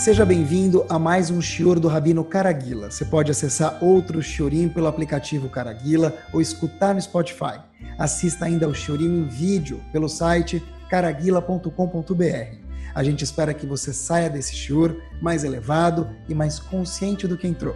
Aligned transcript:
Seja 0.00 0.24
bem-vindo 0.24 0.86
a 0.88 0.98
mais 0.98 1.30
um 1.30 1.42
Shior 1.42 1.78
do 1.78 1.86
Rabino 1.86 2.24
Caraguila. 2.24 2.90
Você 2.90 3.04
pode 3.04 3.30
acessar 3.30 3.84
outro 3.84 4.22
Shiorim 4.22 4.66
pelo 4.66 4.86
aplicativo 4.86 5.46
Caraguila 5.50 6.16
ou 6.32 6.40
escutar 6.40 6.94
no 6.94 7.02
Spotify. 7.02 7.60
Assista 7.98 8.46
ainda 8.46 8.64
ao 8.64 8.72
Shiorim 8.72 9.18
em 9.18 9.28
vídeo 9.28 9.78
pelo 9.92 10.08
site 10.08 10.62
caraguila.com.br. 10.88 12.56
A 12.94 13.04
gente 13.04 13.24
espera 13.24 13.52
que 13.52 13.66
você 13.66 13.92
saia 13.92 14.30
desse 14.30 14.56
Shior 14.56 14.96
mais 15.20 15.44
elevado 15.44 16.08
e 16.26 16.34
mais 16.34 16.58
consciente 16.58 17.28
do 17.28 17.36
que 17.36 17.46
entrou. 17.46 17.74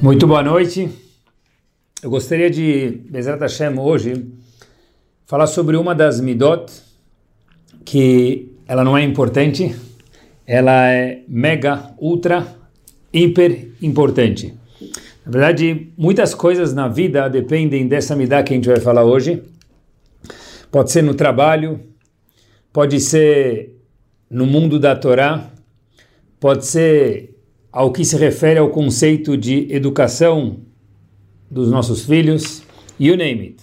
Muito 0.00 0.26
boa 0.26 0.42
noite. 0.42 0.90
Eu 2.02 2.08
gostaria 2.08 2.48
de, 2.48 3.02
Bezerra 3.10 3.36
Hashem, 3.36 3.78
hoje, 3.78 4.32
falar 5.26 5.46
sobre 5.46 5.76
uma 5.76 5.94
das 5.94 6.22
midot 6.22 6.87
que 7.84 8.52
ela 8.66 8.84
não 8.84 8.96
é 8.96 9.02
importante, 9.02 9.74
ela 10.46 10.90
é 10.90 11.22
mega, 11.28 11.94
ultra, 11.98 12.46
hiper 13.12 13.68
importante. 13.80 14.54
Na 15.24 15.32
verdade, 15.32 15.88
muitas 15.96 16.34
coisas 16.34 16.72
na 16.72 16.88
vida 16.88 17.28
dependem 17.28 17.86
dessa 17.86 18.16
midá 18.16 18.42
que 18.42 18.52
a 18.52 18.56
gente 18.56 18.68
vai 18.68 18.80
falar 18.80 19.04
hoje. 19.04 19.42
Pode 20.70 20.90
ser 20.90 21.02
no 21.02 21.14
trabalho, 21.14 21.80
pode 22.72 23.00
ser 23.00 23.74
no 24.30 24.46
mundo 24.46 24.78
da 24.78 24.94
Torá, 24.94 25.50
pode 26.38 26.66
ser 26.66 27.34
ao 27.72 27.92
que 27.92 28.04
se 28.04 28.16
refere 28.16 28.58
ao 28.58 28.70
conceito 28.70 29.36
de 29.36 29.66
educação 29.70 30.60
dos 31.50 31.70
nossos 31.70 32.04
filhos, 32.04 32.62
you 32.98 33.16
name 33.16 33.40
it. 33.40 33.56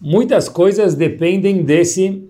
Muitas 0.00 0.48
coisas 0.48 0.94
dependem 0.94 1.62
desse 1.62 2.27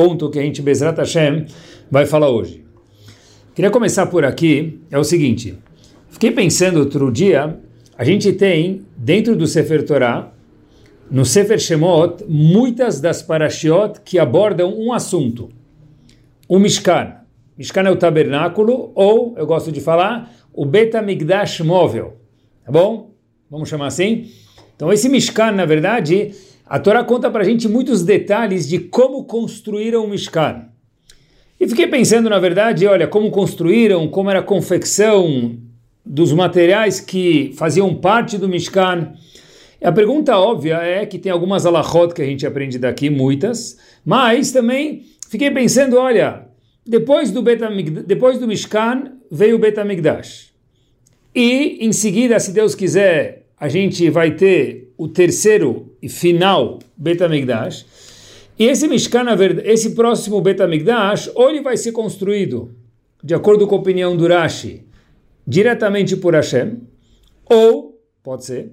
ponto 0.00 0.30
que 0.30 0.38
a 0.38 0.42
gente, 0.42 0.62
Bezrat 0.62 0.96
Hashem, 0.96 1.44
vai 1.90 2.06
falar 2.06 2.30
hoje. 2.30 2.64
Queria 3.54 3.70
começar 3.70 4.06
por 4.06 4.24
aqui, 4.24 4.80
é 4.90 4.98
o 4.98 5.04
seguinte, 5.04 5.58
fiquei 6.08 6.30
pensando 6.30 6.78
outro 6.78 7.12
dia, 7.12 7.60
a 7.98 8.02
gente 8.02 8.32
tem, 8.32 8.86
dentro 8.96 9.36
do 9.36 9.46
Sefer 9.46 9.84
Torah, 9.84 10.32
no 11.10 11.26
Sefer 11.26 11.58
Shemot, 11.58 12.24
muitas 12.26 12.98
das 12.98 13.20
parashiot 13.20 14.00
que 14.02 14.18
abordam 14.18 14.74
um 14.74 14.90
assunto, 14.90 15.50
o 16.48 16.58
Mishkan. 16.58 17.16
Mishkan 17.58 17.82
é 17.82 17.90
o 17.90 17.96
tabernáculo, 17.96 18.92
ou, 18.94 19.34
eu 19.36 19.46
gosto 19.46 19.70
de 19.70 19.82
falar, 19.82 20.32
o 20.50 20.64
Betamigdash 20.64 21.60
móvel, 21.60 22.16
tá 22.64 22.72
bom? 22.72 23.10
Vamos 23.50 23.68
chamar 23.68 23.88
assim? 23.88 24.30
Então 24.74 24.90
esse 24.90 25.10
Mishkan, 25.10 25.52
na 25.52 25.66
verdade, 25.66 26.32
a 26.70 26.78
Torá 26.78 27.02
conta 27.02 27.28
para 27.28 27.42
a 27.42 27.44
gente 27.44 27.66
muitos 27.66 28.04
detalhes 28.04 28.68
de 28.68 28.78
como 28.78 29.24
construíram 29.24 30.04
o 30.04 30.08
Mishkan. 30.08 30.68
E 31.58 31.66
fiquei 31.66 31.88
pensando, 31.88 32.30
na 32.30 32.38
verdade, 32.38 32.86
olha, 32.86 33.08
como 33.08 33.28
construíram, 33.28 34.06
como 34.06 34.30
era 34.30 34.38
a 34.38 34.42
confecção 34.44 35.58
dos 36.06 36.32
materiais 36.32 37.00
que 37.00 37.52
faziam 37.56 37.92
parte 37.96 38.38
do 38.38 38.48
Mishkan. 38.48 39.14
A 39.82 39.90
pergunta 39.90 40.38
óbvia 40.38 40.76
é 40.76 41.04
que 41.04 41.18
tem 41.18 41.32
algumas 41.32 41.66
alahot 41.66 42.14
que 42.14 42.22
a 42.22 42.24
gente 42.24 42.46
aprende 42.46 42.78
daqui, 42.78 43.10
muitas, 43.10 43.76
mas 44.04 44.52
também 44.52 45.06
fiquei 45.28 45.50
pensando, 45.50 45.96
olha, 45.98 46.46
depois 46.86 47.32
do, 47.32 47.42
depois 48.06 48.38
do 48.38 48.46
Mishkan 48.46 49.14
veio 49.28 49.56
o 49.56 49.58
Betamigdash. 49.58 50.52
E 51.34 51.84
em 51.84 51.92
seguida, 51.92 52.38
se 52.38 52.52
Deus 52.52 52.76
quiser, 52.76 53.46
a 53.58 53.68
gente 53.68 54.08
vai 54.08 54.36
ter 54.36 54.92
o 54.96 55.08
terceiro 55.08 55.89
final 56.08 56.78
Betamigdash. 56.96 57.86
E 58.58 58.66
esse 58.66 58.86
Mishkan, 58.86 59.24
esse 59.64 59.94
próximo 59.94 60.40
Betamigdash, 60.40 61.30
ou 61.34 61.48
ele 61.48 61.62
vai 61.62 61.76
ser 61.76 61.92
construído, 61.92 62.74
de 63.22 63.34
acordo 63.34 63.66
com 63.66 63.74
a 63.74 63.78
opinião 63.78 64.16
do 64.16 64.26
Rashi, 64.26 64.84
diretamente 65.46 66.16
por 66.16 66.34
Hashem, 66.34 66.78
ou, 67.44 67.98
pode 68.22 68.44
ser, 68.44 68.72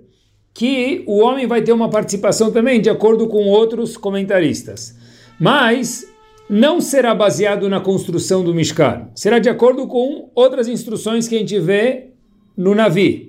que 0.54 1.04
o 1.06 1.20
homem 1.20 1.48
vai 1.48 1.62
ter 1.62 1.72
uma 1.72 1.90
participação 1.90 2.52
também, 2.52 2.82
de 2.82 2.90
acordo 2.90 3.28
com 3.28 3.46
outros 3.46 3.96
comentaristas. 3.96 4.98
Mas 5.40 6.06
não 6.50 6.82
será 6.82 7.14
baseado 7.14 7.70
na 7.70 7.80
construção 7.80 8.44
do 8.44 8.54
Mishkan, 8.54 9.10
será 9.14 9.40
de 9.40 9.50
acordo 9.50 9.86
com 9.88 10.32
outras 10.34 10.68
instruções 10.68 11.28
que 11.28 11.36
a 11.36 11.40
gente 11.40 11.60
vê 11.60 12.08
no 12.56 12.74
Navi. 12.74 13.27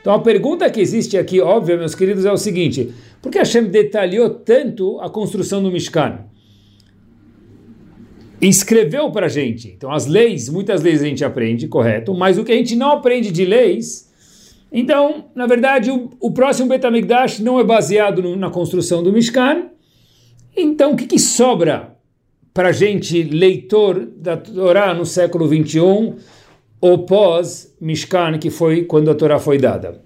Então 0.00 0.14
a 0.14 0.18
pergunta 0.18 0.68
que 0.70 0.80
existe 0.80 1.18
aqui, 1.18 1.40
óbvia, 1.40 1.76
meus 1.76 1.94
queridos, 1.94 2.24
é 2.24 2.32
o 2.32 2.36
seguinte: 2.36 2.92
por 3.20 3.30
que 3.30 3.38
Hashem 3.38 3.64
detalhou 3.64 4.30
tanto 4.30 4.98
a 5.00 5.10
construção 5.10 5.62
do 5.62 5.70
Mishkan? 5.70 6.20
Escreveu 8.40 9.10
para 9.10 9.26
a 9.26 9.28
gente. 9.28 9.68
Então 9.68 9.92
as 9.92 10.06
leis, 10.06 10.48
muitas 10.48 10.82
leis 10.82 11.02
a 11.02 11.04
gente 11.04 11.24
aprende, 11.24 11.68
correto, 11.68 12.14
mas 12.14 12.38
o 12.38 12.44
que 12.44 12.52
a 12.52 12.56
gente 12.56 12.74
não 12.74 12.90
aprende 12.90 13.30
de 13.30 13.44
leis. 13.44 14.08
Então, 14.72 15.26
na 15.34 15.46
verdade, 15.46 15.90
o, 15.90 16.10
o 16.20 16.30
próximo 16.30 16.68
Betamigdash 16.68 17.40
não 17.40 17.58
é 17.58 17.64
baseado 17.64 18.22
no, 18.22 18.36
na 18.36 18.50
construção 18.50 19.02
do 19.02 19.12
Mishkan. 19.12 19.66
Então, 20.56 20.92
o 20.92 20.96
que, 20.96 21.06
que 21.06 21.18
sobra 21.18 21.96
para 22.54 22.68
a 22.68 22.72
gente, 22.72 23.22
leitor 23.22 24.06
da 24.16 24.36
Torá 24.36 24.94
no 24.94 25.04
século 25.04 25.46
21? 25.46 26.16
Ou 26.80 27.04
pós 27.04 27.74
Mishkan, 27.80 28.38
que 28.38 28.50
foi 28.50 28.84
quando 28.84 29.10
a 29.10 29.14
Torá 29.14 29.38
foi 29.38 29.58
dada? 29.58 30.00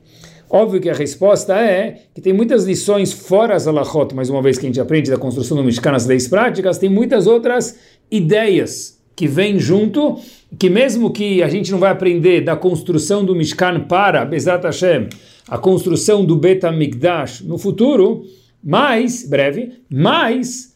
Óbvio 0.51 0.81
que 0.81 0.91
a 0.91 0.95
resposta 0.95 1.55
é 1.55 2.03
que 2.15 2.21
tem 2.21 2.33
muitas 2.33 2.65
lições 2.65 3.12
fora 3.12 3.55
as 3.55 3.67
alachot, 3.67 4.15
mais 4.15 4.31
uma 4.31 4.43
vez 4.43 4.59
que 4.59 4.67
a 4.67 4.69
gente 4.69 4.81
aprende 4.81 5.11
da 5.11 5.17
construção 5.17 5.57
do 5.57 5.65
Mishkan, 5.65 5.93
as 5.93 6.07
leis 6.07 6.29
práticas, 6.29 6.79
tem 6.79 6.89
muitas 6.89 7.27
outras 7.27 7.79
ideias 8.11 9.01
que 9.17 9.27
vêm 9.27 9.59
junto, 9.59 10.19
que 10.59 10.69
mesmo 10.69 11.11
que 11.11 11.43
a 11.43 11.49
gente 11.49 11.71
não 11.71 11.79
vai 11.79 11.91
aprender 11.91 12.41
da 12.41 12.57
construção 12.57 13.25
do 13.25 13.35
Mishkan 13.35 13.81
para 13.81 14.25
Bezat 14.25 14.65
Hashem, 14.65 15.09
a 15.49 15.59
construção 15.59 16.25
do 16.25 16.37
Bet 16.37 16.65
HaMikdash 16.65 17.43
no 17.43 17.59
futuro, 17.59 18.25
mais, 18.62 19.29
breve, 19.29 19.73
mas 19.91 20.75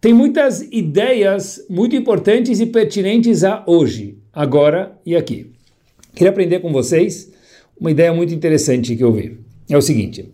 tem 0.00 0.12
muitas 0.12 0.62
ideias 0.72 1.64
muito 1.68 1.96
importantes 1.96 2.60
e 2.60 2.66
pertinentes 2.66 3.44
a 3.44 3.62
hoje 3.66 4.19
agora 4.32 4.98
e 5.04 5.16
aqui. 5.16 5.52
Queria 6.14 6.30
aprender 6.30 6.60
com 6.60 6.72
vocês 6.72 7.32
uma 7.78 7.90
ideia 7.90 8.12
muito 8.12 8.34
interessante 8.34 8.96
que 8.96 9.04
eu 9.04 9.12
vi. 9.12 9.38
É 9.68 9.76
o 9.76 9.82
seguinte: 9.82 10.32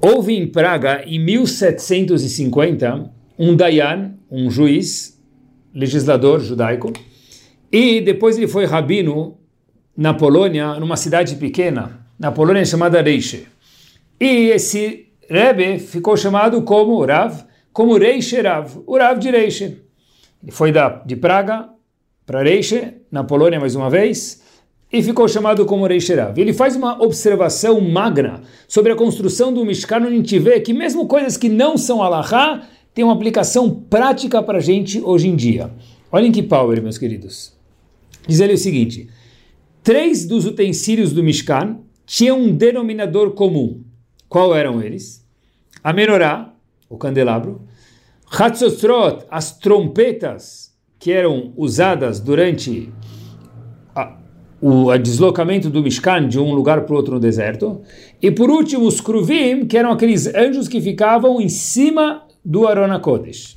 houve 0.00 0.34
em 0.34 0.46
Praga, 0.46 1.02
em 1.06 1.18
1750, 1.18 3.10
um 3.38 3.56
Dayan, 3.56 4.14
um 4.30 4.50
juiz, 4.50 5.20
legislador 5.74 6.40
judaico, 6.40 6.92
e 7.70 8.00
depois 8.00 8.36
ele 8.36 8.48
foi 8.48 8.66
rabino 8.66 9.38
na 9.96 10.12
Polônia, 10.12 10.74
numa 10.74 10.96
cidade 10.96 11.36
pequena, 11.36 12.06
na 12.18 12.30
Polônia 12.30 12.64
chamada 12.64 13.00
Reiche. 13.00 13.46
E 14.20 14.50
esse 14.50 15.08
Rebbe 15.28 15.78
ficou 15.78 16.16
chamado 16.16 16.62
como 16.62 17.04
Rav, 17.04 17.44
como 17.72 17.96
Reiche 17.96 18.40
Rav, 18.40 18.82
o 18.86 18.98
Rav 18.98 19.18
de 19.18 19.30
Reiche. 19.30 19.82
Ele 20.42 20.52
foi 20.52 20.72
da, 20.72 20.88
de 20.88 21.16
Praga 21.16 21.70
para 22.32 22.42
Reiche, 22.42 22.94
na 23.10 23.22
Polônia 23.22 23.60
mais 23.60 23.74
uma 23.74 23.90
vez, 23.90 24.40
e 24.90 25.02
ficou 25.02 25.28
chamado 25.28 25.66
como 25.66 25.86
Reiche 25.86 26.14
Rav. 26.14 26.40
Ele 26.40 26.54
faz 26.54 26.74
uma 26.74 27.02
observação 27.02 27.78
magna 27.78 28.40
sobre 28.66 28.90
a 28.90 28.96
construção 28.96 29.52
do 29.52 29.62
Mishkan, 29.66 29.98
onde 29.98 30.06
a 30.06 30.10
gente 30.12 30.38
vê 30.38 30.58
que 30.58 30.72
mesmo 30.72 31.06
coisas 31.06 31.36
que 31.36 31.50
não 31.50 31.76
são 31.76 32.02
alahá, 32.02 32.66
tem 32.94 33.04
uma 33.04 33.12
aplicação 33.12 33.68
prática 33.70 34.42
para 34.42 34.58
a 34.58 34.60
gente 34.62 34.98
hoje 34.98 35.28
em 35.28 35.36
dia. 35.36 35.70
Olhem 36.10 36.32
que 36.32 36.42
power, 36.42 36.82
meus 36.82 36.96
queridos. 36.96 37.52
Diz 38.26 38.40
ele 38.40 38.54
o 38.54 38.58
seguinte, 38.58 39.10
três 39.82 40.24
dos 40.24 40.46
utensílios 40.46 41.12
do 41.12 41.22
Mishkan 41.22 41.80
tinham 42.06 42.40
um 42.40 42.50
denominador 42.50 43.32
comum. 43.32 43.82
Qual 44.26 44.56
eram 44.56 44.80
eles? 44.80 45.22
A 45.84 45.92
menorá, 45.92 46.54
o 46.88 46.96
candelabro, 46.96 47.60
Hatzotrot, 48.30 49.26
as 49.30 49.58
trompetas, 49.58 50.61
que 51.02 51.10
eram 51.10 51.52
usadas 51.56 52.20
durante 52.20 52.88
a, 53.92 54.16
o 54.60 54.88
a 54.88 54.96
deslocamento 54.96 55.68
do 55.68 55.82
Mishkan 55.82 56.28
de 56.28 56.38
um 56.38 56.54
lugar 56.54 56.82
para 56.82 56.94
o 56.94 56.96
outro 56.96 57.14
no 57.14 57.18
deserto. 57.18 57.82
E 58.22 58.30
por 58.30 58.48
último, 58.48 58.86
os 58.86 59.00
Kruvim, 59.00 59.66
que 59.66 59.76
eram 59.76 59.90
aqueles 59.90 60.32
anjos 60.32 60.68
que 60.68 60.80
ficavam 60.80 61.40
em 61.40 61.48
cima 61.48 62.22
do 62.44 62.68
Arona 62.68 63.00
Kodesh. 63.00 63.52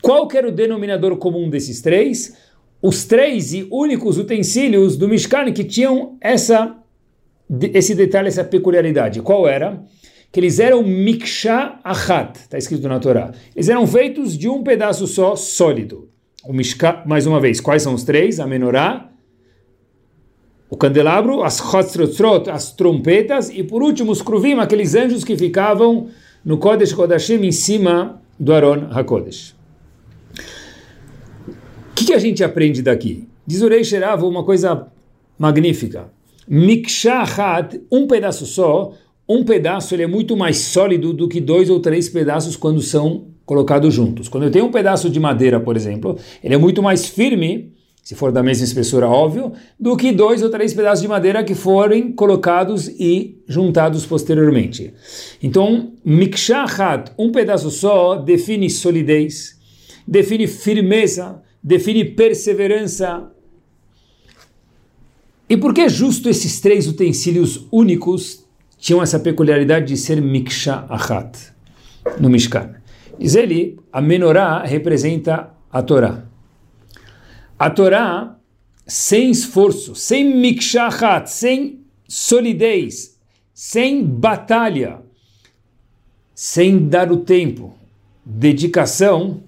Qual 0.00 0.26
que 0.26 0.38
era 0.38 0.48
o 0.48 0.50
denominador 0.50 1.18
comum 1.18 1.50
desses 1.50 1.82
três? 1.82 2.34
Os 2.80 3.04
três 3.04 3.52
e 3.52 3.68
únicos 3.70 4.16
utensílios 4.16 4.96
do 4.96 5.08
Mishkan 5.08 5.52
que 5.52 5.62
tinham 5.62 6.16
essa, 6.22 6.74
esse 7.74 7.94
detalhe, 7.94 8.28
essa 8.28 8.44
peculiaridade. 8.44 9.20
Qual 9.20 9.46
era? 9.46 9.84
Que 10.32 10.40
eles 10.40 10.58
eram 10.58 10.82
miksha 10.82 11.78
achat, 11.84 12.34
está 12.38 12.56
escrito 12.56 12.88
na 12.88 12.98
Torá. 12.98 13.32
Eles 13.54 13.68
eram 13.68 13.86
feitos 13.86 14.38
de 14.38 14.48
um 14.48 14.62
pedaço 14.62 15.06
só, 15.06 15.36
sólido 15.36 16.05
o 16.48 16.52
Mishka, 16.52 17.02
mais 17.06 17.26
uma 17.26 17.40
vez, 17.40 17.60
quais 17.60 17.82
são 17.82 17.94
os 17.94 18.04
três? 18.04 18.40
A 18.40 18.46
menorá, 18.46 19.10
o 20.68 20.76
candelabro, 20.76 21.42
as 21.42 21.58
chotzrotzrot, 21.58 22.50
as 22.50 22.72
trompetas, 22.72 23.50
e 23.50 23.62
por 23.62 23.82
último 23.82 24.12
os 24.12 24.22
kruvim, 24.22 24.54
aqueles 24.54 24.94
anjos 24.94 25.24
que 25.24 25.36
ficavam 25.36 26.08
no 26.44 26.58
Kodesh 26.58 26.92
Kodashim 26.92 27.44
em 27.44 27.52
cima 27.52 28.20
do 28.38 28.52
Aron 28.52 28.88
HaKodesh. 28.90 29.54
que, 31.96 32.04
que 32.04 32.12
a 32.12 32.18
gente 32.18 32.44
aprende 32.44 32.82
daqui? 32.82 33.26
Diz 33.46 33.62
o 33.62 33.68
Rei 33.68 33.82
Sherav 33.82 34.22
uma 34.22 34.44
coisa 34.44 34.86
magnífica. 35.38 36.10
Mikshahat, 36.46 37.80
um 37.90 38.06
pedaço 38.06 38.44
só, 38.44 38.92
um 39.28 39.44
pedaço 39.44 39.94
ele 39.94 40.02
é 40.02 40.06
muito 40.06 40.36
mais 40.36 40.58
sólido 40.58 41.12
do 41.12 41.26
que 41.26 41.40
dois 41.40 41.70
ou 41.70 41.80
três 41.80 42.08
pedaços 42.08 42.54
quando 42.54 42.82
são 42.82 43.28
colocados 43.46 43.94
juntos. 43.94 44.28
Quando 44.28 44.44
eu 44.44 44.50
tenho 44.50 44.66
um 44.66 44.72
pedaço 44.72 45.08
de 45.08 45.20
madeira, 45.20 45.60
por 45.60 45.76
exemplo, 45.76 46.18
ele 46.42 46.54
é 46.54 46.58
muito 46.58 46.82
mais 46.82 47.06
firme, 47.06 47.72
se 48.02 48.14
for 48.14 48.30
da 48.30 48.42
mesma 48.42 48.64
espessura, 48.64 49.08
óbvio, 49.08 49.52
do 49.78 49.96
que 49.96 50.12
dois 50.12 50.42
ou 50.42 50.50
três 50.50 50.74
pedaços 50.74 51.00
de 51.00 51.08
madeira 51.08 51.42
que 51.42 51.54
forem 51.54 52.12
colocados 52.12 52.88
e 52.88 53.40
juntados 53.48 54.04
posteriormente. 54.04 54.92
Então, 55.42 55.92
mikshahat, 56.04 57.12
um 57.16 57.30
pedaço 57.30 57.70
só, 57.70 58.16
define 58.16 58.68
solidez, 58.68 59.58
define 60.06 60.46
firmeza, 60.46 61.40
define 61.62 62.04
perseverança. 62.04 63.30
E 65.48 65.56
por 65.56 65.72
que 65.72 65.88
justo 65.88 66.28
esses 66.28 66.60
três 66.60 66.88
utensílios 66.88 67.66
únicos 67.70 68.44
tinham 68.78 69.02
essa 69.02 69.18
peculiaridade 69.18 69.86
de 69.86 69.96
ser 69.96 70.20
miksha 70.20 70.84
achat 70.88 71.38
no 72.20 72.28
Mishkan? 72.28 72.85
Diz 73.18 73.34
ele, 73.34 73.78
a 73.92 74.00
menorá 74.00 74.62
representa 74.62 75.50
a 75.72 75.82
Torá. 75.82 76.24
A 77.58 77.70
Torá, 77.70 78.36
sem 78.86 79.30
esforço, 79.30 79.94
sem 79.94 80.36
miksha 80.36 80.84
achat, 80.84 81.30
sem 81.30 81.80
solidez, 82.08 83.18
sem 83.54 84.04
batalha, 84.04 85.00
sem 86.34 86.86
dar 86.86 87.10
o 87.10 87.18
tempo, 87.18 87.74
dedicação, 88.24 89.40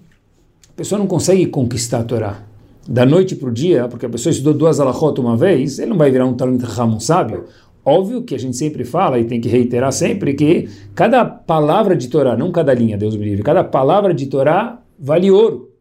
pessoa 0.79 0.97
não 0.97 1.07
consegue 1.07 1.45
conquistar 1.47 1.99
a 1.99 2.03
Torá. 2.05 2.41
Da 2.87 3.05
noite 3.05 3.35
para 3.35 3.49
o 3.49 3.51
dia, 3.51 3.89
porque 3.89 4.05
a 4.05 4.09
pessoa 4.09 4.31
estudou 4.31 4.53
duas 4.53 4.79
alahot 4.79 5.19
uma 5.19 5.35
vez, 5.35 5.77
ele 5.77 5.89
não 5.89 5.97
vai 5.97 6.09
virar 6.09 6.25
um 6.25 6.33
Talmud 6.33 6.63
um 6.63 6.99
sábio. 7.01 7.45
Óbvio 7.83 8.23
que 8.23 8.35
a 8.35 8.39
gente 8.39 8.57
sempre 8.57 8.83
fala 8.83 9.19
e 9.19 9.25
tem 9.25 9.39
que 9.39 9.47
reiterar 9.47 9.91
sempre 9.91 10.33
que 10.33 10.69
cada 10.93 11.23
palavra 11.25 11.95
de 11.95 12.07
Torá, 12.07 12.35
não 12.35 12.51
cada 12.51 12.73
linha, 12.73 12.97
Deus 12.97 13.15
me 13.15 13.25
livre, 13.25 13.43
cada 13.43 13.63
palavra 13.63 14.13
de 14.13 14.27
Torá 14.27 14.81
vale 14.97 15.31
ouro. 15.31 15.71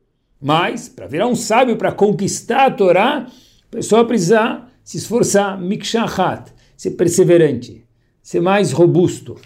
Mas, 0.41 0.89
para 0.89 1.06
virar 1.06 1.27
um 1.27 1.35
sábio, 1.35 1.77
para 1.77 1.91
conquistar 1.91 2.67
a 2.67 2.71
Torá, 2.71 3.27
a 3.27 3.71
pessoa 3.71 4.05
precisa 4.05 4.62
se 4.85 4.97
esforçar, 4.97 5.61
mikshahat, 5.61 6.53
ser 6.77 6.93
perseverante, 6.93 7.85
ser 8.23 8.41
mais 8.41 8.71
robusto. 8.71 9.37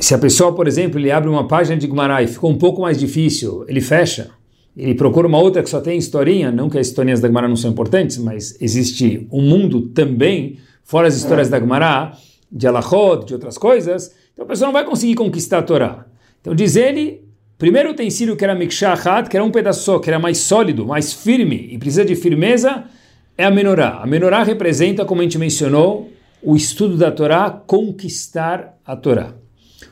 Se 0.00 0.14
a 0.14 0.18
pessoa, 0.18 0.54
por 0.54 0.66
exemplo, 0.66 0.98
ele 0.98 1.10
abre 1.10 1.28
uma 1.28 1.46
página 1.46 1.76
de 1.76 1.86
Gumará 1.86 2.22
e 2.22 2.28
ficou 2.28 2.50
um 2.50 2.56
pouco 2.56 2.80
mais 2.80 2.98
difícil, 2.98 3.64
ele 3.68 3.80
fecha, 3.80 4.30
ele 4.78 4.94
procura 4.94 5.26
uma 5.26 5.38
outra 5.38 5.60
que 5.60 5.68
só 5.68 5.80
tem 5.80 5.98
historinha, 5.98 6.52
não 6.52 6.70
que 6.70 6.78
as 6.78 6.86
historinhas 6.86 7.20
da 7.20 7.26
Gumará 7.26 7.48
não 7.48 7.56
são 7.56 7.72
importantes, 7.72 8.16
mas 8.16 8.56
existe 8.60 9.26
um 9.32 9.42
mundo 9.42 9.88
também, 9.88 10.58
fora 10.84 11.08
as 11.08 11.16
histórias 11.16 11.48
da 11.48 11.58
Gumará, 11.58 12.16
de 12.50 12.66
Alachot, 12.68 13.26
de 13.26 13.34
outras 13.34 13.58
coisas, 13.58 14.14
então 14.32 14.44
a 14.44 14.48
pessoa 14.48 14.66
não 14.66 14.72
vai 14.72 14.84
conseguir 14.84 15.16
conquistar 15.16 15.58
a 15.58 15.62
Torá. 15.62 16.06
Então 16.40 16.54
diz 16.54 16.76
ele, 16.76 17.24
primeiro 17.58 17.90
utensílio 17.90 18.36
que 18.36 18.44
era 18.44 18.54
Mikshahat, 18.54 19.28
que 19.28 19.36
era 19.36 19.44
um 19.44 19.50
pedaço 19.50 19.82
só, 19.82 19.98
que 19.98 20.08
era 20.08 20.18
mais 20.20 20.38
sólido, 20.38 20.86
mais 20.86 21.12
firme, 21.12 21.68
e 21.72 21.76
precisa 21.76 22.04
de 22.04 22.14
firmeza, 22.14 22.84
é 23.36 23.44
a 23.44 23.50
menorá. 23.50 23.98
A 24.00 24.06
menorá 24.06 24.44
representa, 24.44 25.04
como 25.04 25.20
a 25.20 25.24
gente 25.24 25.38
mencionou, 25.38 26.08
o 26.40 26.54
estudo 26.54 26.96
da 26.96 27.10
Torá, 27.10 27.50
conquistar 27.50 28.78
a 28.86 28.94
Torá. 28.94 29.34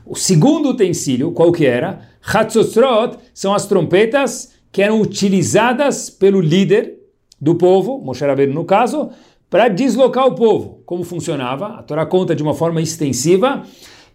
O 0.05 0.15
segundo 0.15 0.69
utensílio, 0.69 1.33
qual 1.33 1.51
que 1.51 1.67
era? 1.67 2.03
Hatzotrot 2.23 3.19
são 3.35 3.53
as 3.53 3.67
trompetas 3.67 4.56
que 4.77 4.83
eram 4.83 5.01
utilizadas 5.01 6.11
pelo 6.11 6.39
líder 6.39 6.99
do 7.41 7.55
povo, 7.55 7.99
Moshe 7.99 8.23
Rabbeinu 8.23 8.53
no 8.53 8.67
caso, 8.67 9.09
para 9.49 9.69
deslocar 9.69 10.27
o 10.27 10.35
povo. 10.35 10.83
Como 10.85 11.03
funcionava? 11.03 11.79
A 11.79 11.83
Torá 11.83 12.05
conta 12.05 12.37
de 12.37 12.43
uma 12.43 12.53
forma 12.53 12.83
extensiva 12.83 13.63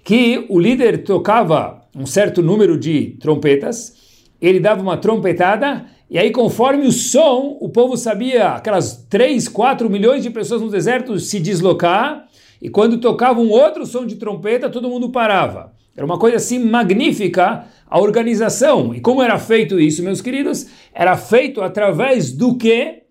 que 0.04 0.46
o 0.50 0.60
líder 0.60 1.04
tocava 1.04 1.82
um 1.96 2.06
certo 2.06 2.44
número 2.44 2.78
de 2.78 3.18
trompetas, 3.20 3.96
ele 4.40 4.60
dava 4.60 4.84
uma 4.84 4.98
trompetada, 4.98 5.88
e 6.08 6.20
aí 6.20 6.30
conforme 6.30 6.86
o 6.86 6.92
som, 6.92 7.58
o 7.60 7.68
povo 7.68 7.98
sabia, 7.98 8.50
aquelas 8.50 9.04
3, 9.10 9.48
4 9.50 9.90
milhões 9.90 10.22
de 10.22 10.30
pessoas 10.30 10.62
no 10.62 10.70
deserto 10.70 11.18
se 11.20 11.40
deslocar, 11.40 12.28
e 12.62 12.70
quando 12.70 13.00
tocava 13.00 13.40
um 13.40 13.50
outro 13.50 13.84
som 13.84 14.06
de 14.06 14.16
trompeta, 14.16 14.70
todo 14.70 14.90
mundo 14.90 15.10
parava. 15.10 15.71
Era 15.96 16.06
uma 16.06 16.18
coisa 16.18 16.38
assim 16.38 16.60
magnífica 16.60 17.66
a 17.92 18.00
organização. 18.00 18.96
E 18.96 19.02
como 19.02 19.22
era 19.22 19.38
feito 19.38 19.80
isso, 19.80 20.02
meus 20.02 20.22
queridos? 20.22 20.68
Era 20.94 21.18
feito 21.18 21.62
através 21.62 22.32
do 22.32 22.56
que? 22.56 23.02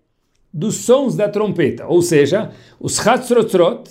Dos 0.51 0.75
sons 0.77 1.15
da 1.15 1.29
trompeta. 1.29 1.85
Ou 1.87 2.01
seja, 2.01 2.51
os 2.79 2.99
hatzrotrot, 2.99 3.83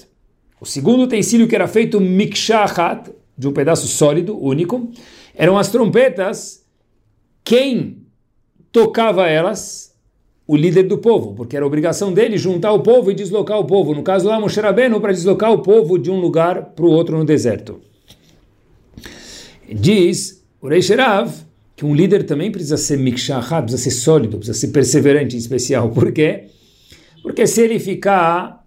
o 0.61 0.67
segundo 0.67 1.05
utensílio 1.05 1.49
que 1.49 1.55
era 1.55 1.69
feito 1.69 2.01
mikshahat, 2.01 3.11
de 3.39 3.49
um 3.49 3.53
pedaço 3.53 3.87
sólido, 3.87 4.37
único, 4.39 4.91
eram 5.35 5.57
as 5.57 5.71
trompetas. 5.71 6.67
Quem 7.43 8.03
tocava 8.71 9.27
elas? 9.29 9.89
O 10.47 10.57
líder 10.57 10.83
do 10.83 10.99
povo, 10.99 11.33
porque 11.35 11.57
era 11.57 11.65
obrigação 11.65 12.13
dele 12.13 12.37
juntar 12.37 12.73
o 12.73 12.83
povo 12.83 13.09
e 13.11 13.15
deslocar 13.15 13.57
o 13.61 13.65
povo. 13.65 13.95
No 13.95 14.03
caso 14.03 14.27
lá, 14.29 14.41
Moshe 14.41 14.61
Rabbeinu, 14.61 15.01
para 15.01 15.13
deslocar 15.13 15.53
o 15.53 15.63
povo 15.63 15.97
de 15.97 16.11
um 16.11 16.21
lugar 16.21 16.73
para 16.73 16.85
o 16.85 16.91
outro 16.91 17.17
no 17.17 17.25
deserto. 17.25 17.81
Diz 19.75 20.45
o 20.61 20.69
Rei 20.69 20.83
Sherav 20.83 21.33
que 21.77 21.87
um 21.87 21.95
líder 21.95 22.25
também 22.25 22.53
precisa 22.53 22.77
ser 22.77 22.99
mikshahad, 22.99 23.63
precisa 23.63 23.83
ser 23.83 23.91
sólido, 23.91 24.37
precisa 24.37 24.59
ser 24.59 24.69
perseverante 24.69 25.35
em 25.35 25.39
especial. 25.39 25.89
Por 25.91 26.13
quê? 26.13 26.49
Porque 27.23 27.47
se 27.47 27.63
ele 27.63 27.79
ficar 27.79 28.67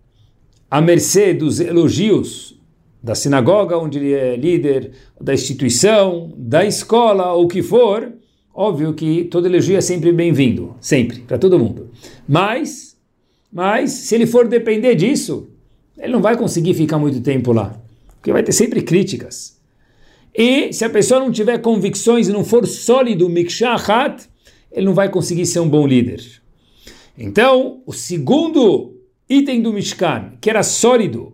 à 0.69 0.81
mercê 0.81 1.31
dos 1.31 1.59
elogios 1.59 2.59
da 3.03 3.13
sinagoga 3.13 3.77
onde 3.77 3.99
ele 3.99 4.13
é 4.13 4.35
líder, 4.35 4.93
da 5.21 5.33
instituição, 5.33 6.33
da 6.35 6.65
escola, 6.65 7.33
ou 7.33 7.43
o 7.43 7.47
que 7.47 7.61
for, 7.61 8.11
óbvio 8.51 8.93
que 8.93 9.25
todo 9.25 9.45
elogio 9.45 9.77
é 9.77 9.81
sempre 9.81 10.11
bem-vindo, 10.11 10.75
sempre, 10.79 11.19
para 11.19 11.37
todo 11.37 11.59
mundo. 11.59 11.91
Mas, 12.27 12.97
mas, 13.51 13.91
se 13.91 14.15
ele 14.15 14.25
for 14.25 14.47
depender 14.47 14.95
disso, 14.95 15.49
ele 15.97 16.13
não 16.13 16.21
vai 16.21 16.37
conseguir 16.37 16.73
ficar 16.73 16.97
muito 16.97 17.21
tempo 17.21 17.51
lá, 17.51 17.79
porque 18.15 18.31
vai 18.31 18.41
ter 18.41 18.53
sempre 18.53 18.81
críticas. 18.81 19.61
E 20.35 20.73
se 20.73 20.83
a 20.83 20.89
pessoa 20.89 21.19
não 21.19 21.31
tiver 21.31 21.59
convicções 21.59 22.27
e 22.27 22.31
não 22.31 22.43
for 22.43 22.65
sólido, 22.65 23.29
mikshahat, 23.29 24.27
ele 24.71 24.85
não 24.87 24.93
vai 24.93 25.09
conseguir 25.09 25.45
ser 25.45 25.59
um 25.59 25.69
bom 25.69 25.85
líder. 25.85 26.21
Então, 27.17 27.81
o 27.85 27.93
segundo 27.93 28.95
item 29.29 29.61
do 29.61 29.71
Mishkan, 29.71 30.33
que 30.41 30.49
era 30.49 30.63
sólido, 30.63 31.33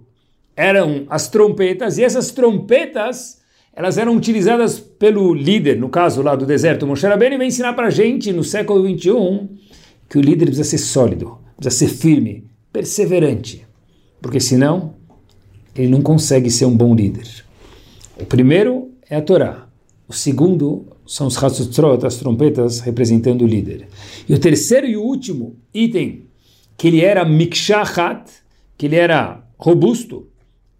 eram 0.55 1.05
as 1.09 1.29
trompetas, 1.29 1.97
e 1.97 2.03
essas 2.03 2.31
trompetas, 2.31 3.39
elas 3.73 3.97
eram 3.97 4.15
utilizadas 4.15 4.77
pelo 4.77 5.33
líder, 5.33 5.77
no 5.77 5.87
caso 5.87 6.21
lá 6.21 6.35
do 6.35 6.45
deserto, 6.45 6.85
Moshe 6.85 7.07
Rabbeinu 7.07 7.37
vai 7.37 7.47
ensinar 7.47 7.73
para 7.73 7.87
a 7.87 7.91
gente, 7.91 8.33
no 8.33 8.43
século 8.43 8.83
21, 8.83 9.47
que 10.09 10.17
o 10.17 10.21
líder 10.21 10.47
precisa 10.47 10.65
ser 10.65 10.79
sólido, 10.79 11.37
precisa 11.55 11.87
ser 11.87 11.95
firme, 11.95 12.43
perseverante, 12.73 13.65
porque 14.21 14.41
senão 14.41 14.95
ele 15.73 15.87
não 15.87 16.01
consegue 16.01 16.51
ser 16.51 16.65
um 16.65 16.75
bom 16.75 16.93
líder. 16.93 17.45
O 18.19 18.25
primeiro 18.25 18.88
é 19.09 19.17
a 19.17 19.21
Torá. 19.21 19.67
O 20.07 20.13
segundo 20.13 20.87
são 21.05 21.27
os 21.27 21.41
Hatzutrot, 21.41 22.05
as 22.05 22.17
trompetas, 22.17 22.79
representando 22.79 23.43
o 23.43 23.47
líder. 23.47 23.87
E 24.27 24.33
o 24.33 24.39
terceiro 24.39 24.87
e 24.87 24.97
o 24.97 25.03
último 25.03 25.55
item, 25.73 26.25
que 26.77 26.87
ele 26.87 27.01
era 27.01 27.25
Mikshahat, 27.25 28.31
que 28.77 28.85
ele 28.85 28.95
era 28.95 29.43
robusto, 29.57 30.27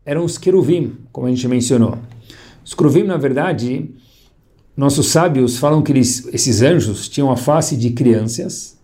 eram 0.06 0.24
os 0.24 0.38
queruvim, 0.38 0.98
como 1.12 1.28
a 1.28 1.30
gente 1.30 1.48
mencionou. 1.48 1.98
Os 2.64 2.74
queruvim, 2.74 3.04
na 3.04 3.18
verdade, 3.18 3.92
nossos 4.76 5.08
sábios 5.08 5.58
falam 5.58 5.82
que 5.82 5.92
eles, 5.92 6.28
esses 6.34 6.62
anjos 6.62 7.10
tinham 7.10 7.30
a 7.30 7.36
face 7.36 7.76
de 7.76 7.92
crianças, 7.92 8.80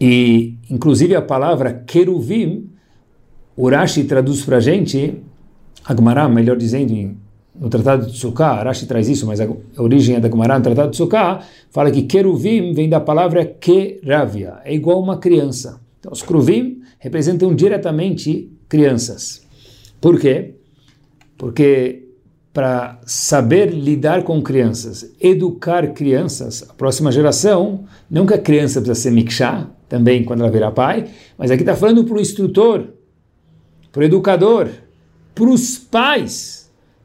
e 0.00 0.56
inclusive 0.68 1.14
a 1.14 1.22
palavra 1.22 1.72
queruvim, 1.72 2.70
Urashi 3.56 4.04
traduz 4.04 4.44
para 4.44 4.58
a 4.58 4.60
gente, 4.60 5.22
Agmará, 5.84 6.28
melhor 6.28 6.56
dizendo, 6.56 6.92
em 6.92 7.16
no 7.62 7.68
Tratado 7.68 8.06
de 8.06 8.18
Sukkah, 8.18 8.64
Rashi 8.64 8.86
traz 8.86 9.08
isso, 9.08 9.24
mas 9.24 9.40
a 9.40 9.46
origem 9.78 10.16
é 10.16 10.20
da 10.20 10.28
Gemara 10.28 10.58
no 10.58 10.64
Tratado 10.64 10.90
de 10.90 10.96
Sukkah, 10.96 11.46
fala 11.70 11.92
que 11.92 12.02
Keruvim 12.02 12.74
vem 12.74 12.88
da 12.88 12.98
palavra 12.98 13.44
Keravia, 13.44 14.54
é 14.64 14.74
igual 14.74 15.00
uma 15.00 15.16
criança. 15.18 15.80
Então, 16.00 16.10
os 16.10 16.22
Kruvim 16.22 16.82
representam 16.98 17.54
diretamente 17.54 18.50
crianças. 18.68 19.46
Por 20.00 20.18
quê? 20.18 20.54
Porque 21.38 22.08
para 22.52 23.00
saber 23.06 23.72
lidar 23.72 24.24
com 24.24 24.42
crianças, 24.42 25.14
educar 25.20 25.92
crianças, 25.92 26.68
a 26.68 26.74
próxima 26.74 27.12
geração, 27.12 27.84
não 28.10 28.26
que 28.26 28.34
a 28.34 28.38
criança 28.38 28.80
precisa 28.80 29.00
ser 29.00 29.12
mikshá, 29.12 29.70
também 29.88 30.24
quando 30.24 30.40
ela 30.40 30.50
virar 30.50 30.72
pai, 30.72 31.06
mas 31.38 31.52
aqui 31.52 31.62
está 31.62 31.76
falando 31.76 32.02
para 32.02 32.16
o 32.16 32.20
instrutor, 32.20 32.88
para 33.92 34.00
o 34.00 34.04
educador, 34.04 34.68
para 35.32 35.48
os 35.48 35.78
pais, 35.78 36.61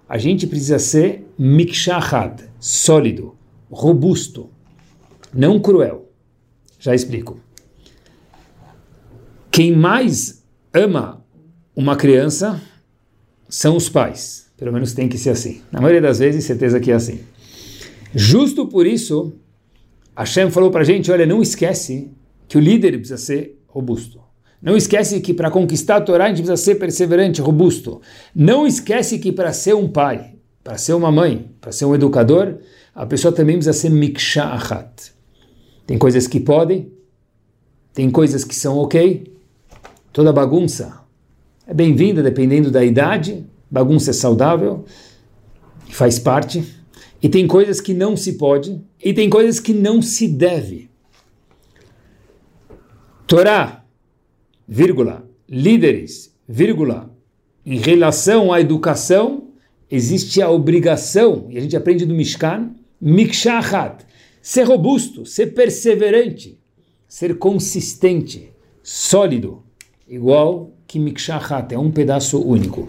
a 0.08 0.18
gente 0.18 0.48
precisa 0.48 0.80
ser 0.80 1.28
mikshahad, 1.38 2.44
sólido, 2.60 3.36
robusto. 3.70 4.50
não 5.34 5.60
cruel. 5.60 6.10
Já 6.80 6.96
explico. 6.96 7.40
Quem 9.52 9.76
mais 9.76 10.44
ama 10.74 11.26
uma 11.76 11.96
criança 11.96 12.62
são 13.50 13.76
os 13.76 13.90
pais. 13.90 14.48
Pelo 14.56 14.72
menos 14.72 14.94
tem 14.94 15.10
que 15.10 15.18
ser 15.18 15.32
assim. 15.32 15.62
Na 15.72 15.82
maioria 15.82 16.02
das 16.02 16.20
vezes, 16.20 16.46
certeza 16.46 16.80
que 16.80 16.92
é 16.92 16.96
assim. 16.96 17.20
Justo 18.14 18.68
por 18.68 18.88
isso, 18.88 19.34
Hashem 20.16 20.50
falou 20.50 20.72
para 20.72 20.82
a 20.82 20.86
gente: 20.86 21.12
olha, 21.12 21.26
não 21.26 21.42
esquece 21.42 22.12
que 22.48 22.58
o 22.58 22.62
líder 22.62 22.98
precisa 22.98 23.18
ser 23.18 23.60
robusto. 23.68 24.27
Não 24.62 24.76
esquece 24.76 25.20
que 25.20 25.34
para 25.34 25.52
conquistar 25.52 25.98
a 25.98 26.02
Torá 26.02 26.26
a 26.26 26.28
gente 26.30 26.38
precisa 26.38 26.58
ser 26.58 26.76
perseverante, 26.76 27.42
robusto. 27.42 28.02
Não 28.36 28.66
esquece 28.66 29.20
que 29.20 29.32
para 29.32 29.54
ser 29.54 29.76
um 29.76 29.88
pai, 29.88 30.34
para 30.64 30.78
ser 30.78 30.94
uma 30.94 31.12
mãe, 31.12 31.52
para 31.62 31.72
ser 31.72 31.86
um 31.86 31.94
educador, 31.94 32.58
a 32.94 33.06
pessoa 33.06 33.32
também 33.32 33.56
precisa 33.56 33.74
ser 33.74 33.90
mikshahat. 33.90 35.14
Tem 35.86 35.98
coisas 35.98 36.28
que 36.28 36.40
podem, 36.40 36.92
tem 37.94 38.10
coisas 38.10 38.44
que 38.44 38.56
são 38.56 38.78
ok. 38.78 39.32
Toda 40.12 40.34
bagunça 40.34 41.02
é 41.66 41.74
bem-vinda 41.74 42.24
dependendo 42.24 42.72
da 42.72 42.84
idade. 42.84 43.46
Bagunça 43.70 44.10
é 44.10 44.14
saudável 44.14 44.86
e 45.88 45.94
faz 45.94 46.18
parte. 46.18 46.64
E 47.22 47.30
tem 47.30 47.48
coisas 47.48 47.80
que 47.80 47.94
não 47.94 48.18
se 48.18 48.34
pode 48.34 48.82
e 49.04 49.14
tem 49.14 49.30
coisas 49.30 49.60
que 49.60 49.74
não 49.74 50.02
se 50.02 50.28
deve. 50.28 50.90
Torá, 53.26 53.77
vírgula, 54.68 55.30
líderes, 55.48 56.36
vírgula, 56.48 57.16
em 57.66 57.78
relação 57.78 58.52
à 58.52 58.60
educação, 58.60 59.50
existe 59.90 60.42
a 60.42 60.50
obrigação, 60.50 61.48
e 61.50 61.58
a 61.58 61.62
gente 61.62 61.76
aprende 61.76 62.06
do 62.06 62.14
Mishkan, 62.14 62.72
Mikshahat, 63.00 64.06
ser 64.42 64.64
robusto, 64.64 65.26
ser 65.26 65.48
perseverante, 65.48 66.60
ser 67.08 67.38
consistente, 67.38 68.52
sólido, 68.84 69.64
igual 70.08 70.74
que 70.88 71.00
Mikshahat, 71.00 71.74
é 71.74 71.80
um 71.80 71.92
pedaço 71.92 72.42
único. 72.42 72.86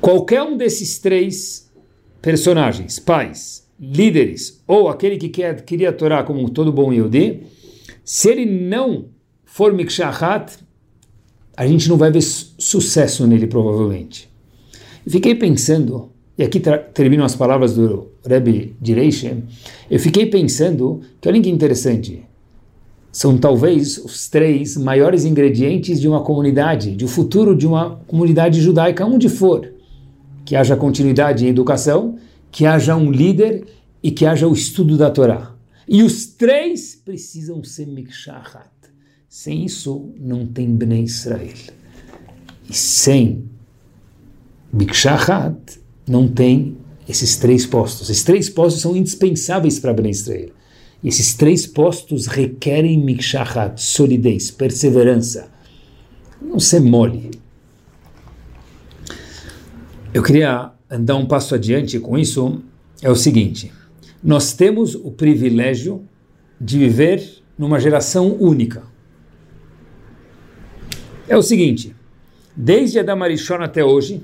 Qualquer 0.00 0.42
um 0.42 0.56
desses 0.56 0.98
três 0.98 1.70
personagens, 2.20 2.98
pais, 2.98 3.66
líderes, 3.80 4.62
ou 4.66 4.88
aquele 4.88 5.16
que 5.16 5.28
quer, 5.28 5.62
queria 5.62 5.90
a 5.90 5.92
Torá 5.92 6.22
como 6.22 6.48
todo 6.50 6.72
bom 6.72 6.92
Yehudi, 6.92 7.42
se 8.04 8.28
ele 8.28 8.44
não 8.44 9.13
for 9.54 9.72
Mikshahat, 9.72 10.58
a 11.56 11.64
gente 11.64 11.88
não 11.88 11.96
vai 11.96 12.10
ver 12.10 12.22
sucesso 12.22 13.24
nele, 13.24 13.46
provavelmente. 13.46 14.28
Fiquei 15.06 15.32
pensando, 15.36 16.10
e 16.36 16.42
aqui 16.42 16.60
terminam 16.92 17.24
as 17.24 17.36
palavras 17.36 17.76
do 17.76 18.08
Rebbe 18.26 18.74
Direishem, 18.80 19.44
eu 19.88 20.00
fiquei 20.00 20.26
pensando 20.26 21.02
que 21.20 21.28
olha 21.28 21.40
que 21.40 21.48
interessante, 21.48 22.24
são 23.12 23.38
talvez 23.38 23.96
os 23.96 24.28
três 24.28 24.76
maiores 24.76 25.24
ingredientes 25.24 26.00
de 26.00 26.08
uma 26.08 26.24
comunidade, 26.24 26.96
de 26.96 27.04
um 27.04 27.08
futuro 27.08 27.54
de 27.54 27.64
uma 27.64 28.00
comunidade 28.08 28.60
judaica, 28.60 29.06
onde 29.06 29.28
for. 29.28 29.72
Que 30.44 30.56
haja 30.56 30.74
continuidade 30.74 31.46
em 31.46 31.50
educação, 31.50 32.18
que 32.50 32.66
haja 32.66 32.96
um 32.96 33.08
líder 33.08 33.64
e 34.02 34.10
que 34.10 34.26
haja 34.26 34.48
o 34.48 34.52
estudo 34.52 34.96
da 34.96 35.12
Torá. 35.12 35.54
E 35.86 36.02
os 36.02 36.26
três 36.26 36.96
precisam 36.96 37.62
ser 37.62 37.86
mikshahat. 37.86 38.73
Sem 39.36 39.64
isso, 39.64 40.12
não 40.16 40.46
tem 40.46 40.72
Bnei 40.76 41.02
Israel. 41.02 41.56
E 42.70 42.72
sem 42.72 43.44
mikshahat, 44.72 45.80
não 46.06 46.28
tem 46.28 46.76
esses 47.08 47.36
três 47.36 47.66
postos. 47.66 48.08
Esses 48.08 48.22
três 48.22 48.48
postos 48.48 48.80
são 48.80 48.96
indispensáveis 48.96 49.80
para 49.80 49.92
Bnei 49.92 50.12
Israel. 50.12 50.50
Esses 51.02 51.34
três 51.34 51.66
postos 51.66 52.28
requerem 52.28 52.96
mikshahat, 53.04 53.82
solidez, 53.82 54.52
perseverança. 54.52 55.50
Não 56.40 56.60
ser 56.60 56.78
mole. 56.78 57.32
Eu 60.14 60.22
queria 60.22 60.70
andar 60.88 61.16
um 61.16 61.26
passo 61.26 61.56
adiante 61.56 61.98
com 61.98 62.16
isso. 62.16 62.62
É 63.02 63.10
o 63.10 63.16
seguinte: 63.16 63.72
nós 64.22 64.52
temos 64.52 64.94
o 64.94 65.10
privilégio 65.10 66.04
de 66.60 66.78
viver 66.78 67.42
numa 67.58 67.80
geração 67.80 68.36
única. 68.38 68.93
É 71.28 71.36
o 71.36 71.42
seguinte: 71.42 71.94
desde 72.56 72.98
Adam 72.98 73.22
Arishon 73.22 73.62
até 73.62 73.84
hoje, 73.84 74.20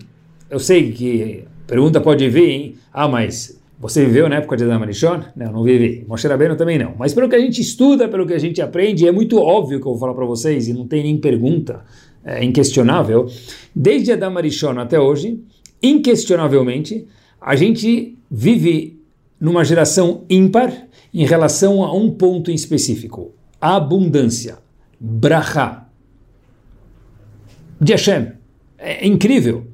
eu 0.49 0.59
sei 0.59 0.93
que 0.93 1.45
pergunta 1.67 2.01
pode 2.01 2.29
vir, 2.29 2.49
hein? 2.49 2.75
Ah, 2.93 3.09
mas 3.09 3.61
você 3.79 4.05
viveu 4.05 4.29
na 4.29 4.37
época 4.37 4.57
de 4.57 4.65
Adam 4.65 4.83
Arishon? 4.83 5.23
Não, 5.35 5.53
não 5.53 5.63
vivi. 5.63 6.05
Moshe 6.07 6.29
Rabbeinu 6.29 6.57
também 6.57 6.79
não. 6.79 6.95
Mas 6.99 7.15
pelo 7.15 7.29
que 7.29 7.37
a 7.37 7.39
gente 7.39 7.61
estuda, 7.61 8.09
pelo 8.09 8.27
que 8.27 8.35
a 8.35 8.39
gente 8.39 8.61
aprende, 8.61 9.07
é 9.07 9.13
muito 9.13 9.39
óbvio 9.39 9.81
que 9.81 9.87
eu 9.87 9.93
vou 9.93 9.99
falar 9.99 10.15
para 10.15 10.27
vocês, 10.27 10.69
e 10.69 10.75
não 10.75 10.87
tem 10.87 11.03
nem 11.03 11.17
pergunta, 11.17 11.85
é 12.25 12.45
inquestionável. 12.45 13.27
Desde 13.75 14.13
Adam 14.13 14.37
Arishon 14.37 14.79
até 14.79 15.01
hoje, 15.01 15.41
inquestionavelmente, 15.83 17.07
a 17.41 17.57
gente 17.57 18.19
vive 18.31 19.01
numa 19.41 19.65
geração 19.65 20.25
ímpar 20.29 20.71
em 21.15 21.25
relação 21.25 21.83
a 21.83 21.95
um 21.95 22.11
ponto 22.11 22.51
em 22.51 22.55
específico. 22.55 23.33
Abundância. 23.59 24.59
Braha. 25.01 25.90
De 27.81 27.93
Hashem. 27.93 28.33
É 28.79 29.07
incrível. 29.07 29.67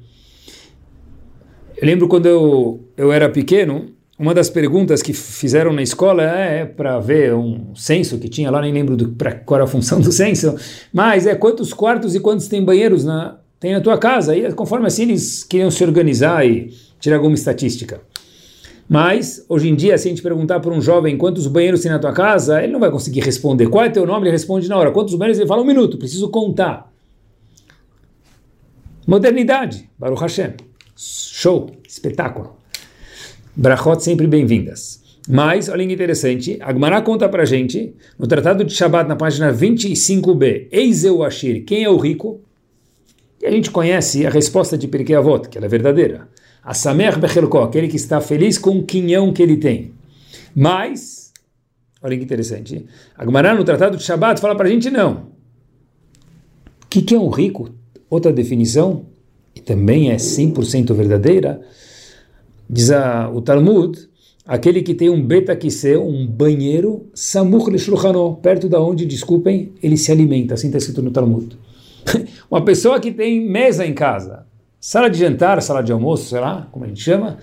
Eu 1.75 1.85
lembro 1.85 2.07
quando 2.07 2.25
eu, 2.25 2.79
eu 2.95 3.11
era 3.11 3.29
pequeno, 3.29 3.91
uma 4.17 4.33
das 4.33 4.49
perguntas 4.49 5.01
que 5.01 5.13
fizeram 5.13 5.71
na 5.71 5.83
escola 5.83 6.23
é, 6.23 6.61
é 6.61 6.65
para 6.65 6.97
ver 6.99 7.35
um 7.35 7.75
censo 7.75 8.17
que 8.17 8.27
tinha 8.27 8.49
lá, 8.49 8.61
nem 8.61 8.73
lembro 8.73 8.97
do, 8.97 9.09
pra, 9.09 9.33
qual 9.33 9.59
era 9.59 9.65
a 9.65 9.67
função 9.67 10.01
do 10.01 10.11
censo, 10.11 10.55
mas 10.91 11.27
é 11.27 11.35
quantos 11.35 11.73
quartos 11.73 12.15
e 12.15 12.19
quantos 12.19 12.47
tem 12.47 12.63
banheiros 12.63 13.03
na, 13.03 13.37
tem 13.59 13.73
na 13.73 13.81
tua 13.81 13.97
casa. 13.97 14.35
E 14.35 14.51
conforme 14.53 14.87
assim 14.87 15.03
eles 15.03 15.43
queriam 15.43 15.69
se 15.69 15.83
organizar 15.83 16.47
e 16.47 16.73
tirar 16.99 17.17
alguma 17.17 17.35
estatística. 17.35 18.01
Mas, 18.89 19.45
hoje 19.49 19.67
em 19.67 19.75
dia, 19.75 19.97
se 19.97 20.07
a 20.07 20.09
gente 20.09 20.21
perguntar 20.21 20.61
para 20.61 20.73
um 20.73 20.81
jovem 20.81 21.17
quantos 21.17 21.45
banheiros 21.45 21.81
tem 21.81 21.91
na 21.91 21.99
tua 21.99 22.13
casa, 22.13 22.63
ele 22.63 22.71
não 22.71 22.79
vai 22.79 22.89
conseguir 22.89 23.19
responder. 23.19 23.67
Qual 23.67 23.83
é 23.83 23.89
teu 23.89 24.05
nome? 24.05 24.23
Ele 24.23 24.31
responde 24.31 24.69
na 24.69 24.77
hora. 24.77 24.91
Quantos 24.91 25.13
banheiros? 25.13 25.37
Ele 25.37 25.47
fala 25.47 25.61
um 25.61 25.65
minuto, 25.65 25.97
preciso 25.97 26.29
contar. 26.29 26.89
Modernidade, 29.07 29.89
Baruch 29.97 30.19
Hashem. 30.19 30.55
Show, 30.93 31.71
espetáculo. 31.87 32.57
Brachot 33.55 34.03
sempre 34.03 34.27
bem-vindas. 34.27 35.01
Mas, 35.29 35.69
olha 35.69 35.87
que 35.87 35.93
interessante, 35.93 36.57
Agmará 36.59 37.01
conta 37.01 37.29
pra 37.29 37.45
gente, 37.45 37.95
no 38.19 38.27
Tratado 38.27 38.65
de 38.65 38.73
Shabbat, 38.73 39.07
na 39.07 39.15
página 39.15 39.53
25b, 39.53 40.67
Eiseu 40.69 41.23
Ashir, 41.23 41.63
quem 41.63 41.85
é 41.85 41.89
o 41.89 41.95
rico? 41.95 42.41
E 43.41 43.45
a 43.45 43.51
gente 43.51 43.71
conhece 43.71 44.27
a 44.27 44.29
resposta 44.29 44.77
de 44.77 44.89
Pirkei 44.89 45.15
Avot, 45.15 45.47
que 45.47 45.57
ela 45.57 45.67
é 45.67 45.69
verdadeira. 45.69 46.27
A 46.61 46.73
Samer 46.73 47.17
Bechelko, 47.17 47.59
aquele 47.59 47.87
que 47.87 47.95
está 47.95 48.19
feliz 48.19 48.57
com 48.57 48.71
o 48.71 48.85
quinhão 48.85 49.31
que 49.31 49.41
ele 49.41 49.55
tem. 49.55 49.93
Mas, 50.53 51.31
olha 52.03 52.17
que 52.17 52.25
interessante, 52.25 52.85
Agmará 53.15 53.55
no 53.55 53.63
Tratado 53.63 53.95
de 53.95 54.03
Shabbat 54.03 54.41
fala 54.41 54.57
pra 54.57 54.67
gente 54.67 54.91
não. 54.91 55.31
O 56.83 56.87
que, 56.89 57.01
que 57.01 57.15
é 57.15 57.17
um 57.17 57.29
rico? 57.29 57.73
Outra 58.09 58.31
definição, 58.31 59.05
e 59.55 59.59
também 59.59 60.11
é 60.11 60.15
100% 60.15 60.93
verdadeira, 60.93 61.61
Diz 62.69 62.91
a, 62.91 63.29
o 63.29 63.41
Talmud, 63.41 63.97
aquele 64.45 64.81
que 64.81 64.93
tem 64.93 65.09
um 65.09 65.21
betakise, 65.21 65.95
um 65.95 66.27
banheiro, 66.27 67.09
samur 67.13 67.69
lishluchano, 67.69 68.35
perto 68.35 68.67
da 68.67 68.81
onde, 68.81 69.05
desculpem, 69.05 69.73
ele 69.81 69.95
se 69.95 70.11
alimenta, 70.11 70.53
assim 70.53 70.67
está 70.67 70.77
escrito 70.77 71.01
no 71.01 71.11
Talmud. 71.11 71.57
Uma 72.51 72.63
pessoa 72.63 72.99
que 72.99 73.11
tem 73.11 73.47
mesa 73.49 73.85
em 73.85 73.93
casa, 73.93 74.45
sala 74.81 75.09
de 75.09 75.17
jantar, 75.17 75.61
sala 75.61 75.81
de 75.81 75.93
almoço, 75.93 76.29
sei 76.29 76.41
lá, 76.41 76.67
como 76.71 76.83
a 76.83 76.87
gente 76.89 77.01
chama, 77.01 77.37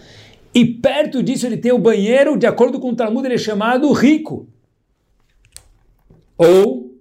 e 0.55 0.65
perto 0.67 1.23
disso 1.23 1.47
ele 1.47 1.57
tem 1.57 1.73
o 1.73 1.79
banheiro, 1.79 2.37
de 2.37 2.47
acordo 2.47 2.79
com 2.79 2.91
o 2.91 2.97
Talmud, 2.97 3.27
ele 3.27 3.37
é 3.37 3.39
chamado 3.39 3.91
rico. 3.93 4.47
Ou 6.37 6.93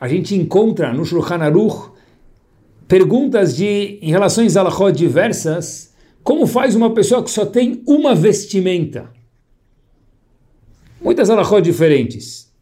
a 0.00 0.08
gente 0.08 0.34
encontra 0.34 0.92
no 0.92 1.04
Shulchan 1.04 1.36
Aruch 1.36 1.91
perguntas 2.92 3.56
de, 3.56 3.98
em 4.02 4.10
relações 4.10 4.54
a 4.54 4.60
halachot 4.60 4.92
diversas, 4.92 5.94
como 6.22 6.46
faz 6.46 6.74
uma 6.74 6.92
pessoa 6.92 7.24
que 7.24 7.30
só 7.30 7.46
tem 7.46 7.82
uma 7.86 8.14
vestimenta? 8.14 9.08
Muitas 11.00 11.30
alahot 11.30 11.62
diferentes. 11.62 12.52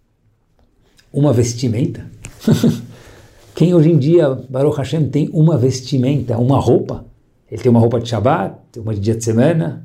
Uma 1.12 1.32
vestimenta? 1.32 2.08
Quem 3.56 3.75
hoje 3.75 3.90
em 3.90 3.99
dia, 3.99 4.28
Baruch 4.49 4.76
Hashem, 4.76 5.08
tem 5.08 5.28
uma 5.32 5.58
vestimenta, 5.58 6.38
uma 6.38 6.60
roupa? 6.60 7.04
Ele 7.50 7.60
tem 7.60 7.68
uma 7.68 7.80
roupa 7.80 7.99
de 7.99 8.08
Shabbat, 8.08 8.78
uma 8.78 8.94
de 8.94 9.00
dia 9.00 9.16
de 9.16 9.25
semana. 9.25 9.84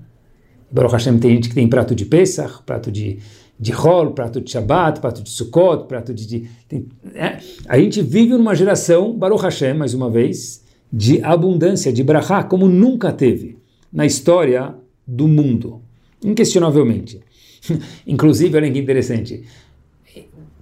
Baruch 0.69 0.93
Hashem 0.93 1.17
tem 1.17 1.31
gente 1.31 1.49
que 1.49 1.55
tem 1.55 1.67
prato 1.67 1.95
de 1.95 2.05
Pesach, 2.05 2.61
prato 2.63 2.91
de, 2.91 3.17
de 3.59 3.73
Hol, 3.73 4.11
prato 4.11 4.41
de 4.41 4.51
Shabbat, 4.51 4.99
prato 4.99 5.23
de 5.23 5.29
Sukkot, 5.29 5.87
prato 5.87 6.13
de... 6.13 6.25
de 6.25 6.49
tem, 6.67 6.87
é. 7.13 7.39
A 7.67 7.79
gente 7.79 8.01
vive 8.01 8.33
numa 8.33 8.55
geração, 8.55 9.13
Baruch 9.13 9.43
Hashem, 9.43 9.73
mais 9.73 9.93
uma 9.93 10.09
vez, 10.09 10.63
de 10.91 11.23
abundância, 11.23 11.91
de 11.91 12.03
brachá, 12.03 12.43
como 12.43 12.67
nunca 12.67 13.11
teve 13.11 13.57
na 13.91 14.05
história 14.05 14.75
do 15.07 15.27
mundo, 15.27 15.81
inquestionavelmente. 16.23 17.21
Inclusive, 18.05 18.57
olha 18.57 18.71
que 18.71 18.79
interessante, 18.79 19.43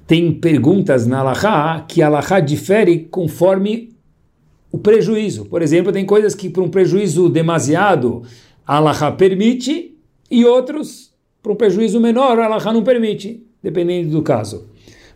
tem 0.05 0.33
perguntas 0.33 1.07
na 1.07 1.19
Allahá 1.19 1.81
que 1.81 2.01
a 2.01 2.07
Allahá 2.07 2.39
difere 2.39 2.99
conforme 3.09 3.89
o 4.71 4.77
prejuízo. 4.77 5.45
Por 5.45 5.61
exemplo, 5.61 5.91
tem 5.91 6.05
coisas 6.05 6.35
que 6.35 6.49
para 6.49 6.63
um 6.63 6.69
prejuízo 6.69 7.29
demasiado 7.29 8.23
a 8.65 8.77
Allahá 8.77 9.11
permite 9.11 9.95
e 10.29 10.45
outros 10.45 11.12
para 11.43 11.51
um 11.51 11.55
prejuízo 11.55 11.99
menor 11.99 12.39
a 12.39 12.45
Allahá 12.45 12.71
não 12.71 12.83
permite, 12.83 13.45
dependendo 13.61 14.09
do 14.09 14.23
caso. 14.23 14.69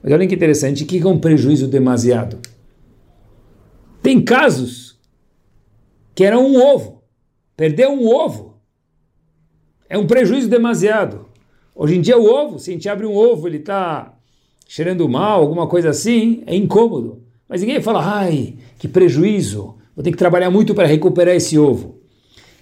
Mas 0.04 0.12
olha 0.12 0.28
que 0.28 0.36
interessante, 0.36 0.84
o 0.84 0.86
que 0.86 1.00
é 1.00 1.08
um 1.08 1.18
prejuízo 1.18 1.68
demasiado? 1.68 2.38
Tem 4.04 4.22
casos 4.22 5.00
que 6.14 6.26
era 6.26 6.38
um 6.38 6.62
ovo, 6.62 7.02
perdeu 7.56 7.92
um 7.92 8.08
ovo, 8.08 8.58
é 9.90 9.98
um 9.98 10.06
prejuízo 10.06 10.50
demasiado. 10.50 11.28
Hoje 11.74 11.96
em 11.96 12.02
dia 12.02 12.18
o 12.18 12.26
ovo, 12.26 12.60
se 12.60 12.72
a 12.72 12.74
gente 12.74 12.90
abre 12.90 13.06
um 13.06 13.16
ovo, 13.16 13.48
ele 13.48 13.58
está 13.58 14.14
cheirando 14.68 15.08
mal, 15.08 15.40
alguma 15.40 15.66
coisa 15.66 15.92
assim, 15.92 16.44
é 16.46 16.56
incômodo. 16.56 17.24
Mas 17.48 17.62
ninguém 17.62 17.82
fala, 17.82 18.04
ai, 18.04 18.56
que 18.78 18.88
prejuízo, 18.88 19.76
vou 19.96 20.04
ter 20.04 20.12
que 20.12 20.18
trabalhar 20.18 20.52
muito 20.52 20.76
para 20.76 20.88
recuperar 20.88 21.36
esse 21.36 21.58
ovo. 21.58 22.02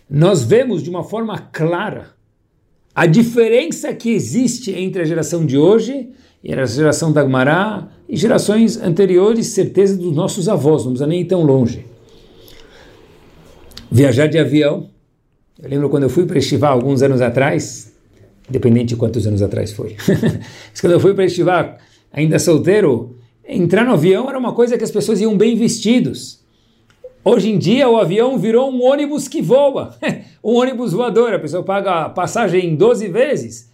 Nós 0.08 0.44
vemos 0.44 0.84
de 0.84 0.90
uma 0.90 1.04
forma 1.04 1.40
clara 1.40 2.16
a 2.96 3.06
diferença 3.06 3.94
que 3.94 4.10
existe 4.10 4.72
entre 4.72 5.02
a 5.02 5.06
geração 5.06 5.46
de 5.46 5.58
hoje 5.58 6.08
e 6.42 6.54
a 6.54 6.66
geração 6.66 7.12
da 7.12 7.20
Agmará 7.20 7.90
e 8.08 8.16
gerações 8.16 8.78
anteriores, 8.82 9.48
certeza 9.48 9.98
dos 9.98 10.16
nossos 10.16 10.48
avós, 10.48 10.86
não 10.86 10.92
precisa 10.92 11.08
nem 11.08 11.20
ir 11.22 11.26
tão 11.26 11.44
longe. 11.44 11.86
Viajar 13.92 14.28
de 14.28 14.38
avião. 14.38 14.90
Eu 15.62 15.70
lembro 15.70 15.90
quando 15.90 16.04
eu 16.04 16.10
fui 16.10 16.26
para 16.26 16.40
Estivá 16.40 16.70
alguns 16.70 17.02
anos 17.02 17.20
atrás, 17.22 17.94
independente 18.50 18.90
de 18.90 18.96
quantos 18.96 19.28
anos 19.28 19.42
atrás 19.42 19.74
foi. 19.74 19.98
quando 20.80 20.94
eu 20.94 21.00
fui 21.00 21.14
para 21.14 21.26
Estivá, 21.26 21.78
ainda 22.14 22.40
solteiro, 22.40 23.18
entrar 23.46 23.84
no 23.84 23.94
avião 23.94 24.30
era 24.30 24.40
uma 24.40 24.54
coisa 24.54 24.78
que 24.78 24.84
as 24.86 24.92
pessoas 24.92 25.20
iam 25.20 25.36
bem 25.36 25.56
vestidos. 25.58 26.45
Hoje 27.28 27.50
em 27.50 27.58
dia 27.58 27.90
o 27.90 27.98
avião 27.98 28.38
virou 28.38 28.72
um 28.72 28.84
ônibus 28.84 29.28
que 29.28 29.42
voa, 29.42 29.98
um 30.44 30.54
ônibus 30.54 30.94
voador, 30.94 31.34
a 31.34 31.40
pessoa 31.40 31.64
paga 31.64 32.06
a 32.06 32.10
passagem 32.10 32.76
12 32.76 33.08
vezes. 33.08 33.72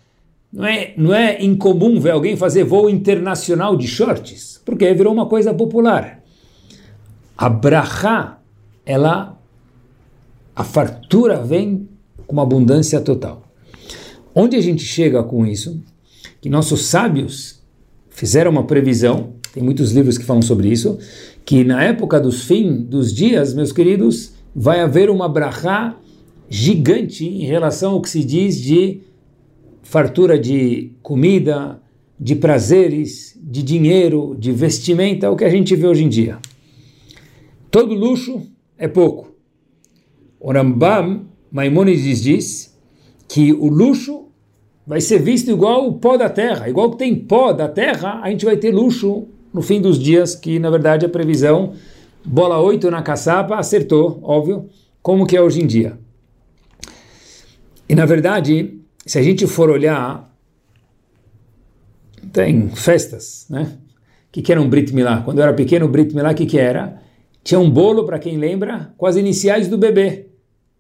Não 0.53 0.65
é, 0.65 0.93
não 0.96 1.13
é 1.13 1.43
incomum 1.43 2.00
ver 2.00 2.12
alguém 2.12 2.38
fazer 2.38 2.63
voo 2.63 2.89
internacional 2.89 3.75
de 3.75 3.89
shorts, 3.89 4.62
porque 4.63 4.93
virou 4.93 5.12
uma 5.12 5.25
coisa 5.25 5.53
popular. 5.53 6.24
A 7.38 7.50
brachá, 7.50 8.39
ela, 8.86 9.38
a 10.55 10.63
fartura 10.63 11.41
vem 11.41 11.89
com 12.25 12.34
uma 12.34 12.43
abundância 12.43 13.01
total. 13.01 13.43
Onde 14.34 14.55
a 14.55 14.62
gente 14.62 14.84
chega 14.84 15.22
com 15.24 15.46
isso? 15.46 15.84
Que 16.39 16.50
nossos 16.50 16.86
sábios 16.86 17.62
fizeram 18.10 18.50
uma 18.50 18.63
previsão, 18.63 19.34
tem 19.53 19.62
muitos 19.62 19.91
livros 19.91 20.17
que 20.17 20.24
falam 20.24 20.41
sobre 20.41 20.70
isso, 20.70 20.98
que 21.51 21.65
na 21.65 21.84
época 21.84 22.17
dos 22.17 22.46
fim 22.46 22.77
dos 22.77 23.13
dias, 23.13 23.53
meus 23.53 23.74
queridos, 23.74 24.36
vai 24.55 24.79
haver 24.79 25.10
uma 25.10 25.27
brachá 25.27 25.98
gigante 26.50 27.27
em 27.27 27.43
relação 27.43 27.91
ao 27.91 28.01
que 28.01 28.10
se 28.10 28.24
diz 28.24 28.58
de 28.58 29.01
fartura 29.84 30.39
de 30.39 30.93
comida, 31.03 31.81
de 32.17 32.38
prazeres, 32.38 33.38
de 33.43 33.62
dinheiro, 33.63 34.34
de 34.39 34.53
vestimenta, 34.53 35.29
o 35.29 35.36
que 35.36 35.43
a 35.43 35.50
gente 35.50 35.75
vê 35.75 35.88
hoje 35.88 36.05
em 36.05 36.08
dia. 36.08 36.39
Todo 37.70 37.93
luxo 37.93 38.43
é 38.77 38.88
pouco. 38.88 39.36
O 40.39 40.53
Rambam 40.53 41.25
Maimonides 41.51 42.24
diz 42.24 42.79
que 43.27 43.51
o 43.51 43.67
luxo 43.67 44.27
vai 44.88 45.01
ser 45.01 45.22
visto 45.22 45.51
igual 45.51 45.86
o 45.86 46.00
pó 46.00 46.16
da 46.16 46.29
terra, 46.29 46.70
igual 46.70 46.92
que 46.92 46.98
tem 46.98 47.14
pó 47.14 47.51
da 47.51 47.68
terra, 47.68 48.22
a 48.24 48.29
gente 48.29 48.46
vai 48.46 48.55
ter 48.55 48.74
luxo 48.74 49.27
no 49.53 49.61
fim 49.61 49.81
dos 49.81 50.00
dias, 50.00 50.35
que 50.35 50.59
na 50.59 50.70
verdade 50.70 51.05
a 51.05 51.09
previsão, 51.09 51.74
bola 52.24 52.59
8 52.59 52.90
na 52.90 53.01
caçapa, 53.01 53.55
acertou, 53.55 54.20
óbvio, 54.24 54.70
como 55.01 55.25
que 55.25 55.35
é 55.35 55.42
hoje 55.42 55.61
em 55.61 55.68
dia. 55.68 55.98
E 57.87 57.96
na 57.96 58.05
verdade, 58.05 58.79
se 59.05 59.20
a 59.20 59.24
gente 59.24 59.46
for 59.48 59.70
olhar, 59.70 60.31
tem 62.31 62.70
festas, 62.70 63.46
né? 63.50 63.77
O 64.29 64.31
que, 64.31 64.42
que 64.42 64.51
era 64.51 64.61
um 64.61 64.70
Brit 64.70 64.94
Milá? 64.96 65.22
Quando 65.24 65.40
eu 65.40 65.44
era 65.44 65.53
pequeno, 65.53 65.85
o 65.85 65.90
Brit 65.90 66.16
Milá, 66.16 66.31
o 66.31 66.35
que, 66.35 66.46
que 66.46 66.57
era? 66.57 67.01
Tinha 67.44 67.59
um 67.59 67.70
bolo, 67.70 68.05
para 68.05 68.18
quem 68.20 68.37
lembra, 68.37 68.94
com 68.98 69.05
as 69.05 69.18
iniciais 69.18 69.68
do 69.68 69.77
bebê. 69.77 70.27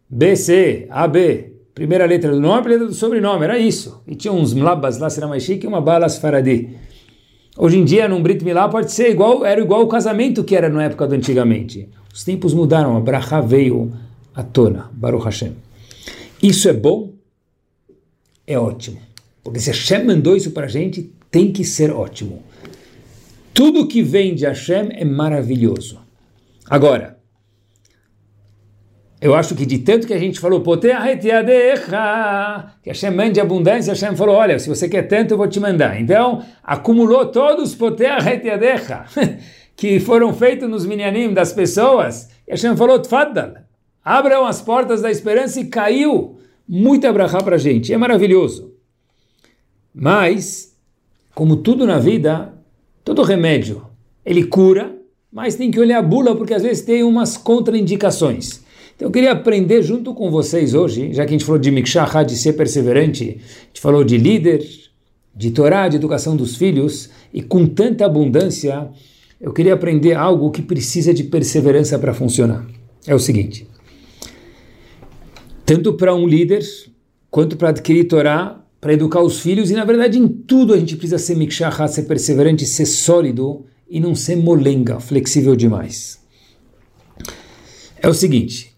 BC, 0.09 0.87
AB, 0.89 1.53
primeira 1.73 2.05
letra 2.05 2.31
do 2.31 2.39
nome, 2.39 2.61
primeira 2.61 2.83
letra 2.83 2.95
do 2.95 2.99
sobrenome, 2.99 3.43
era 3.43 3.57
isso. 3.57 4.01
E 4.07 4.15
tinha 4.15 4.31
uns 4.31 4.53
mlabas 4.53 4.99
lá, 4.99 5.09
será 5.09 5.27
mais 5.27 5.43
chique, 5.43 5.65
e 5.65 5.67
uma 5.67 5.81
balas 5.81 6.17
faradi. 6.17 6.69
Hoje 7.63 7.77
em 7.77 7.85
dia, 7.85 8.07
num 8.07 8.23
Brit 8.23 8.43
Milá, 8.43 8.67
pode 8.67 8.91
ser 8.91 9.11
igual, 9.11 9.45
era 9.45 9.61
igual 9.61 9.83
o 9.83 9.87
casamento 9.87 10.43
que 10.43 10.55
era 10.55 10.67
na 10.67 10.85
época 10.85 11.05
do 11.05 11.13
antigamente. 11.13 11.87
Os 12.11 12.23
tempos 12.23 12.55
mudaram, 12.55 12.97
a 12.97 12.99
Braha 12.99 13.39
veio 13.39 13.93
à 14.33 14.41
tona, 14.41 14.89
Baruch 14.91 15.25
Hashem. 15.25 15.51
Isso 16.41 16.67
é 16.67 16.73
bom? 16.73 17.13
É 18.47 18.57
ótimo. 18.57 18.97
Porque 19.43 19.59
se 19.59 19.69
Hashem 19.69 20.03
mandou 20.05 20.35
isso 20.35 20.49
para 20.49 20.65
a 20.65 20.67
gente, 20.67 21.11
tem 21.29 21.51
que 21.51 21.63
ser 21.63 21.91
ótimo. 21.91 22.41
Tudo 23.53 23.87
que 23.87 24.01
vem 24.01 24.33
de 24.33 24.43
Hashem 24.43 24.89
é 24.93 25.05
maravilhoso. 25.05 25.99
Agora, 26.67 27.19
eu 29.21 29.35
acho 29.35 29.53
que 29.53 29.67
de 29.67 29.77
tanto 29.77 30.07
que 30.07 30.13
a 30.15 30.17
gente 30.17 30.39
falou, 30.39 30.61
que 32.81 32.89
Hashem 32.89 33.11
mande 33.11 33.39
abundância, 33.39 33.93
Hashem 33.93 34.15
falou, 34.15 34.35
olha, 34.35 34.57
se 34.57 34.67
você 34.67 34.89
quer 34.89 35.03
tanto, 35.03 35.35
eu 35.35 35.37
vou 35.37 35.47
te 35.47 35.59
mandar. 35.59 36.01
Então, 36.01 36.43
acumulou 36.63 37.27
todos 37.27 37.75
que 39.77 39.99
foram 39.99 40.33
feitos 40.33 40.67
nos 40.67 40.87
minyanim 40.87 41.33
das 41.35 41.53
pessoas, 41.53 42.29
e 42.47 42.51
Hashem 42.51 42.75
falou, 42.75 42.97
tfaddal, 42.97 43.53
abram 44.03 44.43
as 44.43 44.59
portas 44.59 45.03
da 45.03 45.11
esperança 45.11 45.59
e 45.59 45.65
caiu 45.65 46.39
muita 46.67 47.13
brachá 47.13 47.37
para 47.43 47.57
a 47.57 47.59
gente. 47.59 47.93
É 47.93 47.97
maravilhoso. 47.97 48.73
Mas, 49.93 50.75
como 51.35 51.57
tudo 51.57 51.85
na 51.85 51.99
vida, 51.99 52.55
todo 53.03 53.21
remédio, 53.21 53.85
ele 54.25 54.45
cura, 54.45 54.95
mas 55.31 55.55
tem 55.55 55.69
que 55.69 55.79
olhar 55.79 55.99
a 55.99 56.01
bula, 56.01 56.35
porque 56.35 56.55
às 56.55 56.63
vezes 56.63 56.83
tem 56.83 57.03
umas 57.03 57.37
contraindicações. 57.37 58.61
Então 58.95 59.07
eu 59.07 59.11
queria 59.11 59.31
aprender 59.31 59.81
junto 59.81 60.13
com 60.13 60.29
vocês 60.29 60.73
hoje, 60.73 61.13
já 61.13 61.25
que 61.25 61.29
a 61.29 61.37
gente 61.37 61.45
falou 61.45 61.59
de 61.59 61.71
Mikshah, 61.71 62.23
de 62.23 62.35
ser 62.35 62.53
perseverante, 62.53 63.23
a 63.23 63.67
gente 63.67 63.81
falou 63.81 64.03
de 64.03 64.17
líder, 64.17 64.63
de 65.35 65.51
Torá, 65.51 65.87
de 65.87 65.95
educação 65.95 66.35
dos 66.35 66.55
filhos, 66.55 67.09
e 67.33 67.41
com 67.41 67.65
tanta 67.65 68.05
abundância, 68.05 68.89
eu 69.39 69.51
queria 69.51 69.73
aprender 69.73 70.13
algo 70.13 70.51
que 70.51 70.61
precisa 70.61 71.13
de 71.13 71.23
perseverança 71.23 71.97
para 71.97 72.13
funcionar. 72.13 72.65
É 73.07 73.15
o 73.15 73.19
seguinte: 73.19 73.67
tanto 75.65 75.93
para 75.93 76.13
um 76.13 76.27
líder, 76.27 76.63
quanto 77.29 77.57
para 77.57 77.69
adquirir 77.69 78.05
Torá, 78.05 78.61
para 78.79 78.93
educar 78.93 79.21
os 79.21 79.39
filhos, 79.39 79.71
e 79.71 79.73
na 79.73 79.85
verdade 79.85 80.17
em 80.17 80.27
tudo 80.27 80.73
a 80.73 80.77
gente 80.77 80.95
precisa 80.95 81.17
ser 81.17 81.35
Mikshah, 81.35 81.87
ser 81.87 82.03
perseverante, 82.03 82.65
ser 82.65 82.85
sólido 82.85 83.65
e 83.89 83.99
não 83.99 84.15
ser 84.15 84.35
molenga, 84.35 84.99
flexível 84.99 85.55
demais. 85.55 86.19
É 88.01 88.07
o 88.07 88.13
seguinte, 88.13 88.70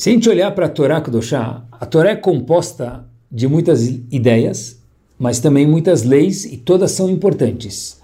se 0.00 0.08
a 0.08 0.12
gente 0.14 0.30
olhar 0.30 0.50
para 0.54 0.64
a 0.64 0.68
Torá 0.70 0.98
Kudoshá, 0.98 1.62
a 1.70 1.84
Torá 1.84 2.12
é 2.12 2.16
composta 2.16 3.06
de 3.30 3.46
muitas 3.46 3.86
ideias, 4.10 4.80
mas 5.18 5.40
também 5.40 5.66
muitas 5.66 6.04
leis 6.04 6.46
e 6.46 6.56
todas 6.56 6.92
são 6.92 7.10
importantes. 7.10 8.00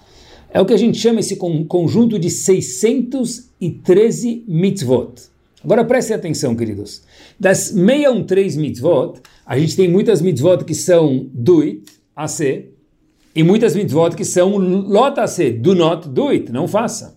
É 0.51 0.61
o 0.61 0.65
que 0.67 0.75
a 0.75 0.77
gente 0.77 0.99
chama 0.99 1.21
esse 1.21 1.37
conjunto 1.37 2.19
de 2.19 2.29
613 2.29 4.43
mitzvot. 4.47 5.23
Agora 5.63 5.83
prestem 5.83 6.15
atenção, 6.15 6.55
queridos. 6.55 7.01
Das 7.39 7.69
613 7.69 8.59
mitzvot, 8.59 9.19
a 9.43 9.57
gente 9.57 9.75
tem 9.75 9.87
muitas 9.87 10.21
mitzvot 10.21 10.65
que 10.65 10.75
são 10.75 11.27
do 11.33 11.61
it, 11.61 11.81
AC, 12.15 12.69
e 13.35 13.41
muitas 13.41 13.75
mitzvot 13.75 14.15
que 14.15 14.23
são 14.23 14.55
lot 14.55 15.19
AC, 15.19 15.51
do 15.51 15.73
not 15.73 16.07
do 16.07 16.27
it, 16.27 16.51
não 16.51 16.67
faça. 16.67 17.16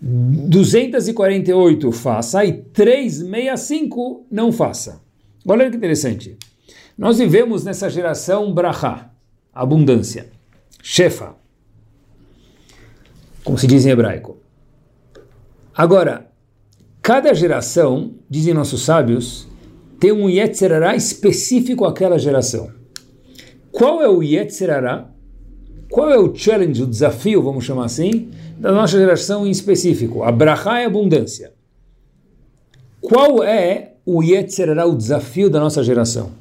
248 0.00 1.90
faça 1.92 2.44
e 2.44 2.52
365 2.52 4.26
não 4.30 4.52
faça. 4.52 5.00
Olha 5.46 5.70
que 5.70 5.76
interessante. 5.76 6.36
Nós 6.96 7.18
vivemos 7.18 7.64
nessa 7.64 7.88
geração 7.88 8.52
brachá, 8.52 9.10
abundância, 9.52 10.30
shefa, 10.82 11.36
como 13.44 13.58
se 13.58 13.66
diz 13.66 13.86
em 13.86 13.90
hebraico. 13.90 14.38
Agora, 15.74 16.30
cada 17.02 17.32
geração, 17.34 18.14
dizem 18.28 18.54
nossos 18.54 18.82
sábios, 18.82 19.46
tem 20.00 20.10
um 20.10 20.28
Yetzerará 20.28 20.96
específico 20.96 21.84
àquela 21.84 22.18
geração. 22.18 22.70
Qual 23.70 24.02
é 24.02 24.08
o 24.08 24.22
Yetzerará? 24.22 25.10
Qual 25.88 26.10
é 26.10 26.18
o 26.18 26.34
challenge, 26.34 26.82
o 26.82 26.86
desafio, 26.86 27.42
vamos 27.42 27.64
chamar 27.64 27.84
assim, 27.84 28.30
da 28.58 28.72
nossa 28.72 28.98
geração 28.98 29.46
em 29.46 29.50
específico? 29.50 30.22
A 30.22 30.30
é 30.80 30.84
abundância. 30.84 31.52
Qual 33.00 33.42
é 33.44 33.92
o 34.04 34.22
Yetzerará, 34.22 34.86
o 34.86 34.96
desafio 34.96 35.48
da 35.48 35.60
nossa 35.60 35.82
geração? 35.82 36.32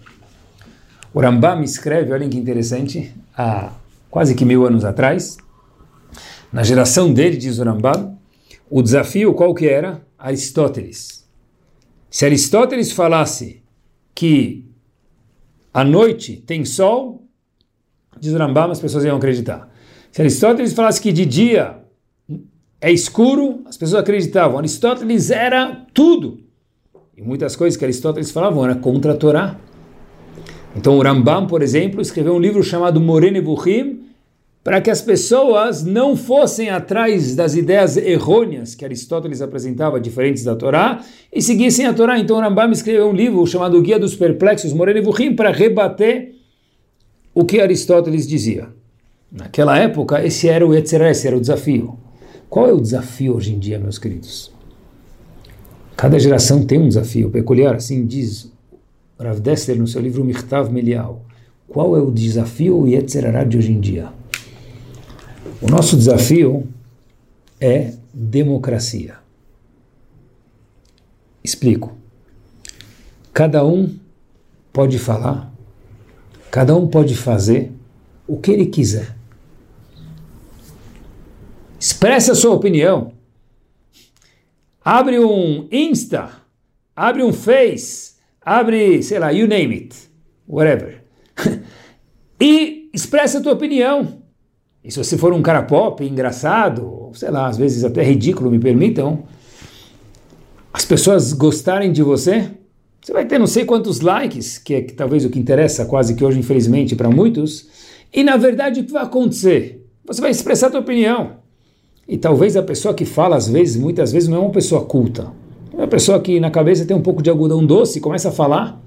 O 1.14 1.22
Rambam 1.22 1.64
escreve, 1.64 2.12
olhem 2.12 2.30
que 2.30 2.38
interessante, 2.38 3.14
há 3.38 3.72
quase 4.10 4.36
que 4.36 4.44
mil 4.44 4.66
anos 4.66 4.84
atrás, 4.84 5.38
na 6.52 6.64
geração 6.64 7.14
dele, 7.14 7.38
diz 7.38 7.60
o 7.60 7.64
Rambam, 7.64 8.18
o 8.70 8.82
desafio 8.82 9.34
qual 9.34 9.54
que 9.54 9.68
era? 9.68 10.02
Aristóteles. 10.18 11.26
Se 12.10 12.26
Aristóteles 12.26 12.92
falasse 12.92 13.62
que 14.14 14.66
à 15.74 15.84
noite 15.84 16.42
tem 16.46 16.64
sol, 16.64 17.25
diz 18.20 18.34
o 18.34 18.38
Rambam, 18.38 18.72
as 18.72 18.80
pessoas 18.80 19.04
iam 19.04 19.18
acreditar. 19.18 19.70
Se 20.12 20.22
Aristóteles 20.22 20.74
falasse 20.74 21.02
que 21.02 21.12
de 21.12 21.26
dia 21.26 21.78
é 22.80 22.92
escuro, 22.92 23.62
as 23.66 23.78
pessoas 23.78 24.02
acreditavam. 24.02 24.60
Aristóteles 24.60 25.32
era 25.32 25.86
tudo. 25.94 26.40
E 27.18 27.22
muitas 27.22 27.56
coisas 27.56 27.78
que 27.78 27.84
Aristóteles 27.84 28.32
falava 28.32 28.64
eram 28.64 28.80
contra 28.80 29.14
a 29.14 29.16
Torá. 29.16 29.58
Então 30.76 30.98
o 30.98 31.02
Rambam, 31.02 31.48
por 31.48 31.62
exemplo, 31.62 32.02
escreveu 32.02 32.36
um 32.36 32.40
livro 32.40 32.62
chamado 32.62 33.00
Morene 33.00 33.40
Buchim, 33.40 34.02
para 34.64 34.82
que 34.82 34.90
as 34.90 35.02
pessoas 35.02 35.84
não 35.84 36.16
fossem 36.18 36.70
atrás 36.70 37.36
das 37.36 37.56
ideias 37.56 37.98
errôneas 37.98 38.76
que 38.76 38.84
Aristóteles 38.84 39.42
apresentava, 39.42 40.00
diferentes 40.00 40.44
da 40.44 40.56
Torá, 40.56 41.02
e 41.32 41.42
seguissem 41.42 41.86
a 41.86 41.94
Torá. 41.94 42.20
Então 42.20 42.38
o 42.38 42.42
Rambam 42.42 42.72
escreveu 42.72 43.08
um 43.08 43.14
livro 43.14 43.46
chamado 43.48 43.82
Guia 43.82 43.98
dos 43.98 44.16
Perplexos, 44.16 44.74
Morene 44.74 45.02
Buchim, 45.02 45.36
para 45.36 45.52
rebater 45.52 46.35
o 47.36 47.44
que 47.44 47.60
Aristóteles 47.60 48.26
dizia. 48.26 48.70
Naquela 49.30 49.78
época, 49.78 50.26
esse 50.26 50.48
era 50.48 50.66
o 50.66 50.74
Yetzirah, 50.74 51.12
esse 51.12 51.28
era 51.28 51.36
o 51.36 51.42
desafio. 51.42 52.00
Qual 52.50 52.68
é 52.68 52.72
o 52.72 52.80
desafio 52.80 53.36
hoje 53.36 53.54
em 53.54 53.60
dia, 53.60 53.78
meus 53.78 54.00
queridos? 54.00 54.50
Cada 55.98 56.18
geração 56.18 56.66
tem 56.66 56.80
um 56.80 56.88
desafio 56.88 57.30
peculiar, 57.30 57.76
assim 57.76 58.06
diz 58.06 58.50
Rav 59.20 59.40
Dessler 59.40 59.78
no 59.78 59.88
seu 59.88 60.02
livro 60.02 60.24
Mirtav 60.24 60.72
Melial. 60.72 61.22
Qual 61.68 61.98
é 61.98 62.02
o 62.02 62.12
desafio 62.12 62.88
Yetzirah 62.88 63.44
de 63.44 63.58
hoje 63.58 63.74
em 63.74 63.80
dia? 63.82 64.10
O 65.62 65.70
nosso 65.70 65.98
desafio 65.98 66.68
é 67.60 67.94
democracia. 68.14 69.16
Explico. 71.44 71.94
Cada 73.34 73.66
um 73.66 73.94
pode 74.72 74.98
falar, 74.98 75.55
cada 76.56 76.74
um 76.74 76.88
pode 76.88 77.18
fazer 77.18 77.74
o 78.26 78.38
que 78.40 78.50
ele 78.50 78.68
quiser. 78.68 79.14
Expresse 81.78 82.32
a 82.32 82.36
sua 82.36 82.52
opinião. 82.56 83.12
Abre 84.82 85.20
um 85.20 85.68
Insta, 85.70 86.30
abre 86.96 87.22
um 87.24 87.34
Face, 87.34 88.14
abre, 88.40 89.04
sei 89.04 89.20
lá, 89.20 89.32
you 89.32 89.50
name 89.50 89.76
it, 89.76 90.10
whatever. 90.48 91.04
e 92.40 92.90
expressa 92.94 93.40
a 93.40 93.42
tua 93.42 93.52
opinião. 93.52 94.22
E 94.82 94.90
se 94.90 94.98
você 94.98 95.18
for 95.18 95.34
um 95.34 95.42
cara 95.42 95.62
pop, 95.62 96.02
engraçado, 96.06 97.12
sei 97.16 97.32
lá, 97.32 97.48
às 97.48 97.58
vezes 97.58 97.84
até 97.84 98.02
ridículo, 98.02 98.50
me 98.50 98.60
permitam, 98.60 99.26
as 100.72 100.86
pessoas 100.86 101.34
gostarem 101.34 101.92
de 101.92 102.02
você, 102.02 102.50
você 103.06 103.14
vai 103.14 103.24
ter 103.24 103.38
não 103.38 103.46
sei 103.46 103.66
quantos 103.66 104.02
likes, 104.02 104.58
que 104.58 104.74
é 104.74 104.82
que, 104.82 104.92
talvez 104.92 105.24
o 105.24 105.30
que 105.30 105.38
interessa 105.38 105.86
quase 105.86 106.16
que 106.16 106.26
hoje, 106.26 106.40
infelizmente, 106.40 106.96
para 106.96 107.08
muitos, 107.08 107.68
e 108.12 108.24
na 108.24 108.36
verdade 108.36 108.80
o 108.80 108.84
que 108.84 108.92
vai 108.92 109.04
acontecer? 109.04 109.86
Você 110.08 110.20
vai 110.20 110.32
expressar 110.32 110.68
a 110.68 110.70
tua 110.72 110.80
opinião. 110.80 111.34
E 112.08 112.18
talvez 112.18 112.58
a 112.58 112.64
pessoa 112.64 112.96
que 112.96 113.06
fala, 113.06 113.36
às 113.36 113.48
vezes, 113.48 113.78
muitas 113.78 114.12
vezes, 114.12 114.28
não 114.28 114.38
é 114.38 114.40
uma 114.40 114.50
pessoa 114.50 114.86
culta. 114.86 115.32
É 115.72 115.78
uma 115.78 115.88
pessoa 115.88 116.20
que 116.20 116.40
na 116.40 116.50
cabeça 116.50 116.84
tem 116.84 116.98
um 116.98 117.02
pouco 117.02 117.22
de 117.22 117.30
algodão 117.30 117.64
doce 117.64 118.00
e 118.00 118.02
começa 118.02 118.30
a 118.30 118.32
falar. 118.32 118.82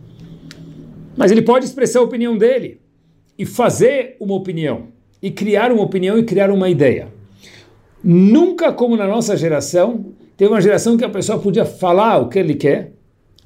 Mas 1.16 1.30
ele 1.30 1.42
pode 1.42 1.66
expressar 1.66 2.00
a 2.00 2.02
opinião 2.02 2.36
dele 2.36 2.80
e 3.38 3.46
fazer 3.46 4.16
uma 4.18 4.34
opinião, 4.34 4.88
e 5.22 5.30
criar 5.30 5.70
uma 5.70 5.84
opinião 5.84 6.18
e 6.18 6.24
criar 6.24 6.50
uma 6.50 6.68
ideia. 6.68 7.06
Nunca 8.02 8.72
como 8.72 8.96
na 8.96 9.06
nossa 9.06 9.36
geração, 9.36 10.06
teve 10.36 10.50
uma 10.50 10.60
geração 10.60 10.96
que 10.96 11.04
a 11.04 11.08
pessoa 11.08 11.38
podia 11.38 11.64
falar 11.64 12.18
o 12.18 12.28
que 12.28 12.36
ele 12.36 12.56
quer, 12.56 12.97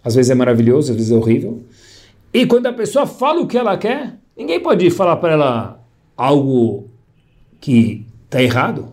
às 0.04 0.14
vezes 0.14 0.30
é 0.30 0.34
maravilhoso, 0.34 0.90
às 0.90 0.96
vezes 0.96 1.12
é 1.12 1.14
horrível, 1.14 1.62
e 2.32 2.46
quando 2.46 2.66
a 2.66 2.72
pessoa 2.72 3.06
fala 3.06 3.40
o 3.40 3.46
que 3.46 3.58
ela 3.58 3.76
quer, 3.76 4.18
ninguém 4.36 4.58
pode 4.58 4.90
falar 4.90 5.16
para 5.16 5.32
ela 5.32 5.84
algo 6.16 6.88
que 7.60 8.06
está 8.24 8.42
errado. 8.42 8.88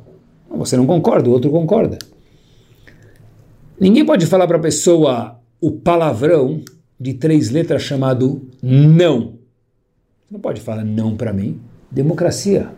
Você 0.49 0.75
não 0.75 0.85
concorda, 0.85 1.29
o 1.29 1.31
outro 1.31 1.49
concorda. 1.49 1.97
Ninguém 3.79 4.05
pode 4.05 4.25
falar 4.25 4.45
para 4.45 4.57
a 4.57 4.61
pessoa 4.61 5.39
o 5.61 5.71
palavrão 5.71 6.61
de 6.99 7.13
três 7.13 7.49
letras 7.49 7.81
chamado 7.81 8.41
não. 8.61 9.35
Você 10.21 10.33
não 10.33 10.39
pode 10.39 10.59
falar 10.59 10.83
não 10.83 11.15
para 11.15 11.31
mim. 11.31 11.61
Democracia. 11.89 12.69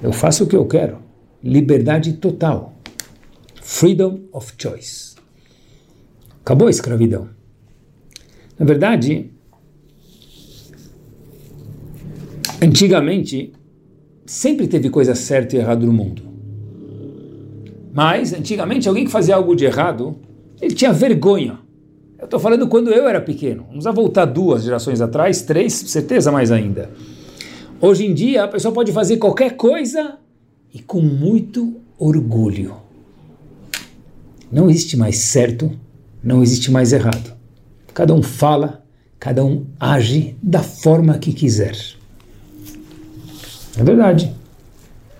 Eu 0.00 0.12
faço 0.12 0.44
o 0.44 0.46
que 0.46 0.54
eu 0.54 0.64
quero. 0.64 0.98
Liberdade 1.42 2.12
total. 2.14 2.74
Freedom 3.60 4.20
of 4.32 4.52
choice. 4.56 5.09
Acabou 6.50 6.66
a 6.66 6.70
escravidão. 6.72 7.28
Na 8.58 8.66
verdade, 8.66 9.30
antigamente, 12.60 13.52
sempre 14.26 14.66
teve 14.66 14.90
coisa 14.90 15.14
certa 15.14 15.54
e 15.54 15.60
errada 15.60 15.86
no 15.86 15.92
mundo. 15.92 16.22
Mas, 17.94 18.32
antigamente, 18.32 18.88
alguém 18.88 19.04
que 19.04 19.12
fazia 19.12 19.36
algo 19.36 19.54
de 19.54 19.64
errado, 19.64 20.16
ele 20.60 20.74
tinha 20.74 20.92
vergonha. 20.92 21.60
Eu 22.18 22.24
estou 22.24 22.40
falando 22.40 22.66
quando 22.66 22.90
eu 22.90 23.06
era 23.06 23.20
pequeno. 23.20 23.66
Vamos 23.68 23.84
voltar 23.84 24.24
duas 24.24 24.64
gerações 24.64 25.00
atrás, 25.00 25.42
três, 25.42 25.72
certeza 25.72 26.32
mais 26.32 26.50
ainda. 26.50 26.90
Hoje 27.80 28.04
em 28.04 28.12
dia, 28.12 28.42
a 28.42 28.48
pessoa 28.48 28.74
pode 28.74 28.90
fazer 28.90 29.18
qualquer 29.18 29.54
coisa 29.54 30.18
e 30.74 30.80
com 30.80 31.00
muito 31.00 31.76
orgulho. 31.96 32.74
Não 34.50 34.68
existe 34.68 34.96
mais 34.96 35.16
certo, 35.18 35.70
não 36.22 36.42
existe 36.42 36.70
mais 36.70 36.92
errado. 36.92 37.36
Cada 37.94 38.14
um 38.14 38.22
fala, 38.22 38.84
cada 39.18 39.44
um 39.44 39.66
age 39.78 40.36
da 40.42 40.62
forma 40.62 41.18
que 41.18 41.32
quiser. 41.32 41.76
É 43.78 43.82
verdade. 43.82 44.32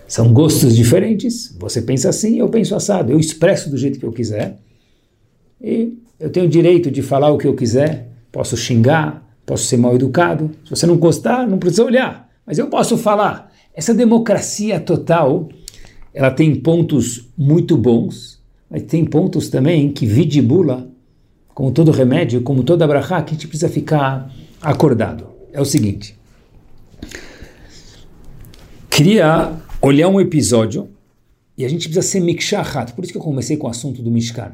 São 0.06 0.32
gostos 0.32 0.74
diferentes. 0.74 1.54
Você 1.58 1.82
pensa 1.82 2.08
assim, 2.08 2.38
eu 2.38 2.48
penso 2.48 2.74
assado. 2.74 3.12
Eu 3.12 3.20
expresso 3.20 3.70
do 3.70 3.76
jeito 3.76 3.98
que 3.98 4.04
eu 4.04 4.12
quiser. 4.12 4.58
E 5.60 5.94
eu 6.18 6.30
tenho 6.30 6.46
o 6.46 6.48
direito 6.48 6.90
de 6.90 7.02
falar 7.02 7.30
o 7.30 7.38
que 7.38 7.46
eu 7.46 7.54
quiser. 7.54 8.08
Posso 8.32 8.56
xingar, 8.56 9.24
posso 9.46 9.64
ser 9.64 9.76
mal 9.76 9.94
educado. 9.94 10.50
Se 10.64 10.70
você 10.70 10.86
não 10.86 10.96
gostar, 10.96 11.48
não 11.48 11.58
precisa 11.58 11.84
olhar. 11.84 12.28
Mas 12.44 12.58
eu 12.58 12.66
posso 12.66 12.96
falar. 12.96 13.52
Essa 13.72 13.94
democracia 13.94 14.80
total, 14.80 15.48
ela 16.12 16.30
tem 16.30 16.54
pontos 16.56 17.28
muito 17.38 17.76
bons, 17.76 18.42
mas 18.68 18.82
tem 18.82 19.04
pontos 19.04 19.48
também 19.48 19.92
que 19.92 20.04
vidibula, 20.04 20.89
como 21.54 21.72
todo 21.72 21.90
remédio, 21.90 22.42
como 22.42 22.62
toda 22.62 22.86
brachá, 22.86 23.22
que 23.22 23.30
a 23.30 23.34
gente 23.34 23.48
precisa 23.48 23.68
ficar 23.68 24.32
acordado. 24.60 25.28
É 25.52 25.60
o 25.60 25.64
seguinte. 25.64 26.16
Queria 28.88 29.52
olhar 29.80 30.08
um 30.08 30.20
episódio 30.20 30.88
e 31.56 31.64
a 31.64 31.68
gente 31.68 31.88
precisa 31.88 32.06
ser 32.06 32.20
mikshahat. 32.20 32.92
Por 32.92 33.04
isso 33.04 33.12
que 33.12 33.18
eu 33.18 33.22
comecei 33.22 33.56
com 33.56 33.66
o 33.66 33.70
assunto 33.70 34.02
do 34.02 34.10
Mishkan. 34.10 34.52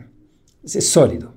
Ser 0.65 0.81
sólido. 0.81 1.31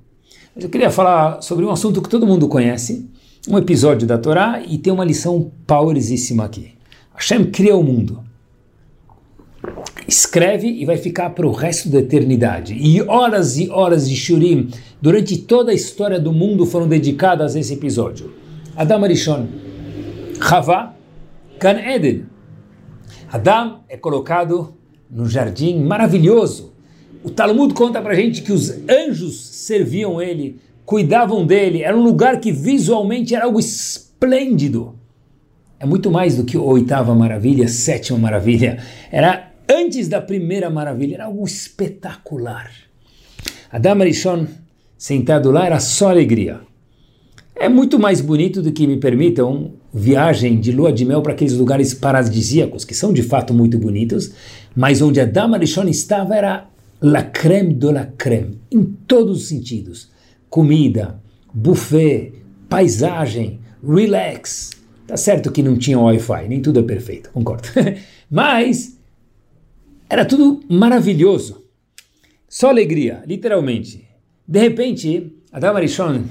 Mas 0.54 0.64
eu 0.64 0.70
queria 0.70 0.90
falar 0.90 1.40
sobre 1.42 1.64
um 1.64 1.70
assunto 1.70 2.02
que 2.02 2.08
todo 2.08 2.26
mundo 2.26 2.48
conhece, 2.48 3.08
um 3.48 3.56
episódio 3.56 4.06
da 4.06 4.18
Torá 4.18 4.62
e 4.66 4.78
tem 4.78 4.92
uma 4.92 5.04
lição 5.04 5.50
powerosíssima 5.66 6.44
aqui. 6.44 6.72
Hashem 7.14 7.50
cria 7.50 7.76
o 7.76 7.82
mundo. 7.82 8.22
Escreve 10.10 10.66
e 10.66 10.84
vai 10.84 10.96
ficar 10.96 11.30
para 11.30 11.46
o 11.46 11.52
resto 11.52 11.88
da 11.88 12.00
eternidade. 12.00 12.74
E 12.74 13.00
horas 13.02 13.56
e 13.56 13.70
horas 13.70 14.08
de 14.08 14.16
Shurim, 14.16 14.68
durante 15.00 15.38
toda 15.38 15.70
a 15.70 15.74
história 15.74 16.18
do 16.18 16.32
mundo, 16.32 16.66
foram 16.66 16.88
dedicadas 16.88 17.54
a 17.54 17.60
esse 17.60 17.74
episódio. 17.74 18.32
Adam 18.76 19.04
Arishon, 19.04 19.46
Chava, 20.42 20.96
Gan 21.60 21.78
Eden, 21.78 22.24
Adão 23.30 23.82
é 23.88 23.96
colocado 23.96 24.74
no 25.08 25.28
jardim 25.28 25.80
maravilhoso. 25.84 26.72
O 27.22 27.30
Talmud 27.30 27.72
conta 27.72 28.02
para 28.02 28.16
gente 28.16 28.42
que 28.42 28.52
os 28.52 28.68
anjos 28.88 29.40
serviam 29.40 30.20
ele, 30.20 30.58
cuidavam 30.84 31.46
dele, 31.46 31.84
era 31.84 31.96
um 31.96 32.02
lugar 32.02 32.40
que 32.40 32.50
visualmente 32.50 33.32
era 33.32 33.44
algo 33.44 33.60
esplêndido. 33.60 34.96
É 35.78 35.86
muito 35.86 36.10
mais 36.10 36.36
do 36.36 36.42
que 36.42 36.58
oitava 36.58 37.14
maravilha, 37.14 37.68
sétima 37.68 38.18
maravilha. 38.18 38.82
Era 39.12 39.49
antes 39.70 40.08
da 40.08 40.20
primeira 40.20 40.68
maravilha, 40.68 41.14
era 41.14 41.24
algo 41.26 41.44
espetacular. 41.44 42.70
Adam 43.70 44.00
Arishon, 44.00 44.46
sentado 44.98 45.50
lá, 45.50 45.66
era 45.66 45.78
só 45.78 46.10
alegria. 46.10 46.60
É 47.54 47.68
muito 47.68 47.98
mais 47.98 48.20
bonito 48.20 48.62
do 48.62 48.72
que 48.72 48.86
me 48.86 48.96
permitam 48.96 49.72
viagem 49.92 50.58
de 50.58 50.72
lua 50.72 50.92
de 50.92 51.04
mel 51.04 51.22
para 51.22 51.32
aqueles 51.32 51.52
lugares 51.54 51.94
paradisíacos, 51.94 52.84
que 52.84 52.94
são 52.94 53.12
de 53.12 53.22
fato 53.22 53.52
muito 53.52 53.78
bonitos, 53.78 54.32
mas 54.74 55.02
onde 55.02 55.20
a 55.20 55.24
Dama 55.24 55.58
Rishon 55.58 55.88
estava 55.88 56.34
era 56.34 56.66
la 57.00 57.22
creme 57.22 57.74
de 57.74 57.92
la 57.92 58.06
creme, 58.06 58.58
em 58.70 58.82
todos 59.06 59.42
os 59.42 59.48
sentidos. 59.48 60.10
Comida, 60.48 61.20
buffet, 61.52 62.32
paisagem, 62.68 63.60
relax. 63.86 64.70
Tá 65.06 65.16
certo 65.16 65.52
que 65.52 65.62
não 65.62 65.76
tinha 65.76 65.98
Wi-Fi, 65.98 66.48
nem 66.48 66.60
tudo 66.60 66.80
é 66.80 66.82
perfeito, 66.82 67.30
concordo. 67.30 67.68
Mas 68.30 68.99
era 70.10 70.24
tudo 70.24 70.60
maravilhoso. 70.68 71.64
Só 72.48 72.68
alegria, 72.68 73.22
literalmente. 73.24 74.08
De 74.46 74.58
repente, 74.58 75.32
Adam 75.52 75.76
Arishon, 75.76 76.24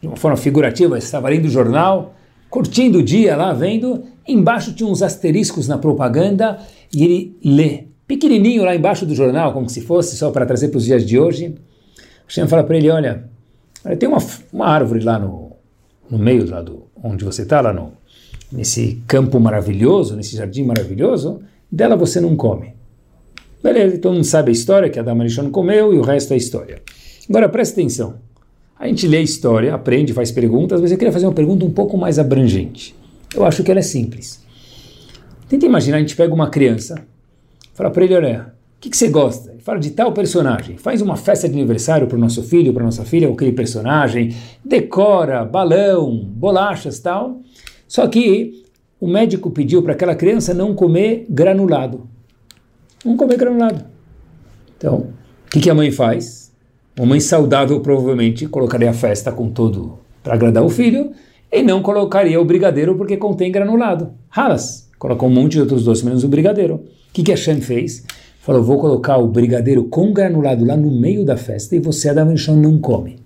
de 0.00 0.08
uma 0.08 0.16
forma 0.16 0.36
figurativa, 0.36 0.98
estava 0.98 1.28
lendo 1.28 1.44
o 1.44 1.50
jornal, 1.50 2.16
curtindo 2.50 2.98
o 2.98 3.02
dia 3.04 3.36
lá, 3.36 3.52
vendo. 3.52 4.02
Embaixo 4.26 4.74
tinha 4.74 4.88
uns 4.90 5.00
asteriscos 5.00 5.68
na 5.68 5.78
propaganda 5.78 6.58
e 6.92 7.04
ele 7.04 7.36
lê, 7.44 7.84
pequenininho 8.04 8.64
lá 8.64 8.74
embaixo 8.74 9.06
do 9.06 9.14
jornal, 9.14 9.52
como 9.52 9.68
se 9.70 9.80
fosse 9.80 10.16
só 10.16 10.32
para 10.32 10.44
trazer 10.44 10.68
para 10.68 10.78
os 10.78 10.84
dias 10.84 11.06
de 11.06 11.16
hoje. 11.16 11.54
O 12.28 12.32
Shem 12.32 12.48
fala 12.48 12.64
para 12.64 12.76
ele: 12.76 12.90
Olha, 12.90 13.30
tem 13.96 14.08
uma, 14.08 14.18
uma 14.52 14.66
árvore 14.66 15.04
lá 15.04 15.20
no, 15.20 15.52
no 16.10 16.18
meio 16.18 16.50
lá 16.50 16.60
do, 16.60 16.88
onde 17.00 17.24
você 17.24 17.42
está, 17.42 17.60
lá 17.60 17.72
no, 17.72 17.92
nesse 18.50 19.00
campo 19.06 19.38
maravilhoso, 19.38 20.16
nesse 20.16 20.36
jardim 20.36 20.64
maravilhoso, 20.64 21.42
dela 21.70 21.94
você 21.94 22.20
não 22.20 22.34
come. 22.34 22.74
Beleza, 23.64 23.96
todo 23.96 24.12
mundo 24.12 24.24
sabe 24.24 24.50
a 24.50 24.52
história, 24.52 24.90
que 24.90 24.98
a 24.98 25.02
não 25.02 25.50
comeu 25.50 25.94
e 25.94 25.96
o 25.96 26.02
resto 26.02 26.34
é 26.34 26.36
história. 26.36 26.82
Agora 27.26 27.48
presta 27.48 27.80
atenção. 27.80 28.16
A 28.78 28.86
gente 28.86 29.08
lê 29.08 29.16
a 29.16 29.22
história, 29.22 29.74
aprende, 29.74 30.12
faz 30.12 30.30
perguntas, 30.30 30.82
mas 30.82 30.92
eu 30.92 30.98
queria 30.98 31.10
fazer 31.10 31.24
uma 31.24 31.32
pergunta 31.32 31.64
um 31.64 31.70
pouco 31.70 31.96
mais 31.96 32.18
abrangente. 32.18 32.94
Eu 33.34 33.42
acho 33.42 33.64
que 33.64 33.70
ela 33.70 33.80
é 33.80 33.82
simples. 33.82 34.44
Tenta 35.48 35.64
imaginar, 35.64 35.96
a 35.96 36.00
gente 36.00 36.14
pega 36.14 36.34
uma 36.34 36.50
criança, 36.50 37.06
fala 37.72 37.90
para 37.90 38.04
ele, 38.04 38.14
olha, 38.14 38.52
o 38.76 38.80
que, 38.82 38.90
que, 38.90 38.96
você 38.98 39.08
gosta? 39.08 39.54
Fala 39.60 39.80
de 39.80 39.92
tal 39.92 40.12
personagem, 40.12 40.76
faz 40.76 41.00
uma 41.00 41.16
festa 41.16 41.48
de 41.48 41.54
aniversário 41.54 42.06
para 42.06 42.18
o 42.18 42.20
nosso 42.20 42.42
filho, 42.42 42.70
para 42.74 42.84
nossa 42.84 43.06
filha, 43.06 43.30
aquele 43.30 43.52
personagem, 43.52 44.36
decora, 44.62 45.42
balão, 45.42 46.22
bolachas 46.22 46.98
tal. 46.98 47.40
Só 47.88 48.06
que 48.08 48.62
o 49.00 49.08
médico 49.08 49.50
pediu 49.50 49.82
para 49.82 49.94
aquela 49.94 50.14
criança 50.14 50.52
não 50.52 50.74
comer 50.74 51.24
granulado. 51.30 52.12
Não 53.04 53.16
comer 53.16 53.36
granulado. 53.36 53.84
Então, 54.76 55.08
o 55.46 55.50
que, 55.50 55.60
que 55.60 55.70
a 55.70 55.74
mãe 55.74 55.90
faz? 55.90 56.52
Uma 56.96 57.06
mãe 57.06 57.20
saudável 57.20 57.80
provavelmente 57.80 58.46
colocaria 58.46 58.90
a 58.90 58.94
festa 58.94 59.32
com 59.32 59.50
todo 59.50 59.98
para 60.22 60.34
agradar 60.34 60.64
o 60.64 60.70
filho 60.70 61.12
e 61.50 61.62
não 61.62 61.82
colocaria 61.82 62.40
o 62.40 62.44
brigadeiro 62.44 62.96
porque 62.96 63.16
contém 63.16 63.52
granulado. 63.52 64.12
Halas, 64.34 64.88
colocou 64.98 65.28
um 65.28 65.32
monte 65.32 65.52
de 65.52 65.60
outros 65.60 65.84
doces 65.84 66.04
menos 66.04 66.24
o 66.24 66.28
brigadeiro. 66.28 66.76
O 66.76 67.12
que, 67.12 67.22
que 67.22 67.32
a 67.32 67.36
Shem 67.36 67.60
fez? 67.60 68.04
Falou, 68.40 68.62
vou 68.62 68.78
colocar 68.78 69.18
o 69.18 69.26
brigadeiro 69.26 69.84
com 69.84 70.12
granulado 70.12 70.64
lá 70.64 70.76
no 70.76 70.90
meio 70.90 71.24
da 71.24 71.36
festa 71.36 71.74
e 71.74 71.80
você, 71.80 72.10
Adam 72.10 72.36
Shon, 72.36 72.56
não 72.56 72.78
come. 72.78 73.18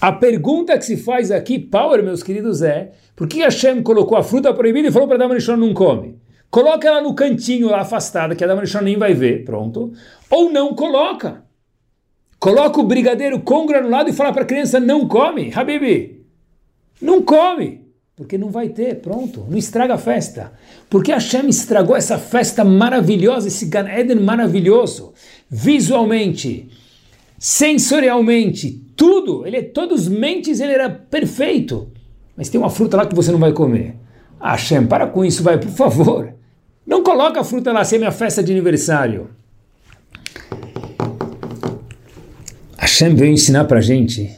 A 0.00 0.12
pergunta 0.12 0.78
que 0.78 0.84
se 0.84 0.96
faz 0.96 1.30
aqui, 1.30 1.58
Power, 1.58 2.02
meus 2.02 2.22
queridos, 2.22 2.62
é 2.62 2.92
por 3.14 3.28
que 3.28 3.40
Hashem 3.40 3.82
colocou 3.82 4.16
a 4.16 4.22
fruta 4.22 4.54
proibida 4.54 4.88
e 4.88 4.90
falou 4.90 5.06
para 5.06 5.16
Adam 5.16 5.34
Rishon 5.34 5.56
não 5.56 5.74
come? 5.74 6.16
Coloca 6.50 6.88
ela 6.88 7.00
no 7.00 7.14
cantinho 7.14 7.68
lá 7.68 7.80
afastada, 7.80 8.34
que 8.34 8.42
Adam 8.42 8.58
Rishon 8.58 8.80
nem 8.80 8.98
vai 8.98 9.14
ver, 9.14 9.44
pronto. 9.44 9.92
Ou 10.28 10.50
não 10.50 10.74
coloca. 10.74 11.44
Coloca 12.38 12.80
o 12.80 12.84
brigadeiro 12.84 13.40
com 13.40 13.66
granulado 13.66 14.10
e 14.10 14.12
fala 14.12 14.32
para 14.32 14.42
a 14.42 14.46
criança 14.46 14.80
não 14.80 15.06
come. 15.06 15.52
Habibi, 15.54 16.24
não 17.00 17.22
come. 17.22 17.80
Porque 18.16 18.36
não 18.36 18.50
vai 18.50 18.68
ter, 18.68 18.96
pronto. 18.96 19.46
Não 19.48 19.56
estraga 19.56 19.94
a 19.94 19.98
festa. 19.98 20.52
Porque 20.88 21.12
Hashem 21.12 21.48
estragou 21.48 21.96
essa 21.96 22.18
festa 22.18 22.64
maravilhosa, 22.64 23.48
esse 23.48 23.66
Gan 23.66 23.88
Eden 23.88 24.20
maravilhoso, 24.20 25.14
visualmente, 25.48 26.68
sensorialmente, 27.38 28.72
tudo. 28.96 29.46
Ele 29.46 29.56
é 29.56 29.62
todos 29.62 30.08
mentes, 30.08 30.60
ele 30.60 30.72
era 30.72 30.90
perfeito 30.90 31.92
mas 32.40 32.48
tem 32.48 32.58
uma 32.58 32.70
fruta 32.70 32.96
lá 32.96 33.04
que 33.04 33.14
você 33.14 33.30
não 33.30 33.38
vai 33.38 33.52
comer. 33.52 33.96
Hashem, 34.40 34.86
para 34.86 35.06
com 35.06 35.22
isso, 35.22 35.42
vai, 35.42 35.58
por 35.58 35.68
favor. 35.68 36.32
Não 36.86 37.02
coloca 37.02 37.40
a 37.40 37.44
fruta 37.44 37.70
é 37.70 37.98
minha 37.98 38.10
festa 38.10 38.42
de 38.42 38.52
aniversário. 38.52 39.30
Hashem 42.76 43.14
veio 43.14 43.32
ensinar 43.32 43.64
para 43.66 43.80
gente 43.80 44.30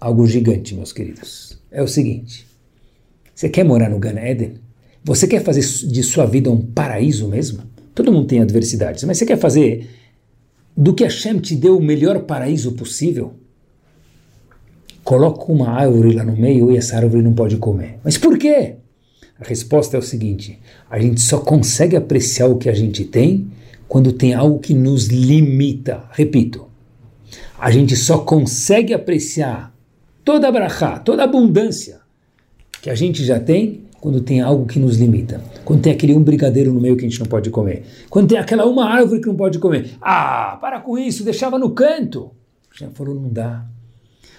algo 0.00 0.26
gigante, 0.26 0.74
meus 0.74 0.92
queridos. 0.92 1.58
É 1.70 1.82
o 1.82 1.88
seguinte, 1.88 2.46
você 3.34 3.48
quer 3.48 3.64
morar 3.64 3.88
no 3.88 3.98
Gan 3.98 4.18
Eden? 4.18 4.54
Você 5.04 5.26
quer 5.26 5.42
fazer 5.42 5.60
de 5.60 6.02
sua 6.02 6.26
vida 6.26 6.50
um 6.50 6.60
paraíso 6.60 7.28
mesmo? 7.28 7.62
Todo 7.94 8.12
mundo 8.12 8.26
tem 8.26 8.40
adversidades, 8.40 9.04
mas 9.04 9.18
você 9.18 9.26
quer 9.26 9.38
fazer 9.38 9.88
do 10.76 10.94
que 10.94 11.04
Hashem 11.04 11.38
te 11.38 11.54
deu 11.54 11.76
o 11.76 11.82
melhor 11.82 12.20
paraíso 12.20 12.72
possível? 12.72 13.34
coloca 15.04 15.50
uma 15.50 15.68
árvore 15.70 16.14
lá 16.14 16.24
no 16.24 16.36
meio 16.36 16.70
e 16.70 16.76
essa 16.76 16.96
árvore 16.96 17.22
não 17.22 17.34
pode 17.34 17.56
comer. 17.56 17.98
Mas 18.04 18.16
por 18.16 18.38
quê? 18.38 18.76
A 19.40 19.44
resposta 19.44 19.96
é 19.96 20.00
o 20.00 20.02
seguinte: 20.02 20.58
a 20.90 20.98
gente 20.98 21.20
só 21.20 21.38
consegue 21.38 21.96
apreciar 21.96 22.48
o 22.48 22.58
que 22.58 22.68
a 22.68 22.74
gente 22.74 23.04
tem 23.04 23.50
quando 23.88 24.12
tem 24.12 24.34
algo 24.34 24.58
que 24.58 24.74
nos 24.74 25.06
limita. 25.06 26.04
Repito, 26.12 26.66
a 27.58 27.70
gente 27.70 27.94
só 27.96 28.18
consegue 28.18 28.94
apreciar 28.94 29.74
toda 30.24 30.48
a 30.48 30.52
brachá, 30.52 30.98
toda 30.98 31.22
a 31.22 31.24
abundância 31.24 32.00
que 32.80 32.90
a 32.90 32.94
gente 32.94 33.24
já 33.24 33.38
tem 33.38 33.84
quando 34.00 34.20
tem 34.20 34.40
algo 34.40 34.66
que 34.66 34.80
nos 34.80 34.96
limita. 34.96 35.40
Quando 35.64 35.82
tem 35.82 35.92
aquele 35.92 36.12
um 36.12 36.22
brigadeiro 36.22 36.72
no 36.74 36.80
meio 36.80 36.96
que 36.96 37.06
a 37.06 37.08
gente 37.08 37.20
não 37.20 37.26
pode 37.26 37.50
comer. 37.50 37.84
Quando 38.10 38.30
tem 38.30 38.38
aquela 38.38 38.66
uma 38.66 38.90
árvore 38.90 39.20
que 39.20 39.28
não 39.28 39.36
pode 39.36 39.60
comer. 39.60 39.92
Ah, 40.00 40.58
para 40.60 40.80
com 40.80 40.98
isso, 40.98 41.22
deixava 41.22 41.56
no 41.56 41.70
canto. 41.70 42.32
Já 42.74 42.90
falou, 42.90 43.14
não 43.14 43.28
dá. 43.28 43.64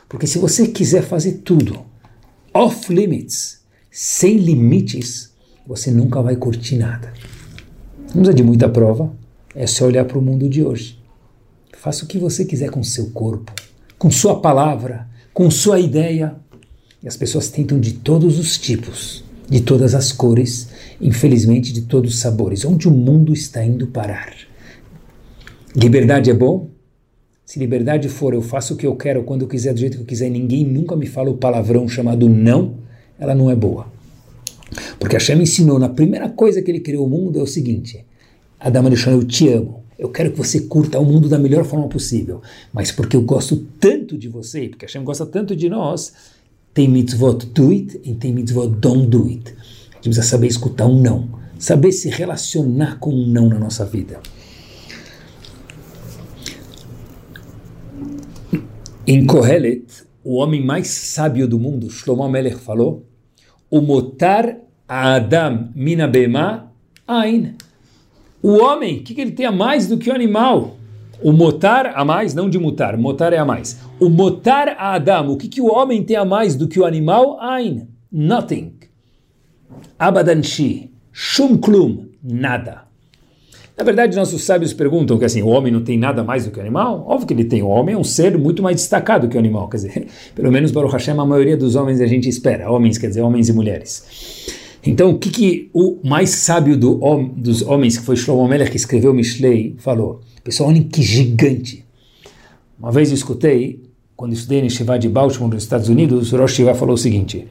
Porque 0.10 0.27
se 0.27 0.38
você 0.38 0.67
quiser 0.67 1.03
fazer 1.03 1.41
tudo 1.45 1.86
off 2.53 2.93
limits, 2.93 3.62
sem 3.95 4.38
limites, 4.38 5.32
você 5.67 5.91
nunca 5.91 6.19
vai 6.19 6.36
curtir 6.36 6.77
nada. 6.77 7.13
Não 8.08 8.23
precisa 8.23 8.34
de 8.34 8.41
muita 8.41 8.67
prova, 8.67 9.13
é 9.53 9.67
só 9.67 9.86
olhar 9.86 10.03
para 10.06 10.17
o 10.17 10.21
mundo 10.21 10.49
de 10.49 10.63
hoje. 10.63 10.97
Faça 11.77 12.03
o 12.03 12.08
que 12.08 12.17
você 12.17 12.43
quiser 12.43 12.71
com 12.71 12.82
seu 12.82 13.12
corpo, 13.12 13.53
com 13.99 14.10
sua 14.10 14.41
palavra, 14.41 15.08
com 15.32 15.51
sua 15.51 15.79
ideia. 15.79 16.36
E 17.03 17.08
as 17.08 17.15
pessoas 17.15 17.49
tentam 17.49 17.79
de 17.79 17.93
todos 17.93 18.39
os 18.39 18.58
tipos, 18.58 19.23
de 19.47 19.62
todas 19.62 19.93
as 19.93 20.12
cores, 20.12 20.69
infelizmente 20.99 21.71
de 21.71 21.82
todos 21.82 22.15
os 22.15 22.19
sabores. 22.19 22.65
Onde 22.65 22.88
o 22.88 22.91
mundo 22.91 23.32
está 23.32 23.63
indo 23.63 23.86
parar? 23.86 24.34
Liberdade 25.75 26.32
é 26.32 26.34
bom? 26.34 26.71
Se 27.45 27.60
liberdade 27.60 28.10
for 28.10 28.34
eu 28.34 28.41
faço 28.41 28.73
o 28.73 28.77
que 28.77 28.88
eu 28.88 28.95
quero, 28.95 29.23
quando 29.23 29.43
eu 29.43 29.47
quiser, 29.47 29.71
do 29.71 29.79
jeito 29.79 29.97
que 29.97 30.01
eu 30.03 30.08
quiser, 30.08 30.32
ninguém 30.32 30.65
nunca 30.65 30.95
me 30.95 31.06
fala 31.06 31.29
o 31.29 31.38
palavrão 31.38 31.88
chamado 31.88 32.27
não, 32.27 32.82
ela 33.23 33.33
não 33.33 33.49
é 33.49 33.55
boa. 33.55 33.88
Porque 34.99 35.15
Hashem 35.15 35.41
ensinou, 35.41 35.79
na 35.79 35.89
primeira 35.89 36.29
coisa 36.29 36.62
que 36.62 36.69
ele 36.69 36.79
criou 36.79 37.05
o 37.05 37.09
mundo 37.09 37.39
é 37.39 37.41
o 37.41 37.47
seguinte, 37.47 38.05
Adama 38.59 38.89
deixou 38.89 39.13
eu 39.13 39.23
te 39.23 39.47
amo, 39.47 39.83
eu 39.97 40.09
quero 40.09 40.31
que 40.31 40.38
você 40.38 40.62
curta 40.62 40.99
o 40.99 41.05
mundo 41.05 41.29
da 41.29 41.39
melhor 41.39 41.63
forma 41.63 41.88
possível, 41.88 42.41
mas 42.73 42.91
porque 42.91 43.15
eu 43.15 43.21
gosto 43.21 43.65
tanto 43.79 44.17
de 44.17 44.27
você, 44.27 44.67
porque 44.67 44.86
Hashem 44.86 45.03
gosta 45.03 45.25
tanto 45.25 45.55
de 45.55 45.69
nós, 45.69 46.13
tem 46.73 46.89
mitzvot 46.89 47.45
do 47.45 47.69
it 47.69 48.01
e 48.03 48.13
tem 48.13 48.33
mitzvot 48.33 48.67
don't 48.67 49.07
do 49.07 49.25
it. 49.27 49.49
A 49.49 49.95
gente 49.95 50.03
precisa 50.03 50.23
saber 50.23 50.47
escutar 50.47 50.86
um 50.86 50.99
não, 50.99 51.29
saber 51.57 51.91
se 51.91 52.09
relacionar 52.09 52.99
com 52.99 53.13
um 53.13 53.27
não 53.27 53.47
na 53.47 53.59
nossa 53.59 53.86
vida. 53.86 54.19
Em 59.05 59.25
Kohelet, 59.25 59.86
o 60.23 60.36
homem 60.36 60.65
mais 60.65 60.88
sábio 60.88 61.47
do 61.47 61.59
mundo, 61.59 61.89
Shlomo 61.89 62.27
Melech, 62.27 62.57
falou: 62.57 63.05
O 63.73 63.81
motar 63.81 64.57
Adam 64.88 65.69
minabema 65.73 66.71
ain. 67.07 67.55
O 68.39 68.59
homem, 68.62 68.99
o 68.99 69.03
que, 69.03 69.15
que 69.15 69.21
ele 69.21 69.31
tem 69.31 69.47
a 69.47 69.51
mais 69.51 69.88
do 69.88 69.97
que 69.97 70.12
o 70.12 70.13
animal? 70.13 70.77
O 71.23 71.31
motar 71.31 71.88
a 71.95 72.05
mais, 72.05 72.36
não 72.36 72.47
de 72.47 72.59
mutar, 72.59 72.95
motar 72.95 73.33
é 73.33 73.39
a 73.39 73.45
mais. 73.45 73.81
O 73.99 74.09
motar 74.09 74.75
a 74.77 74.93
Adam, 74.93 75.31
o 75.31 75.38
que, 75.38 75.47
que 75.47 75.59
o 75.59 75.73
homem 75.73 76.03
tem 76.03 76.15
a 76.15 76.23
mais 76.23 76.55
do 76.55 76.67
que 76.67 76.79
o 76.79 76.86
animal? 76.86 77.41
Ain. 77.41 77.88
Nothing. 78.12 78.75
Abadanshi. 79.97 80.91
Shum 81.12 81.57
klum. 81.57 82.09
Nada. 82.21 82.83
Na 83.75 83.83
verdade, 83.83 84.15
nossos 84.15 84.43
sábios 84.43 84.71
perguntam 84.71 85.17
que 85.17 85.25
assim, 85.25 85.41
o 85.41 85.47
homem 85.47 85.73
não 85.73 85.81
tem 85.81 85.97
nada 85.97 86.23
mais 86.23 86.45
do 86.45 86.51
que 86.51 86.59
o 86.59 86.62
animal? 86.62 87.03
Óbvio 87.07 87.27
que 87.27 87.33
ele 87.33 87.45
tem. 87.45 87.63
O 87.63 87.67
homem 87.67 87.95
é 87.95 87.97
um 87.97 88.03
ser 88.03 88.38
muito 88.38 88.62
mais 88.62 88.75
destacado 88.75 89.27
que 89.27 89.36
o 89.36 89.39
animal. 89.39 89.67
Quer 89.67 89.77
dizer, 89.77 90.07
pelo 90.36 90.51
menos 90.51 90.71
para 90.71 90.86
o 90.86 90.89
Hashem, 90.89 91.17
a 91.17 91.25
maioria 91.25 91.57
dos 91.57 91.75
homens 91.75 91.99
a 91.99 92.05
gente 92.05 92.29
espera. 92.29 92.71
Homens, 92.71 92.97
quer 92.97 93.07
dizer, 93.07 93.21
homens 93.21 93.49
e 93.49 93.53
mulheres. 93.53 94.45
Então, 94.86 95.12
o 95.12 95.17
que, 95.17 95.29
que 95.29 95.69
o 95.73 95.97
mais 96.03 96.29
sábio 96.29 96.77
do, 96.77 96.99
dos 97.36 97.62
homens, 97.63 97.97
que 97.97 98.05
foi 98.05 98.15
Shlomo 98.15 98.47
Melech, 98.47 98.69
que 98.69 98.77
escreveu 98.77 99.13
Mishlei, 99.13 99.75
falou? 99.79 100.21
Pessoal, 100.43 100.69
olhem 100.69 100.83
que 100.83 101.01
gigante. 101.01 101.86
Uma 102.77 102.91
vez 102.91 103.09
eu 103.09 103.15
escutei, 103.15 103.81
quando 104.15 104.33
estudei 104.33 104.62
no 104.62 104.69
Shiva 104.69 104.99
de 104.99 105.07
Baltimore, 105.07 105.53
nos 105.53 105.63
Estados 105.63 105.89
Unidos, 105.89 106.31
o 106.31 106.38
Rosh 106.38 106.53
Shiva 106.53 106.75
falou 106.75 106.95
o 106.95 106.97
seguinte: 106.97 107.47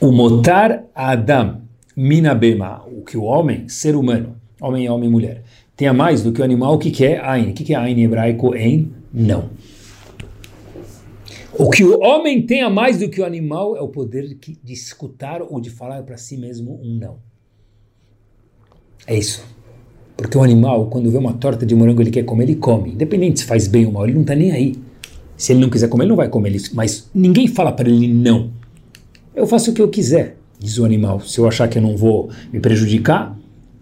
O 0.00 0.10
motar 0.10 0.84
Adam 0.94 1.60
minabema, 1.94 2.82
o 2.86 3.02
que 3.02 3.16
o 3.16 3.24
homem, 3.24 3.68
ser 3.68 3.94
humano, 3.94 4.34
homem, 4.60 4.88
homem 4.88 5.08
e 5.08 5.12
mulher, 5.12 5.42
tenha 5.76 5.92
mais 5.92 6.22
do 6.22 6.32
que 6.32 6.40
o 6.40 6.44
animal, 6.44 6.74
o 6.74 6.78
que, 6.78 6.90
que 6.90 7.04
é 7.04 7.20
Ain? 7.20 7.50
O 7.50 7.52
que, 7.52 7.72
é 7.72 7.76
Ain 7.76 8.00
em 8.00 8.04
hebraico? 8.04 8.54
Em 8.54 8.90
não. 9.12 9.50
O 11.58 11.70
que 11.70 11.84
o 11.84 12.00
homem 12.00 12.42
tem 12.42 12.62
a 12.62 12.68
mais 12.68 12.98
do 12.98 13.08
que 13.08 13.20
o 13.20 13.24
animal 13.24 13.76
é 13.76 13.80
o 13.80 13.88
poder 13.88 14.28
de, 14.28 14.72
escutar 14.72 15.40
ou 15.40 15.58
de 15.58 15.70
falar 15.70 16.02
para 16.02 16.18
si 16.18 16.36
mesmo 16.36 16.78
um 16.82 16.98
não. 16.98 17.16
É 19.06 19.16
isso. 19.16 19.42
Porque 20.16 20.36
o 20.36 20.42
animal, 20.42 20.86
quando 20.88 21.10
vê 21.10 21.16
uma 21.16 21.34
torta 21.34 21.64
de 21.64 21.74
morango, 21.74 22.02
ele 22.02 22.10
quer 22.10 22.24
comer, 22.24 22.44
ele 22.44 22.56
come. 22.56 22.92
Independente 22.92 23.40
se 23.40 23.46
faz 23.46 23.66
bem 23.66 23.86
ou 23.86 23.92
mal, 23.92 24.04
ele 24.04 24.14
não 24.14 24.22
está 24.22 24.34
nem 24.34 24.50
aí. 24.50 24.76
Se 25.36 25.52
ele 25.52 25.60
não 25.60 25.70
quiser 25.70 25.88
comer, 25.88 26.04
ele 26.04 26.10
não 26.10 26.16
vai 26.16 26.28
comer. 26.28 26.54
Mas 26.72 27.10
ninguém 27.14 27.46
fala 27.46 27.72
para 27.72 27.88
ele 27.88 28.08
não. 28.08 28.50
Eu 29.34 29.46
faço 29.46 29.70
o 29.70 29.74
que 29.74 29.80
eu 29.80 29.88
quiser, 29.88 30.36
diz 30.58 30.78
o 30.78 30.84
animal. 30.84 31.20
Se 31.20 31.38
eu 31.38 31.46
achar 31.46 31.68
que 31.68 31.78
eu 31.78 31.82
não 31.82 31.96
vou 31.96 32.30
me 32.52 32.60
prejudicar, 32.60 33.38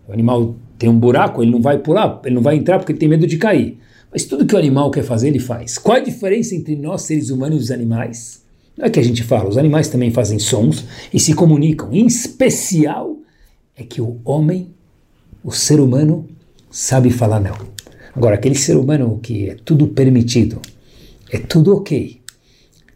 o 0.09 0.13
animal 0.13 0.55
tem 0.85 0.91
um 0.91 0.99
buraco, 0.99 1.43
ele 1.43 1.51
não 1.51 1.63
vai 1.63 1.79
pular, 1.79 2.21
ele 2.27 2.35
não 2.35 2.43
vai 2.43 2.57
entrar 2.57 2.79
porque 2.79 2.93
tem 2.93 3.09
medo 3.09 3.27
de 3.27 3.39
cair. 3.39 3.79
Mas 4.13 4.27
tudo 4.27 4.45
que 4.45 4.55
o 4.55 4.59
animal 4.59 4.91
quer 4.91 5.03
fazer, 5.03 5.29
ele 5.29 5.39
faz. 5.39 5.79
Qual 5.79 5.97
a 5.97 6.01
diferença 6.01 6.55
entre 6.55 6.77
nós, 6.77 7.03
seres 7.03 7.31
humanos, 7.31 7.59
e 7.59 7.63
os 7.63 7.71
animais? 7.71 8.43
Não 8.77 8.85
é 8.85 8.91
que 8.91 9.01
a 9.01 9.03
gente 9.03 9.23
fala, 9.23 9.49
os 9.49 9.57
animais 9.57 9.89
também 9.89 10.11
fazem 10.11 10.39
sons 10.39 10.85
e 11.11 11.19
se 11.19 11.33
comunicam. 11.33 11.91
Em 11.91 12.07
especial 12.07 13.17
é 13.75 13.83
que 13.83 14.03
o 14.03 14.21
homem, 14.27 14.69
o 15.43 15.51
ser 15.51 15.81
humano, 15.81 16.29
sabe 16.71 17.09
falar 17.09 17.41
não. 17.41 17.57
Agora, 18.15 18.35
aquele 18.35 18.55
ser 18.55 18.77
humano 18.77 19.19
que 19.23 19.49
é 19.49 19.57
tudo 19.65 19.89
permitido, 19.89 20.61
é 21.33 21.39
tudo 21.39 21.75
ok, 21.75 22.21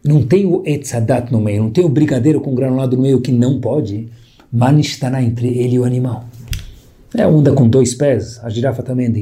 não 0.03 0.21
tem 0.21 0.45
o 0.45 0.61
etzadat 0.63 1.31
no 1.31 1.41
meio, 1.41 1.63
não 1.63 1.71
tem 1.71 1.83
o 1.83 1.89
brigadeiro 1.89 2.39
com 2.39 2.53
granulado 2.53 2.95
no 2.95 3.01
meio 3.01 3.19
que 3.19 3.31
não 3.31 3.59
pode, 3.59 4.09
manistana 4.53 5.23
entre 5.23 5.47
ele 5.47 5.77
e 5.77 5.79
o 5.79 5.85
animal. 5.85 6.28
É, 7.15 7.23
anda 7.23 7.53
com 7.53 7.67
dois 7.67 7.93
pés, 7.95 8.39
a 8.43 8.49
girafa 8.49 8.83
também 8.83 9.07
anda, 9.07 9.21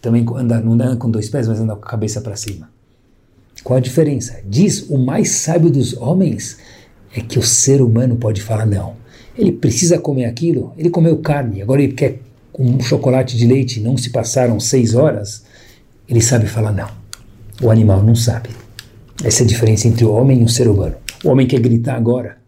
também 0.00 0.26
anda, 0.36 0.60
não 0.60 0.72
anda 0.72 0.96
com 0.96 1.10
dois 1.10 1.28
pés, 1.28 1.46
mas 1.46 1.60
anda 1.60 1.76
com 1.76 1.84
a 1.84 1.88
cabeça 1.90 2.20
para 2.20 2.34
cima. 2.34 2.68
Qual 3.62 3.76
a 3.76 3.80
diferença? 3.80 4.40
Diz 4.44 4.88
o 4.90 4.98
mais 4.98 5.30
sábio 5.30 5.70
dos 5.70 5.96
homens 5.96 6.58
é 7.14 7.20
que 7.20 7.38
o 7.38 7.42
ser 7.42 7.80
humano 7.80 8.16
pode 8.16 8.42
falar 8.42 8.66
não. 8.66 8.96
Ele 9.38 9.52
precisa 9.52 9.98
comer 9.98 10.24
aquilo, 10.24 10.72
ele 10.76 10.90
comeu 10.90 11.18
carne, 11.18 11.62
agora 11.62 11.82
ele 11.82 11.92
quer 11.92 12.20
um 12.58 12.80
chocolate 12.80 13.36
de 13.36 13.46
leite, 13.46 13.80
não 13.80 13.96
se 13.96 14.10
passaram 14.10 14.58
seis 14.58 14.94
horas, 14.94 15.44
ele 16.08 16.20
sabe 16.20 16.46
falar 16.46 16.72
não. 16.72 16.88
O 17.62 17.70
animal 17.70 18.02
não 18.02 18.14
sabe. 18.14 18.50
Essa 19.24 19.42
é 19.42 19.44
a 19.44 19.48
diferença 19.48 19.86
entre 19.86 20.04
o 20.04 20.12
homem 20.12 20.40
e 20.40 20.44
o 20.44 20.48
ser 20.48 20.68
humano. 20.68 20.96
O 21.24 21.28
homem 21.28 21.46
quer 21.46 21.60
gritar 21.60 21.94
agora, 21.94 22.38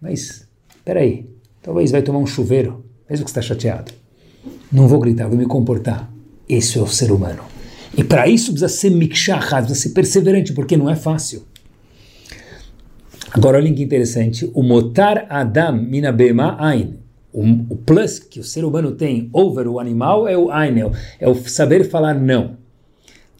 mas 0.00 0.46
peraí, 0.84 1.26
talvez 1.62 1.90
vai 1.90 2.02
tomar 2.02 2.18
um 2.18 2.26
chuveiro, 2.26 2.83
mesmo 3.08 3.24
que 3.24 3.30
está 3.30 3.42
chateado. 3.42 3.92
Não 4.70 4.88
vou 4.88 4.98
gritar, 4.98 5.28
vou 5.28 5.38
me 5.38 5.46
comportar. 5.46 6.10
Esse 6.48 6.78
é 6.78 6.82
o 6.82 6.86
ser 6.86 7.10
humano. 7.10 7.42
E 7.96 8.02
para 8.02 8.28
isso 8.28 8.52
precisa 8.52 8.68
ser 8.68 8.90
mikshahad, 8.90 9.66
precisa 9.66 9.88
ser 9.88 9.94
perseverante, 9.94 10.52
porque 10.52 10.76
não 10.76 10.90
é 10.90 10.96
fácil. 10.96 11.44
Agora 13.30 13.58
olhem 13.58 13.74
que 13.74 13.82
interessante, 13.82 14.50
o 14.54 14.62
motar 14.62 15.26
adam 15.28 15.76
minabema 15.76 16.56
ain, 16.60 16.98
o, 17.32 17.76
plus 17.76 18.20
que 18.20 18.38
o 18.38 18.44
ser 18.44 18.64
humano 18.64 18.92
tem 18.92 19.28
over 19.32 19.66
o 19.66 19.80
animal 19.80 20.28
é 20.28 20.38
o 20.38 20.50
ain, 20.52 20.74
é 21.18 21.28
o 21.28 21.34
saber 21.34 21.88
falar 21.88 22.14
não. 22.14 22.56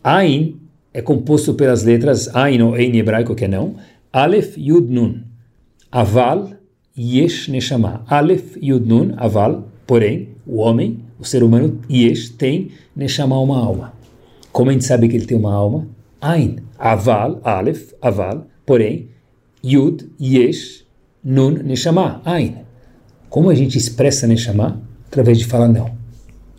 Ain 0.02 0.60
é 0.92 1.00
composto 1.00 1.54
pelas 1.54 1.82
letras 1.82 2.28
Ain 2.34 2.62
ou 2.62 2.76
Ein 2.76 2.96
hebraico, 2.96 3.34
que 3.34 3.44
é 3.44 3.48
não, 3.48 3.76
Aleph, 4.12 4.56
Yud, 4.56 4.92
Nun, 4.92 5.22
Aval, 5.90 6.50
Yesh, 6.96 7.48
Neshama. 7.48 8.04
Aleph, 8.06 8.56
Yud, 8.62 8.86
Nun, 8.86 9.14
Aval, 9.16 9.68
porém, 9.84 10.28
o 10.46 10.58
homem, 10.58 11.00
o 11.18 11.24
ser 11.24 11.42
humano, 11.42 11.80
Yesh, 11.90 12.30
tem 12.30 12.70
Neshama, 12.94 13.36
uma 13.40 13.58
alma. 13.58 13.92
Como 14.52 14.70
a 14.70 14.72
gente 14.72 14.84
sabe 14.84 15.08
que 15.08 15.16
ele 15.16 15.26
tem 15.26 15.36
uma 15.36 15.52
alma? 15.52 15.88
Ain, 16.20 16.58
Aval, 16.78 17.40
Aleph, 17.42 17.92
Aval, 18.00 18.46
porém, 18.64 19.08
Yud, 19.64 20.08
Yesh, 20.20 20.84
Nun, 21.24 21.54
Neshama, 21.64 22.22
Ain. 22.24 22.58
Como 23.28 23.50
a 23.50 23.54
gente 23.56 23.76
expressa 23.76 24.28
Neshama? 24.28 24.80
Através 25.08 25.38
de 25.38 25.46
falar 25.46 25.66
não. 25.66 25.90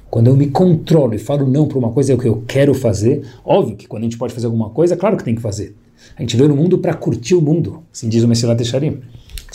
Quando 0.09 0.27
eu 0.27 0.35
me 0.35 0.47
controlo 0.47 1.13
e 1.13 1.17
falo 1.17 1.47
não 1.47 1.65
para 1.65 1.77
uma 1.77 1.91
coisa 1.91 2.17
que 2.17 2.27
eu 2.27 2.43
quero 2.45 2.73
fazer, 2.73 3.25
óbvio 3.45 3.77
que 3.77 3.87
quando 3.87 4.03
a 4.03 4.05
gente 4.05 4.17
pode 4.17 4.33
fazer 4.33 4.47
alguma 4.47 4.69
coisa, 4.69 4.97
claro 4.97 5.15
que 5.15 5.23
tem 5.23 5.35
que 5.35 5.41
fazer. 5.41 5.77
A 6.17 6.21
gente 6.21 6.35
veio 6.35 6.49
no 6.49 6.57
mundo 6.57 6.77
para 6.77 6.93
curtir 6.93 7.35
o 7.35 7.41
mundo, 7.41 7.83
assim 7.93 8.09
diz 8.09 8.23
o 8.23 8.27
Messilat 8.27 8.59
Echarim, 8.59 8.99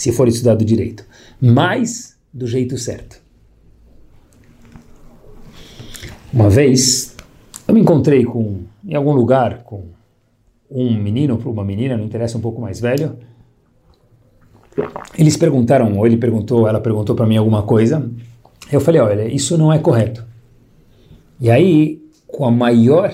se 0.01 0.13
for 0.13 0.27
estudado 0.27 0.65
direito. 0.65 1.05
Mas 1.39 2.17
do 2.33 2.47
jeito 2.47 2.79
certo. 2.79 3.21
Uma 6.33 6.49
vez, 6.49 7.15
eu 7.69 7.75
me 7.75 7.83
encontrei 7.83 8.25
com, 8.25 8.63
em 8.83 8.95
algum 8.95 9.13
lugar 9.13 9.63
com 9.63 9.89
um 10.71 10.95
menino 10.95 11.39
ou 11.45 11.53
uma 11.53 11.63
menina, 11.63 11.99
não 11.99 12.05
interessa, 12.07 12.39
um 12.39 12.41
pouco 12.41 12.63
mais 12.63 12.81
velho. 12.81 13.19
Eles 15.19 15.37
perguntaram, 15.37 15.99
ou 15.99 16.07
ele 16.07 16.17
perguntou, 16.17 16.67
ela 16.67 16.81
perguntou 16.81 17.15
para 17.15 17.27
mim 17.27 17.37
alguma 17.37 17.65
coisa. 17.65 18.11
Eu 18.73 18.81
falei, 18.81 19.03
olha, 19.03 19.29
isso 19.29 19.59
não 19.59 19.71
é 19.71 19.79
correto. 19.79 20.25
E 21.39 21.51
aí, 21.51 22.03
com 22.27 22.47
a 22.47 22.51
maior 22.51 23.13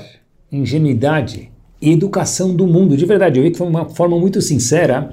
ingenuidade 0.52 1.50
e 1.82 1.90
educação 1.90 2.54
do 2.54 2.64
mundo, 2.64 2.96
de 2.96 3.04
verdade, 3.04 3.40
eu 3.40 3.42
vi 3.42 3.50
que 3.50 3.58
foi 3.58 3.66
uma 3.66 3.88
forma 3.88 4.16
muito 4.20 4.40
sincera, 4.40 5.12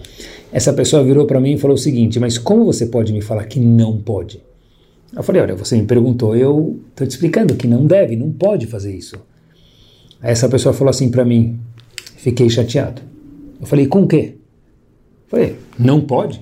essa 0.54 0.72
pessoa 0.72 1.04
virou 1.04 1.26
para 1.26 1.42
mim 1.42 1.54
e 1.54 1.58
falou 1.58 1.74
o 1.74 1.80
seguinte: 1.80 2.20
Mas 2.20 2.38
como 2.38 2.63
você 2.63 2.86
pode 2.86 3.12
me 3.12 3.22
falar 3.22 3.46
que 3.46 3.60
não 3.60 3.98
pode? 3.98 4.39
Eu 5.13 5.24
falei: 5.24 5.42
Olha, 5.42 5.56
você 5.56 5.76
me 5.76 5.84
perguntou, 5.84 6.36
eu 6.36 6.80
estou 6.92 7.08
te 7.08 7.10
explicando 7.10 7.56
que 7.56 7.68
não 7.68 7.88
deve, 7.88 8.16
não 8.16 8.32
pode 8.32 8.68
fazer 8.68 8.96
isso. 8.96 9.16
Aí 10.22 10.32
essa 10.32 10.48
pessoa 10.48 10.72
falou 10.72 10.92
assim 10.92 11.10
para 11.10 11.26
mim, 11.26 11.60
fiquei 12.18 12.48
chateado. 12.52 13.02
Eu 13.60 13.66
falei: 13.66 13.88
Com 13.88 14.04
o 14.04 14.08
quê? 14.08 14.36
Eu 14.36 15.28
falei: 15.28 15.56
Não 15.80 16.00
pode? 16.00 16.39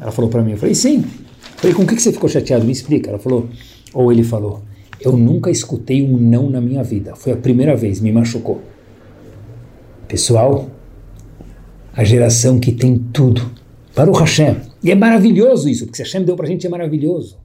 Ela 0.00 0.10
falou 0.10 0.30
para 0.30 0.42
mim: 0.42 0.52
Eu 0.52 0.58
falei: 0.58 0.74
Sim. 0.74 1.00
Eu 1.00 1.58
falei: 1.58 1.76
Com 1.76 1.82
o 1.82 1.86
que 1.86 2.00
você 2.00 2.10
ficou 2.10 2.30
chateado? 2.30 2.64
Me 2.64 2.72
explica. 2.72 3.10
Ela 3.10 3.18
falou: 3.18 3.50
Ou 3.92 4.10
ele 4.10 4.24
falou. 4.24 4.62
Eu 4.98 5.14
nunca 5.14 5.50
escutei 5.50 6.00
um 6.00 6.16
não 6.16 6.48
na 6.48 6.60
minha 6.60 6.82
vida. 6.82 7.14
Foi 7.16 7.32
a 7.32 7.36
primeira 7.36 7.76
vez, 7.76 8.00
me 8.00 8.12
machucou. 8.12 8.62
Pessoal, 10.08 10.70
a 11.92 12.04
geração 12.04 12.58
que 12.58 12.72
tem 12.72 12.98
tudo. 12.98 13.50
Para 13.94 14.10
o 14.10 14.14
Hashem. 14.14 14.56
E 14.82 14.90
é 14.90 14.94
maravilhoso 14.94 15.68
isso, 15.68 15.84
porque 15.84 15.96
se 15.96 16.02
Hashem 16.02 16.24
deu 16.24 16.34
para 16.34 16.46
a 16.46 16.48
gente 16.48 16.66
é 16.66 16.70
maravilhoso. 16.70 17.38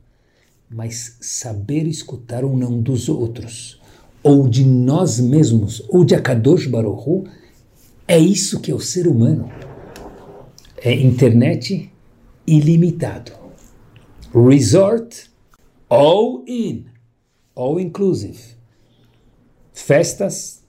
Mas 0.70 1.18
saber 1.20 1.86
escutar 1.86 2.46
um 2.46 2.56
não 2.56 2.82
dos 2.82 3.10
outros, 3.10 3.82
ou 4.24 4.48
de 4.48 4.66
nós 4.66 5.20
mesmos, 5.20 5.84
ou 5.90 6.06
de 6.06 6.16
Akadosh 6.16 6.68
Baruchu, 6.68 7.26
é 8.08 8.18
isso 8.18 8.62
que 8.62 8.72
é 8.72 8.76
o 8.76 8.80
ser 8.80 9.08
humano. 9.08 9.52
É 10.82 10.94
internet 10.94 11.92
ilimitado. 12.46 13.34
Resort 14.34 15.30
all 15.90 16.44
in 16.48 16.86
all 17.56 17.80
inclusive. 17.80 18.40
Festas, 19.74 20.64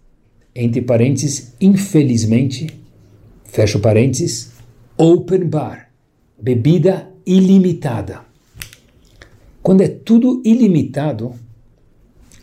entre 0.55 0.83
parênteses, 0.83 1.55
infelizmente, 1.61 2.78
fecho 3.59 3.81
parênteses, 3.81 4.53
open 4.97 5.47
bar, 5.47 5.88
bebida 6.40 7.11
ilimitada. 7.27 8.21
Quando 9.61 9.81
é 9.81 9.88
tudo 9.88 10.40
ilimitado, 10.44 11.33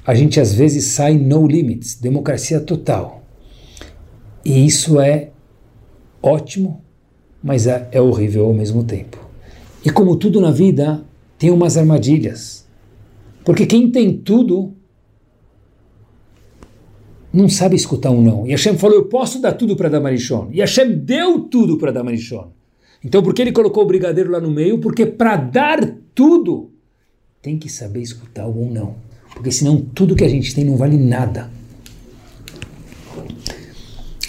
a 0.05 0.13
gente 0.13 0.41
às 0.41 0.53
vezes 0.53 0.87
sai 0.87 1.17
no 1.17 1.47
limits, 1.47 1.95
democracia 1.95 2.59
total. 2.59 3.23
E 4.43 4.65
isso 4.65 4.99
é 4.99 5.29
ótimo, 6.21 6.81
mas 7.41 7.65
é, 7.65 7.87
é 7.93 8.01
horrível 8.01 8.47
ao 8.47 8.53
mesmo 8.53 8.83
tempo. 8.83 9.17
E 9.85 9.89
como 9.89 10.17
tudo 10.17 10.41
na 10.41 10.51
vida, 10.51 11.01
tem 11.39 11.49
umas 11.49 11.77
armadilhas. 11.77 12.67
Porque 13.45 13.65
quem 13.65 13.89
tem 13.89 14.17
tudo 14.17 14.73
não 17.35 17.49
sabe 17.49 17.75
escutar 17.75 18.11
um 18.11 18.21
não. 18.21 18.47
E 18.47 18.51
Hashem 18.51 18.77
falou: 18.77 18.95
Eu 18.95 19.05
posso 19.05 19.41
dar 19.41 19.53
tudo 19.53 19.75
para 19.75 19.89
Damarishon. 19.89 20.49
E 20.51 20.59
Hashem 20.59 20.97
deu 20.97 21.41
tudo 21.41 21.77
para 21.77 21.91
Damarishon. 21.91 22.51
Então, 23.03 23.21
por 23.21 23.33
que 23.33 23.41
ele 23.41 23.51
colocou 23.51 23.83
o 23.83 23.87
brigadeiro 23.87 24.31
lá 24.31 24.39
no 24.39 24.49
meio? 24.49 24.79
Porque 24.79 25.05
para 25.05 25.35
dar 25.35 25.95
tudo, 26.15 26.71
tem 27.41 27.57
que 27.57 27.69
saber 27.69 28.01
escutar 28.01 28.47
um 28.47 28.71
não. 28.71 28.95
Porque 29.33 29.51
senão 29.51 29.77
tudo 29.77 30.15
que 30.15 30.23
a 30.23 30.29
gente 30.29 30.55
tem 30.55 30.63
não 30.63 30.77
vale 30.77 30.97
nada. 30.97 31.51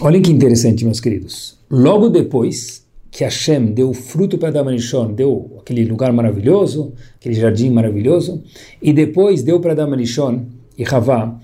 Olhem 0.01 0.21
que 0.21 0.31
interessante, 0.31 0.85
meus 0.85 1.01
queridos. 1.01 1.57
Logo 1.71 2.11
depois 2.11 2.85
que 3.11 3.25
Hashem 3.25 3.73
deu 3.73 3.95
fruto 3.95 4.37
para 4.37 4.51
Damanishon, 4.51 5.15
deu 5.15 5.57
aquele 5.59 5.87
lugar 5.87 6.13
maravilhoso, 6.13 6.93
aquele 7.19 7.35
jardim 7.35 7.71
maravilhoso, 7.71 8.43
e 8.83 8.93
depois 8.93 9.43
deu 9.43 9.59
para 9.59 9.75
Damanishon 9.75 10.45
e 10.77 10.85
Havá, 10.85 11.41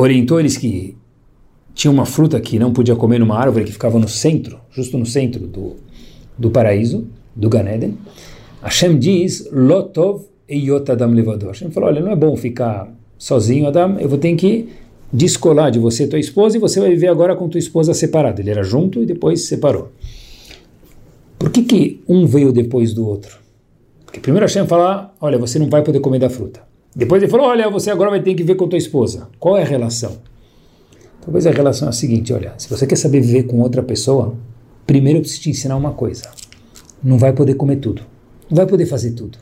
orientou 0.00 0.40
eles 0.40 0.56
que 0.56 0.96
tinha 1.74 1.90
uma 1.90 2.06
fruta 2.06 2.40
que 2.40 2.58
não 2.58 2.72
podia 2.72 2.96
comer 2.96 3.18
numa 3.18 3.38
árvore 3.38 3.64
que 3.64 3.72
ficava 3.72 3.98
no 3.98 4.08
centro, 4.08 4.58
justo 4.70 4.98
no 4.98 5.06
centro 5.06 5.46
do, 5.46 5.76
do 6.36 6.50
paraíso, 6.50 7.06
do 7.34 7.48
Ganeden. 7.48 7.96
Hashem 8.62 8.98
diz, 8.98 9.48
Lotov 9.52 10.24
e 10.48 10.56
Yot 10.56 10.90
Adam 10.90 11.12
Levador. 11.12 11.50
Hashem 11.50 11.70
falou, 11.70 11.88
olha, 11.88 12.00
não 12.00 12.10
é 12.10 12.16
bom 12.16 12.36
ficar 12.36 12.92
sozinho, 13.16 13.66
Adam, 13.66 13.98
eu 13.98 14.08
vou 14.08 14.18
ter 14.18 14.34
que 14.34 14.68
descolar 15.12 15.70
de 15.70 15.78
você 15.78 16.06
tua 16.06 16.18
esposa 16.18 16.56
e 16.56 16.60
você 16.60 16.80
vai 16.80 16.90
viver 16.90 17.08
agora 17.08 17.36
com 17.36 17.48
tua 17.48 17.58
esposa 17.58 17.94
separada. 17.94 18.40
Ele 18.40 18.50
era 18.50 18.62
junto 18.62 19.02
e 19.02 19.06
depois 19.06 19.46
separou. 19.46 19.92
Por 21.38 21.50
que, 21.50 21.62
que 21.62 22.00
um 22.08 22.26
veio 22.26 22.52
depois 22.52 22.92
do 22.92 23.06
outro? 23.06 23.38
Porque 24.04 24.20
primeiro 24.20 24.44
Hashem 24.44 24.66
fala, 24.66 25.14
olha, 25.20 25.38
você 25.38 25.58
não 25.58 25.68
vai 25.68 25.82
poder 25.82 26.00
comer 26.00 26.18
da 26.18 26.28
fruta. 26.28 26.69
Depois 26.94 27.22
ele 27.22 27.30
falou, 27.30 27.46
olha, 27.46 27.70
você 27.70 27.90
agora 27.90 28.10
vai 28.10 28.22
ter 28.22 28.34
que 28.34 28.42
viver 28.42 28.56
com 28.56 28.68
tua 28.68 28.78
esposa. 28.78 29.28
Qual 29.38 29.56
é 29.56 29.62
a 29.62 29.66
relação? 29.66 30.18
Talvez 31.20 31.46
a 31.46 31.50
relação 31.50 31.86
é 31.86 31.90
a 31.90 31.92
seguinte, 31.92 32.32
olha, 32.32 32.54
se 32.58 32.68
você 32.68 32.86
quer 32.86 32.96
saber 32.96 33.20
viver 33.20 33.44
com 33.44 33.60
outra 33.60 33.82
pessoa, 33.82 34.34
primeiro 34.86 35.18
eu 35.18 35.22
preciso 35.22 35.42
te 35.42 35.50
ensinar 35.50 35.76
uma 35.76 35.92
coisa. 35.92 36.30
Não 37.02 37.18
vai 37.18 37.32
poder 37.32 37.54
comer 37.54 37.76
tudo. 37.76 38.02
Não 38.48 38.56
vai 38.56 38.66
poder 38.66 38.86
fazer 38.86 39.12
tudo. 39.12 39.38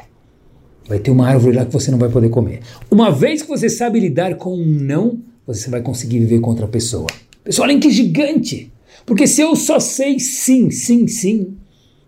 Vai 0.89 0.99
ter 0.99 1.11
uma 1.11 1.29
árvore 1.29 1.57
lá 1.57 1.65
que 1.65 1.73
você 1.73 1.91
não 1.91 1.99
vai 1.99 2.11
poder 2.11 2.29
comer. 2.29 2.61
Uma 2.91 3.11
vez 3.11 3.43
que 3.43 3.49
você 3.49 3.69
sabe 3.69 4.01
lidar 4.01 4.37
com 4.37 4.55
um 4.55 4.67
não, 4.67 5.19
você 5.47 5.71
vai 5.71 5.81
conseguir 5.81 6.19
viver 6.19 6.41
com 6.41 6.51
outra 6.51 6.69
pessoa. 6.69 7.07
Pessoal, 7.43 7.67
olhem 7.67 7.81
que 7.81 7.91
gigante! 7.91 8.73
Porque 9.07 9.27
se 9.27 9.41
eu 9.41 9.57
só 9.57 9.81
sei 9.81 10.19
sim, 10.19 10.71
sim, 10.71 11.07
sim, 11.07 11.57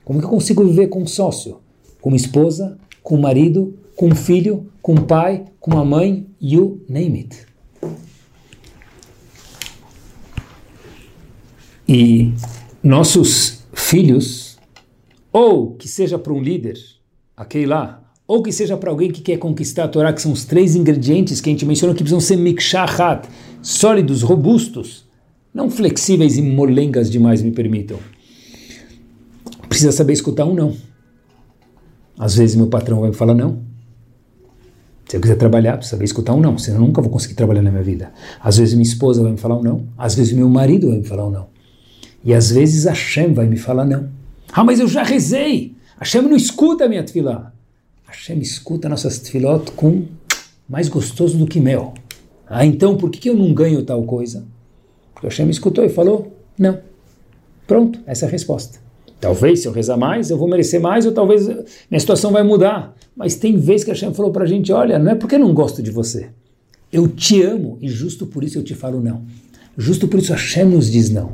como 0.05 0.19
que 0.19 0.27
eu 0.27 0.31
consigo 0.31 0.65
viver 0.65 0.89
com 0.89 1.03
um 1.03 1.07
sócio? 1.07 1.59
Com 2.01 2.11
uma 2.11 2.17
esposa, 2.17 2.77
com 3.03 3.17
um 3.17 3.21
marido, 3.21 3.79
com 4.01 4.07
um 4.07 4.15
filho, 4.15 4.67
com 4.81 4.95
um 4.95 5.05
pai, 5.05 5.45
com 5.61 5.73
uma 5.73 5.85
mãe, 5.85 6.27
you 6.41 6.83
name 6.89 7.19
it. 7.19 7.47
E 11.87 12.33
nossos 12.83 13.63
filhos, 13.75 14.57
ou 15.31 15.75
que 15.75 15.87
seja 15.87 16.19
para 16.19 16.33
um 16.33 16.41
líder, 16.41 16.79
aquele 17.37 17.67
lá, 17.67 18.11
ou 18.27 18.43
que 18.43 18.51
seja 18.51 18.75
para 18.75 18.89
alguém 18.89 19.11
que 19.11 19.21
quer 19.21 19.37
conquistar 19.37 19.85
a 19.85 19.89
Torá, 19.89 20.15
que 20.15 20.23
são 20.23 20.33
os 20.33 20.47
três 20.47 20.75
ingredientes 20.75 21.39
que 21.39 21.51
a 21.51 21.53
gente 21.53 21.67
mencionou 21.67 21.95
que 21.95 22.03
precisam 22.03 22.21
ser 22.21 22.37
mikshahat, 22.37 23.29
sólidos, 23.61 24.23
robustos, 24.23 25.05
não 25.53 25.69
flexíveis 25.69 26.39
e 26.39 26.43
molengas 26.43 27.11
demais, 27.11 27.43
me 27.43 27.51
permitam. 27.51 27.99
Precisa 29.69 29.93
saber 29.93 30.15
escutar 30.15 30.47
um 30.47 30.55
não. 30.55 30.75
Às 32.19 32.35
vezes 32.35 32.57
meu 32.57 32.69
patrão 32.69 33.03
vai 33.03 33.11
me 33.11 33.15
falar 33.15 33.35
não. 33.35 33.69
Se 35.11 35.17
eu 35.17 35.21
quiser 35.21 35.35
trabalhar, 35.35 35.73
precisa 35.73 35.97
saber 35.97 36.05
escutar 36.05 36.35
um 36.35 36.41
não, 36.41 36.57
senão 36.57 36.79
eu 36.79 36.87
nunca 36.87 37.03
vou 37.03 37.11
conseguir 37.11 37.35
trabalhar 37.35 37.63
na 37.63 37.71
minha 37.73 37.83
vida. 37.83 38.13
Às 38.41 38.59
vezes 38.59 38.75
minha 38.75 38.87
esposa 38.87 39.21
vai 39.21 39.33
me 39.33 39.39
falar 39.39 39.57
um 39.57 39.63
não, 39.65 39.89
às 39.99 40.15
vezes 40.15 40.33
meu 40.33 40.49
marido 40.49 40.89
vai 40.89 40.99
me 40.99 41.05
falar 41.05 41.27
um 41.27 41.31
não. 41.31 41.49
E 42.25 42.33
às 42.33 42.53
vezes 42.53 42.85
Hashem 42.85 43.35
vai 43.35 43.49
me 43.49 43.57
falar 43.57 43.85
não. 43.85 44.09
Ah, 44.53 44.63
mas 44.63 44.79
eu 44.79 44.87
já 44.87 45.03
rezei. 45.03 45.75
Hashem 45.99 46.23
não 46.23 46.37
escuta 46.37 46.85
a 46.85 46.89
minha 46.89 47.03
tefilá. 47.03 47.53
Hashem 48.07 48.39
escuta 48.39 48.89
nossas 48.89 49.19
tefilot 49.19 49.73
com 49.73 50.05
mais 50.69 50.89
gostoso 50.89 51.37
do 51.37 51.45
que 51.45 51.59
mel. 51.59 51.93
Ah, 52.49 52.65
então 52.65 52.97
por 52.97 53.11
que 53.11 53.29
eu 53.29 53.35
não 53.35 53.53
ganho 53.53 53.85
tal 53.85 54.05
coisa? 54.05 54.47
Porque 55.13 55.27
Hashem 55.27 55.51
escutou 55.51 55.85
e 55.85 55.89
falou, 55.89 56.39
não. 56.57 56.79
Pronto, 57.67 57.99
essa 58.07 58.27
é 58.27 58.29
a 58.29 58.31
resposta. 58.31 58.79
Talvez 59.21 59.61
se 59.61 59.69
eu 59.69 59.73
rezar 59.73 59.99
mais, 59.99 60.31
eu 60.31 60.39
vou 60.39 60.49
merecer 60.49 60.81
mais, 60.81 61.05
ou 61.05 61.13
talvez 61.13 61.47
minha 61.91 62.01
situação 62.01 62.33
vai 62.33 62.43
mudar. 62.43 62.97
Mas 63.15 63.35
tem 63.35 63.57
vezes 63.59 63.85
que 63.85 63.91
Hashem 63.91 64.15
falou 64.15 64.33
para 64.33 64.45
a 64.45 64.47
gente, 64.47 64.73
olha, 64.73 64.99
não 64.99 65.13
é 65.13 65.15
porque 65.15 65.35
eu 65.35 65.41
não 65.41 65.53
gosto 65.53 65.83
de 65.83 65.91
você. 65.91 66.29
Eu 66.93 67.07
te 67.07 67.43
amo 67.43 67.77
e 67.81 67.89
justo 67.89 68.27
por 68.27 68.43
isso 68.43 68.59
eu 68.59 68.65
te 68.65 68.75
falo 68.75 69.01
não. 69.01 69.23
Justo 69.77 70.09
por 70.09 70.19
isso 70.19 70.33
Hashem 70.33 70.65
nos 70.65 70.91
diz 70.91 71.11
não. 71.11 71.33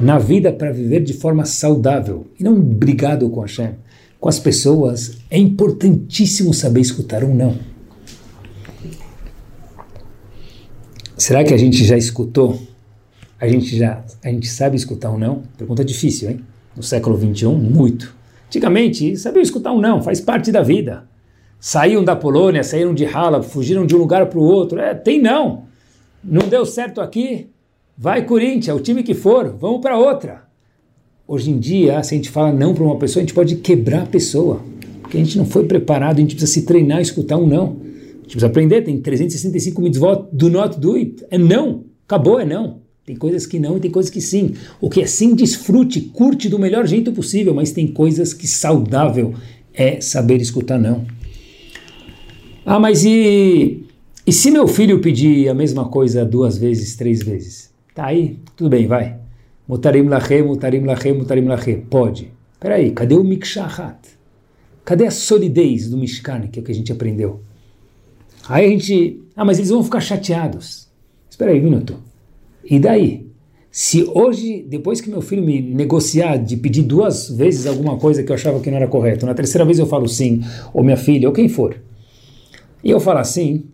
Na 0.00 0.18
vida, 0.18 0.52
para 0.52 0.72
viver 0.72 1.00
de 1.00 1.14
forma 1.14 1.46
saudável, 1.46 2.26
e 2.38 2.44
não 2.44 2.60
brigado 2.60 3.30
com 3.30 3.40
Hashem, 3.40 3.70
com 4.20 4.28
as 4.28 4.38
pessoas, 4.38 5.16
é 5.30 5.38
importantíssimo 5.38 6.52
saber 6.52 6.80
escutar 6.80 7.24
um 7.24 7.34
não. 7.34 7.56
Será 11.16 11.42
que 11.44 11.54
a 11.54 11.56
gente 11.56 11.82
já 11.84 11.96
escutou? 11.96 12.60
A 13.40 13.48
gente 13.48 13.76
já 13.76 14.04
a 14.22 14.28
gente 14.28 14.48
sabe 14.48 14.76
escutar 14.76 15.10
um 15.10 15.18
não? 15.18 15.42
Pergunta 15.56 15.84
difícil, 15.84 16.30
hein? 16.30 16.40
No 16.76 16.82
século 16.82 17.16
21, 17.16 17.54
muito. 17.54 18.14
Antigamente, 18.46 19.16
saber 19.16 19.40
escutar 19.40 19.72
um 19.72 19.80
não, 19.80 20.02
faz 20.02 20.20
parte 20.20 20.52
da 20.52 20.62
vida. 20.62 21.08
Saíram 21.58 22.04
da 22.04 22.14
Polônia, 22.14 22.62
saíram 22.62 22.94
de 22.94 23.04
Halab, 23.04 23.44
fugiram 23.44 23.86
de 23.86 23.96
um 23.96 23.98
lugar 23.98 24.26
para 24.26 24.38
o 24.38 24.42
outro. 24.42 24.78
É, 24.78 24.94
tem 24.94 25.20
não. 25.20 25.64
Não 26.22 26.46
deu 26.46 26.66
certo 26.66 27.00
aqui? 27.00 27.48
Vai 27.96 28.24
Corinthians, 28.26 28.68
é 28.68 28.74
o 28.74 28.80
time 28.80 29.02
que 29.02 29.14
for, 29.14 29.56
vamos 29.58 29.80
para 29.80 29.96
outra. 29.96 30.44
Hoje 31.26 31.50
em 31.50 31.58
dia, 31.58 32.02
se 32.02 32.14
a 32.14 32.16
gente 32.16 32.30
fala 32.30 32.52
não 32.52 32.74
para 32.74 32.84
uma 32.84 32.98
pessoa, 32.98 33.22
a 33.22 33.26
gente 33.26 33.34
pode 33.34 33.56
quebrar 33.56 34.02
a 34.02 34.06
pessoa. 34.06 34.60
Porque 35.00 35.16
a 35.16 35.20
gente 35.20 35.38
não 35.38 35.46
foi 35.46 35.64
preparado, 35.64 36.18
a 36.18 36.20
gente 36.20 36.36
precisa 36.36 36.52
se 36.52 36.66
treinar 36.66 36.98
a 36.98 37.02
escutar 37.02 37.36
um 37.36 37.46
não. 37.46 37.64
A 37.64 38.14
gente 38.22 38.22
precisa 38.22 38.46
aprender, 38.46 38.82
tem 38.82 39.00
365 39.00 39.80
mitzvot, 39.80 40.26
do 40.32 40.50
not 40.50 40.78
do 40.78 40.94
it. 40.94 41.24
É 41.30 41.38
não, 41.38 41.84
acabou, 42.04 42.38
é 42.38 42.44
não. 42.44 42.82
Tem 43.06 43.14
coisas 43.14 43.46
que 43.46 43.60
não 43.60 43.76
e 43.76 43.80
tem 43.80 43.90
coisas 43.90 44.10
que 44.10 44.20
sim. 44.20 44.54
O 44.80 44.90
que 44.90 45.00
é 45.00 45.06
sim, 45.06 45.32
desfrute, 45.36 46.00
curte 46.00 46.48
do 46.48 46.58
melhor 46.58 46.84
jeito 46.88 47.12
possível, 47.12 47.54
mas 47.54 47.70
tem 47.70 47.86
coisas 47.86 48.34
que 48.34 48.48
saudável 48.48 49.32
é 49.72 50.00
saber 50.00 50.40
escutar 50.40 50.76
não. 50.76 51.06
Ah, 52.64 52.80
mas 52.80 53.04
e, 53.04 53.84
e 54.26 54.32
se 54.32 54.50
meu 54.50 54.66
filho 54.66 55.00
pedir 55.00 55.48
a 55.48 55.54
mesma 55.54 55.88
coisa 55.88 56.24
duas 56.24 56.58
vezes, 56.58 56.96
três 56.96 57.22
vezes? 57.22 57.70
Tá 57.94 58.06
aí, 58.06 58.40
tudo 58.56 58.70
bem, 58.70 58.88
vai. 58.88 59.16
Mutarim 59.68 60.08
lachem, 60.08 60.42
mutarim 60.42 60.80
lachem, 60.80 61.12
mutarim 61.12 61.44
lachem. 61.44 61.80
Pode. 61.82 62.32
Peraí, 62.58 62.90
cadê 62.90 63.14
o 63.14 63.22
mikshahat? 63.22 63.98
Cadê 64.84 65.06
a 65.06 65.12
solidez 65.12 65.88
do 65.88 65.96
mishkan, 65.96 66.48
que 66.48 66.58
é 66.58 66.62
o 66.62 66.64
que 66.64 66.72
a 66.72 66.74
gente 66.74 66.90
aprendeu? 66.90 67.40
Aí 68.48 68.66
a 68.66 68.68
gente... 68.68 69.20
Ah, 69.36 69.44
mas 69.44 69.58
eles 69.58 69.70
vão 69.70 69.84
ficar 69.84 70.00
chateados. 70.00 70.88
Espera 71.30 71.52
aí 71.52 71.60
um 71.60 71.64
minuto. 71.64 72.05
E 72.68 72.78
daí? 72.78 73.26
Se 73.70 74.04
hoje, 74.14 74.64
depois 74.68 75.00
que 75.00 75.10
meu 75.10 75.20
filho 75.20 75.42
me 75.42 75.60
negociar 75.60 76.38
de 76.38 76.56
pedir 76.56 76.82
duas 76.82 77.28
vezes 77.28 77.66
alguma 77.66 77.98
coisa 77.98 78.22
que 78.22 78.30
eu 78.30 78.34
achava 78.34 78.58
que 78.60 78.70
não 78.70 78.78
era 78.78 78.88
correto, 78.88 79.26
na 79.26 79.34
terceira 79.34 79.66
vez 79.66 79.78
eu 79.78 79.86
falo 79.86 80.08
sim, 80.08 80.42
ou 80.72 80.82
minha 80.82 80.96
filha, 80.96 81.28
ou 81.28 81.34
quem 81.34 81.46
for, 81.46 81.76
e 82.82 82.90
eu 82.90 82.98
falar 82.98 83.24
sim, 83.24 83.64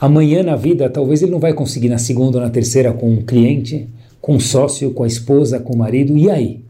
amanhã 0.00 0.42
na 0.42 0.56
vida 0.56 0.90
talvez 0.90 1.22
ele 1.22 1.30
não 1.30 1.38
vai 1.38 1.54
conseguir 1.54 1.88
na 1.88 1.98
segunda 1.98 2.38
ou 2.38 2.44
na 2.44 2.50
terceira 2.50 2.92
com 2.92 3.08
um 3.08 3.22
cliente, 3.22 3.88
com 4.20 4.34
o 4.34 4.40
sócio, 4.40 4.90
com 4.90 5.04
a 5.04 5.06
esposa, 5.06 5.60
com 5.60 5.74
o 5.74 5.78
marido, 5.78 6.18
e 6.18 6.28
aí? 6.28 6.64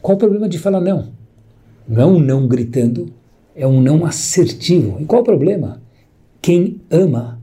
Qual 0.00 0.16
o 0.16 0.18
problema 0.18 0.48
de 0.48 0.58
falar 0.58 0.80
não? 0.80 1.08
Não 1.88 2.02
é 2.02 2.06
um 2.06 2.18
não 2.20 2.46
gritando, 2.46 3.12
é 3.56 3.66
um 3.66 3.80
não 3.80 4.04
assertivo. 4.06 4.98
E 5.00 5.04
qual 5.04 5.22
o 5.22 5.24
problema? 5.24 5.82
Quem 6.40 6.80
ama 6.90 7.40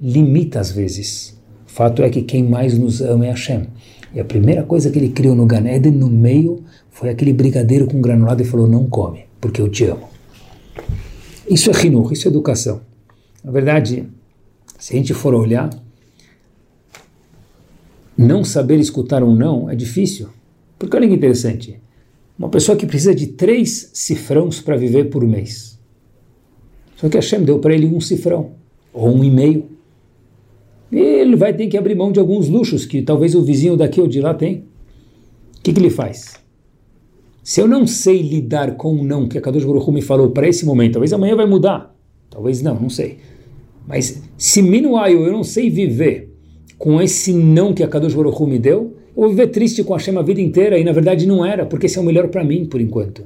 limita 0.00 0.60
às 0.60 0.70
vezes. 0.70 1.38
Fato 1.72 2.02
é 2.02 2.10
que 2.10 2.20
quem 2.20 2.46
mais 2.46 2.76
nos 2.76 3.00
ama 3.00 3.24
é 3.24 3.30
Hashem. 3.30 3.66
E 4.14 4.20
a 4.20 4.24
primeira 4.26 4.62
coisa 4.62 4.90
que 4.90 4.98
ele 4.98 5.08
criou 5.08 5.34
no 5.34 5.46
Gan 5.46 5.66
Eden, 5.66 5.92
no 5.92 6.06
meio, 6.06 6.62
foi 6.90 7.08
aquele 7.08 7.32
brigadeiro 7.32 7.86
com 7.86 7.98
granulado 7.98 8.42
e 8.42 8.44
falou: 8.44 8.68
Não 8.68 8.86
come, 8.86 9.24
porque 9.40 9.58
eu 9.58 9.70
te 9.70 9.84
amo. 9.84 10.06
Isso 11.48 11.70
é 11.70 11.72
rinur, 11.72 12.12
isso 12.12 12.28
é 12.28 12.30
educação. 12.30 12.82
Na 13.42 13.50
verdade, 13.50 14.06
se 14.78 14.92
a 14.92 14.96
gente 14.98 15.14
for 15.14 15.34
olhar, 15.34 15.70
não 18.18 18.44
saber 18.44 18.78
escutar 18.78 19.22
um 19.22 19.34
não 19.34 19.70
é 19.70 19.74
difícil. 19.74 20.28
Porque 20.78 20.94
olha 20.94 21.08
que 21.08 21.14
interessante. 21.14 21.80
Uma 22.38 22.50
pessoa 22.50 22.76
que 22.76 22.84
precisa 22.84 23.14
de 23.14 23.28
três 23.28 23.88
cifrões 23.94 24.60
para 24.60 24.76
viver 24.76 25.04
por 25.04 25.26
mês. 25.26 25.78
Só 26.96 27.08
que 27.08 27.16
Hashem 27.16 27.44
deu 27.44 27.58
para 27.60 27.74
ele 27.74 27.86
um 27.86 28.00
cifrão, 28.00 28.50
ou 28.92 29.08
um 29.08 29.24
e-mail. 29.24 29.71
Ele 30.92 31.36
vai 31.36 31.54
ter 31.54 31.68
que 31.68 31.78
abrir 31.78 31.94
mão 31.94 32.12
de 32.12 32.20
alguns 32.20 32.48
luxos 32.48 32.84
que 32.84 33.00
talvez 33.00 33.34
o 33.34 33.42
vizinho 33.42 33.76
daqui 33.76 34.00
ou 34.00 34.06
de 34.06 34.20
lá 34.20 34.34
tem. 34.34 34.64
O 35.58 35.62
que, 35.62 35.72
que 35.72 35.80
ele 35.80 35.88
faz? 35.88 36.34
Se 37.42 37.60
eu 37.60 37.66
não 37.66 37.86
sei 37.86 38.20
lidar 38.20 38.76
com 38.76 38.94
o 38.94 39.04
não 39.04 39.26
que 39.26 39.38
a 39.38 39.40
Kadosh 39.40 39.64
Baruch 39.64 39.88
Hu 39.88 39.92
me 39.92 40.02
falou 40.02 40.30
para 40.30 40.46
esse 40.46 40.66
momento, 40.66 40.94
talvez 40.94 41.12
amanhã 41.12 41.34
vai 41.34 41.46
mudar. 41.46 41.96
Talvez 42.28 42.60
não, 42.62 42.78
não 42.78 42.90
sei. 42.90 43.18
Mas 43.86 44.22
se 44.36 44.62
minuaio 44.62 45.26
eu 45.26 45.32
não 45.32 45.42
sei 45.42 45.70
viver 45.70 46.30
com 46.78 47.00
esse 47.00 47.32
não 47.32 47.72
que 47.72 47.82
a 47.82 47.88
Kadosh 47.88 48.14
Baruch 48.14 48.40
Hu 48.40 48.46
me 48.46 48.58
deu, 48.58 48.94
eu 49.16 49.22
vou 49.22 49.28
viver 49.30 49.48
triste 49.48 49.82
com 49.82 49.94
a 49.94 49.98
Hashem 49.98 50.16
a 50.16 50.22
vida 50.22 50.40
inteira 50.40 50.78
e 50.78 50.84
na 50.84 50.92
verdade 50.92 51.26
não 51.26 51.44
era, 51.44 51.64
porque 51.64 51.86
esse 51.86 51.98
é 51.98 52.00
o 52.00 52.04
melhor 52.04 52.28
para 52.28 52.44
mim 52.44 52.64
por 52.66 52.80
enquanto. 52.80 53.24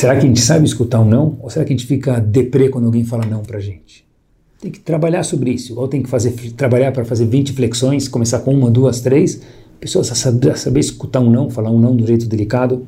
Será 0.00 0.16
que 0.16 0.24
a 0.24 0.28
gente 0.28 0.40
sabe 0.40 0.64
escutar 0.64 0.98
um 0.98 1.04
não? 1.04 1.36
Ou 1.42 1.50
será 1.50 1.62
que 1.62 1.74
a 1.74 1.76
gente 1.76 1.86
fica 1.86 2.18
deprê 2.18 2.70
quando 2.70 2.86
alguém 2.86 3.04
fala 3.04 3.26
não 3.26 3.42
para 3.42 3.60
gente? 3.60 4.02
Tem 4.58 4.70
que 4.70 4.80
trabalhar 4.80 5.22
sobre 5.24 5.50
isso. 5.50 5.78
Ou 5.78 5.86
tem 5.86 6.02
que 6.02 6.08
fazer, 6.08 6.30
trabalhar 6.56 6.90
para 6.90 7.04
fazer 7.04 7.26
20 7.26 7.52
flexões, 7.52 8.08
começar 8.08 8.38
com 8.38 8.54
uma, 8.54 8.70
duas, 8.70 9.02
três. 9.02 9.42
Pessoas 9.78 10.10
a 10.10 10.14
saber, 10.14 10.52
a 10.52 10.56
saber 10.56 10.80
escutar 10.80 11.20
um 11.20 11.30
não, 11.30 11.50
falar 11.50 11.70
um 11.70 11.78
não 11.78 11.94
do 11.94 12.06
jeito 12.06 12.24
delicado. 12.24 12.86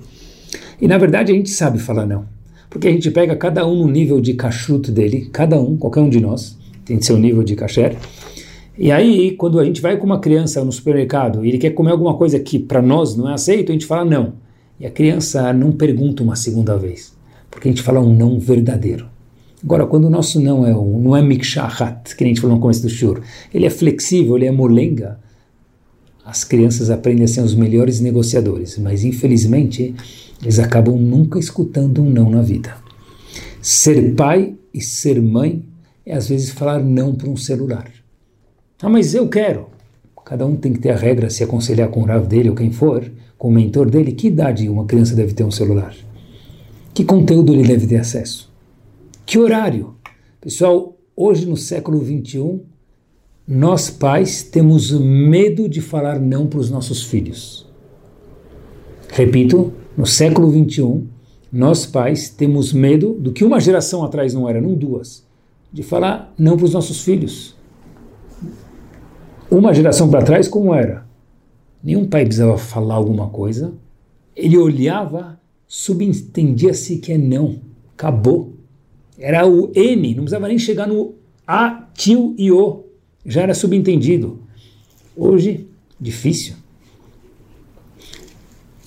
E 0.81 0.89
na 0.89 0.97
verdade 0.97 1.31
a 1.31 1.35
gente 1.35 1.51
sabe 1.51 1.79
falar 1.79 2.07
não. 2.07 2.25
Porque 2.71 2.89
a 2.89 2.91
gente 2.91 3.11
pega 3.11 3.37
cada 3.37 3.67
um 3.67 3.77
no 3.77 3.89
nível 3.89 4.19
de 4.19 4.33
cachuto 4.33 4.91
dele, 4.91 5.29
cada 5.31 5.61
um, 5.61 5.77
qualquer 5.77 6.01
um 6.01 6.09
de 6.09 6.19
nós 6.19 6.57
tem 6.83 6.99
seu 7.03 7.19
nível 7.19 7.45
de 7.45 7.55
kasher. 7.55 7.95
E 8.79 8.91
aí, 8.91 9.33
quando 9.33 9.61
a 9.61 9.65
gente 9.67 9.83
vai 9.83 9.99
com 9.99 10.07
uma 10.07 10.19
criança 10.19 10.65
no 10.65 10.73
supermercado 10.73 11.45
e 11.45 11.51
ele 11.51 11.59
quer 11.59 11.73
comer 11.73 11.91
alguma 11.91 12.15
coisa 12.17 12.41
que 12.41 12.59
para 12.59 12.81
nós 12.81 13.15
não 13.15 13.29
é 13.29 13.35
aceito, 13.35 13.69
a 13.69 13.75
gente 13.75 13.85
fala 13.85 14.03
não. 14.03 14.33
E 14.83 14.87
a 14.87 14.91
criança 14.91 15.53
não 15.53 15.71
pergunta 15.71 16.25
uma 16.25 16.35
segunda 16.35 16.77
vez, 16.77 17.13
porque 17.49 17.69
a 17.69 17.71
gente 17.71 17.83
fala 17.83 18.01
um 18.01 18.13
não 18.13 18.41
verdadeiro. 18.41 19.07
Agora, 19.63 19.87
quando 19.87 20.07
o 20.07 20.11
nosso 20.11 20.41
não 20.41 20.67
é 20.67 20.77
um, 20.77 20.99
não 20.99 21.17
é 21.17 21.23
mikshahat, 21.23 22.17
que 22.17 22.25
a 22.25 22.27
gente 22.27 22.41
falou 22.41 22.57
no 22.57 22.61
começo 22.61 22.83
do 22.83 22.89
shur, 22.89 23.23
ele 23.55 23.65
é 23.65 23.71
flexível, 23.71 24.37
ele 24.37 24.47
é 24.47 24.51
molenga, 24.51 25.21
as 26.25 26.43
crianças 26.43 26.91
aprendem 26.91 27.25
a 27.25 27.29
ser 27.29 27.43
os 27.43 27.55
melhores 27.55 28.01
negociadores, 28.01 28.77
mas 28.77 29.05
infelizmente 29.05 29.95
eles 30.43 30.59
acabam 30.59 30.97
nunca 30.97 31.39
escutando 31.39 32.03
um 32.03 32.11
não 32.11 32.29
na 32.29 32.43
vida. 32.43 32.75
Ser 33.61 34.17
pai 34.17 34.57
e 34.75 34.81
ser 34.81 35.23
mãe 35.23 35.65
é 36.05 36.17
às 36.17 36.29
vezes 36.29 36.51
falar 36.51 36.83
não 36.83 37.15
para 37.15 37.31
um 37.31 37.37
celular. 37.37 37.89
Ah, 38.83 38.89
mas 38.89 39.15
eu 39.15 39.29
quero. 39.29 39.69
Cada 40.25 40.45
um 40.45 40.57
tem 40.57 40.73
que 40.73 40.81
ter 40.81 40.91
a 40.91 40.97
regra, 40.97 41.31
se 41.31 41.45
aconselhar 41.45 41.89
com 41.89 42.01
o 42.01 42.05
Rav 42.05 42.27
dele 42.27 42.49
ou 42.49 42.57
quem 42.57 42.73
for, 42.73 43.09
com 43.43 43.49
o 43.49 43.53
mentor 43.53 43.91
dele, 43.91 44.13
que 44.13 44.29
idade 44.29 44.69
uma 44.69 44.85
criança 44.85 45.17
deve 45.17 45.35
ter 45.35 45.43
um 45.43 45.51
celular? 45.51 45.93
Que 46.95 47.03
conteúdo 47.03 47.53
ele 47.53 47.67
deve 47.67 47.89
ter 47.89 47.97
acesso? 47.97 48.49
Que 49.27 49.37
horário? 49.37 49.97
Pessoal, 50.41 50.97
hoje 51.17 51.45
no 51.45 51.57
século 51.57 51.99
21, 51.99 52.61
nós 53.49 53.91
pais 53.91 54.45
temos 54.45 54.93
medo 54.93 55.69
de 55.69 55.81
falar 55.81 56.21
não 56.21 56.47
para 56.47 56.61
os 56.61 56.71
nossos 56.71 57.03
filhos. 57.03 57.69
Repito, 59.09 59.73
no 59.99 60.07
século 60.07 60.49
21, 60.49 61.05
nós 61.53 61.85
pais 61.85 62.31
temos 62.31 62.73
medo 62.73 63.13
do 63.15 63.33
que 63.33 63.43
uma 63.43 63.59
geração 63.59 64.05
atrás 64.05 64.33
não 64.33 64.49
era, 64.49 64.61
não 64.61 64.73
duas, 64.73 65.27
de 65.73 65.83
falar 65.83 66.33
não 66.39 66.57
para 66.57 66.67
os 66.67 66.75
nossos 66.75 67.03
filhos. 67.03 67.57
Uma 69.51 69.75
geração 69.75 70.09
para 70.09 70.23
trás, 70.23 70.47
como 70.47 70.73
era? 70.73 71.11
Nenhum 71.83 72.07
pai 72.07 72.25
precisava 72.25 72.57
falar 72.57 72.95
alguma 72.95 73.29
coisa, 73.29 73.75
ele 74.37 74.57
olhava, 74.57 75.41
subentendia-se 75.67 76.99
que 76.99 77.13
é 77.13 77.19
não, 77.19 77.61
acabou. 77.95 78.55
Era 79.19 79.47
o 79.47 79.71
N, 79.75 80.15
não 80.15 80.23
precisava 80.23 80.49
nem 80.49 80.59
chegar 80.59 80.87
no 80.87 81.15
A, 81.47 81.89
tio 81.95 82.35
e 82.39 82.51
O 82.51 82.85
já 83.25 83.43
era 83.43 83.55
subentendido. 83.55 84.41
Hoje, 85.17 85.69
difícil. 86.01 86.55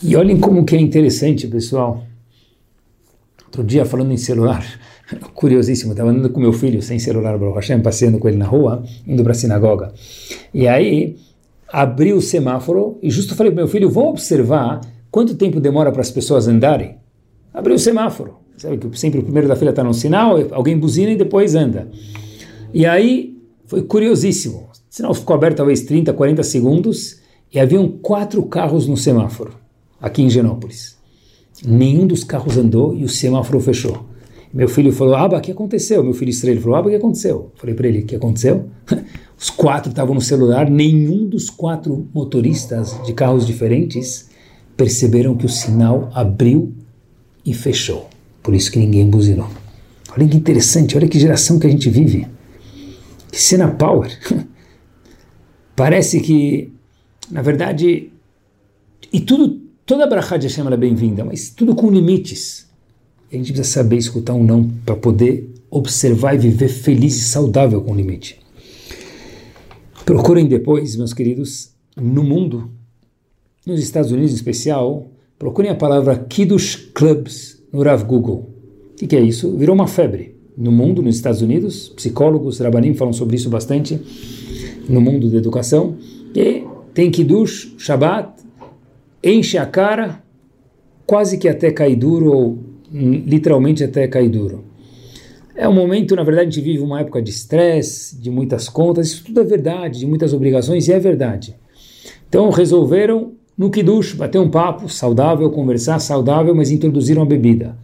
E 0.01 0.15
olhem 0.15 0.39
como 0.39 0.65
que 0.65 0.75
é 0.75 0.79
interessante, 0.79 1.47
pessoal. 1.47 2.05
Outro 3.45 3.63
dia, 3.63 3.85
falando 3.85 4.11
em 4.11 4.17
celular, 4.17 4.65
curiosíssimo, 5.33 5.91
estava 5.91 6.09
andando 6.09 6.29
com 6.29 6.39
meu 6.39 6.51
filho 6.51 6.81
sem 6.81 6.99
celular, 6.99 7.39
passeando 7.81 8.19
com 8.19 8.27
ele 8.27 8.37
na 8.37 8.45
rua, 8.45 8.83
indo 9.07 9.23
para 9.23 9.31
a 9.31 9.35
sinagoga. 9.35 9.93
E 10.53 10.67
aí, 10.67 11.17
abri 11.75 12.13
o 12.13 12.21
semáforo 12.21 12.97
e 13.03 13.09
justo 13.09 13.35
falei 13.35 13.51
para 13.51 13.61
meu 13.61 13.67
filho, 13.67 13.89
vou 13.89 14.07
observar 14.07 14.79
quanto 15.11 15.35
tempo 15.35 15.59
demora 15.59 15.91
para 15.91 15.99
as 15.99 16.09
pessoas 16.09 16.47
andarem. 16.47 16.95
Abri 17.53 17.73
o 17.73 17.79
semáforo. 17.79 18.37
Sabe 18.55 18.77
que 18.77 18.97
sempre 18.97 19.19
o 19.19 19.23
primeiro 19.23 19.45
da 19.45 19.57
fila 19.57 19.71
está 19.71 19.83
no 19.83 19.93
sinal, 19.93 20.37
alguém 20.51 20.79
buzina 20.79 21.11
e 21.11 21.17
depois 21.17 21.53
anda. 21.53 21.89
E 22.73 22.85
aí 22.85 23.37
foi 23.65 23.81
curiosíssimo. 23.81 24.69
O 24.71 24.95
sinal 24.95 25.13
ficou 25.13 25.35
aberto 25.35 25.57
talvez 25.57 25.81
30, 25.81 26.13
40 26.13 26.43
segundos 26.43 27.19
e 27.53 27.59
haviam 27.59 27.89
quatro 27.89 28.41
carros 28.43 28.87
no 28.87 28.95
semáforo, 28.95 29.51
aqui 29.99 30.21
em 30.21 30.29
Genópolis. 30.29 30.97
Nenhum 31.65 32.07
dos 32.07 32.23
carros 32.23 32.57
andou 32.57 32.95
e 32.95 33.03
o 33.03 33.09
semáforo 33.09 33.59
fechou. 33.59 34.05
Meu 34.53 34.69
filho 34.69 34.93
falou, 34.93 35.15
Aba, 35.15 35.39
o 35.39 35.41
que 35.41 35.51
aconteceu? 35.51 36.01
Meu 36.01 36.13
filho 36.13 36.29
estranho 36.29 36.61
falou, 36.61 36.77
Aba, 36.77 36.87
o 36.87 36.89
que 36.89 36.95
aconteceu? 36.95 37.51
Falei 37.55 37.75
para 37.75 37.89
ele, 37.89 37.99
o 37.99 38.05
que 38.05 38.15
aconteceu? 38.15 38.69
Os 39.37 39.49
quatro 39.49 39.89
estavam 39.89 40.15
no 40.15 40.21
celular, 40.21 40.69
nenhum 40.69 41.27
dos 41.27 41.49
quatro 41.49 42.07
motoristas 42.13 42.95
de 43.05 43.13
carros 43.13 43.45
diferentes 43.45 44.29
perceberam 44.77 45.35
que 45.35 45.45
o 45.45 45.49
sinal 45.49 46.09
abriu 46.13 46.73
e 47.45 47.53
fechou. 47.53 48.09
Por 48.41 48.53
isso 48.53 48.71
que 48.71 48.79
ninguém 48.79 49.09
buzinou. 49.09 49.49
Olha 50.11 50.27
que 50.27 50.37
interessante, 50.37 50.95
olha 50.97 51.07
que 51.07 51.19
geração 51.19 51.59
que 51.59 51.67
a 51.67 51.69
gente 51.69 51.89
vive. 51.89 52.27
Que 53.31 53.41
cena 53.41 53.69
power! 53.69 54.17
Parece 55.75 56.21
que, 56.21 56.71
na 57.29 57.41
verdade, 57.41 58.09
e 59.11 59.19
tudo, 59.19 59.61
toda 59.85 60.05
a 60.05 60.07
Brachá 60.07 60.37
de 60.37 60.47
Hashem 60.47 60.65
é 60.65 60.77
bem-vinda, 60.77 61.25
mas 61.25 61.49
tudo 61.49 61.75
com 61.75 61.91
limites. 61.91 62.65
E 63.29 63.35
a 63.35 63.37
gente 63.37 63.51
precisa 63.51 63.81
saber 63.81 63.97
escutar 63.97 64.33
um 64.33 64.43
não 64.43 64.69
para 64.85 64.95
poder 64.95 65.49
observar 65.69 66.35
e 66.35 66.37
viver 66.37 66.69
feliz 66.69 67.17
e 67.17 67.21
saudável 67.21 67.81
com 67.81 67.91
o 67.91 67.95
limite. 67.95 68.44
Procurem 70.05 70.45
depois, 70.45 70.95
meus 70.95 71.13
queridos, 71.13 71.71
no 71.97 72.23
mundo, 72.23 72.69
nos 73.65 73.81
Estados 73.81 74.11
Unidos 74.11 74.33
em 74.33 74.35
especial, 74.35 75.07
procurem 75.39 75.71
a 75.71 75.75
palavra 75.75 76.15
Kiddush 76.15 76.91
Clubs 76.93 77.59
no 77.73 77.81
Rav 77.81 78.03
Google. 78.03 78.53
O 78.93 79.07
que, 79.07 79.15
é 79.15 79.21
isso? 79.21 79.57
Virou 79.57 79.73
uma 79.73 79.87
febre 79.87 80.35
no 80.55 80.71
mundo, 80.71 81.01
nos 81.01 81.15
Estados 81.15 81.41
Unidos, 81.41 81.89
psicólogos, 81.89 82.59
rabanim 82.59 82.93
falam 82.93 83.13
sobre 83.13 83.35
isso 83.35 83.49
bastante 83.49 83.99
no 84.87 85.01
mundo 85.01 85.27
da 85.27 85.37
educação, 85.37 85.97
e 86.35 86.63
tem 86.93 87.09
Kiddush, 87.09 87.73
Shabbat, 87.79 88.43
enche 89.23 89.57
a 89.57 89.65
cara, 89.65 90.23
quase 91.07 91.39
que 91.39 91.49
até 91.49 91.71
cair 91.71 91.95
duro, 91.95 92.31
ou 92.31 92.59
literalmente 92.91 93.83
até 93.83 94.07
cair 94.07 94.29
duro. 94.29 94.65
É 95.55 95.69
um 95.69 95.73
momento, 95.73 96.15
na 96.15 96.23
verdade, 96.23 96.49
a 96.49 96.51
gente 96.51 96.63
vive 96.63 96.83
uma 96.83 96.99
época 96.99 97.21
de 97.21 97.29
estresse, 97.29 98.19
de 98.19 98.29
muitas 98.29 98.67
contas, 98.67 99.07
isso 99.07 99.23
tudo 99.23 99.39
é 99.39 99.43
verdade, 99.43 99.99
de 99.99 100.05
muitas 100.05 100.33
obrigações, 100.33 100.87
e 100.87 100.93
é 100.93 100.99
verdade. 100.99 101.55
Então 102.27 102.49
resolveram, 102.49 103.31
no 103.57 103.69
Kiddush, 103.69 104.13
bater 104.13 104.37
um 104.37 104.49
papo 104.49 104.89
saudável, 104.89 105.49
conversar 105.49 105.99
saudável, 105.99 106.53
mas 106.53 106.71
introduziram 106.71 107.21
a 107.21 107.25
bebida. 107.25 107.77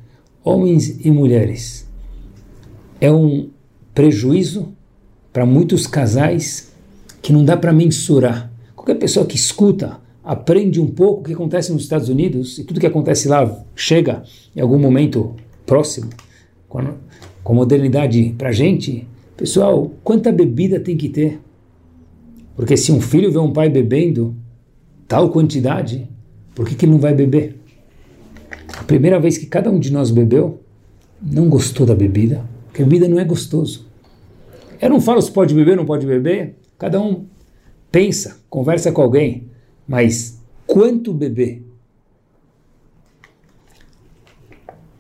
Homens 0.44 1.06
e 1.06 1.10
mulheres 1.10 1.88
é 3.00 3.10
um 3.10 3.50
prejuízo 3.94 4.74
para 5.32 5.46
muitos 5.46 5.88
casais 5.88 6.74
que 7.22 7.32
não 7.32 7.46
dá 7.46 7.56
para 7.56 7.72
mensurar. 7.72 8.52
Qualquer 8.76 8.96
pessoa 8.96 9.26
que 9.26 9.36
escuta, 9.36 10.00
aprende 10.24 10.82
um 10.82 10.88
pouco 10.88 11.22
o 11.22 11.24
que 11.24 11.34
acontece 11.34 11.72
nos 11.72 11.84
Estados 11.84 12.10
Unidos 12.10 12.60
e 12.60 12.64
tudo 12.64 12.80
que 12.80 12.86
acontece 12.86 13.28
lá 13.28 13.64
chega 13.76 14.24
em 14.56 14.60
algum 14.60 14.78
momento 14.78 15.36
próximo, 15.66 16.10
a, 16.70 16.96
com 17.44 17.54
a 17.54 17.56
modernidade 17.56 18.36
para 18.38 18.50
a 18.50 18.54
gente. 18.54 19.08
Pessoal, 19.36 19.92
quanta 20.04 20.32
bebida 20.32 20.80
tem 20.80 20.96
que 20.96 21.10
ter? 21.10 21.40
Porque 22.56 22.78
se 22.78 22.92
um 22.92 23.02
filho 23.02 23.32
vê 23.32 23.40
um 23.40 23.52
pai 23.52 23.70
bebendo 23.70 24.36
tal 25.08 25.30
quantidade, 25.30 26.08
por 26.54 26.68
que, 26.68 26.76
que 26.76 26.86
ele 26.86 26.92
não 26.94 27.00
vai 27.00 27.14
beber? 27.14 27.56
A 28.78 28.84
primeira 28.84 29.20
vez 29.20 29.38
que 29.38 29.46
cada 29.46 29.72
um 29.72 29.80
de 29.80 29.92
nós 29.92 30.12
bebeu, 30.12 30.60
não 31.22 31.50
gostou 31.50 31.86
da 31.86 31.96
bebida, 31.96 32.44
porque 32.68 32.84
bebida 32.84 33.08
não 33.08 33.20
é 33.20 33.24
gostoso. 33.24 33.88
Eu 34.82 34.90
não 34.90 35.00
falo 35.00 35.22
se 35.22 35.32
pode 35.32 35.54
beber 35.54 35.78
não 35.78 35.86
pode 35.86 36.06
beber. 36.08 36.56
Cada 36.78 37.00
um 37.00 37.26
pensa, 37.92 38.40
conversa 38.50 38.92
com 38.92 39.02
alguém. 39.02 39.48
Mas 39.88 40.42
quanto 40.66 41.14
beber? 41.14 41.64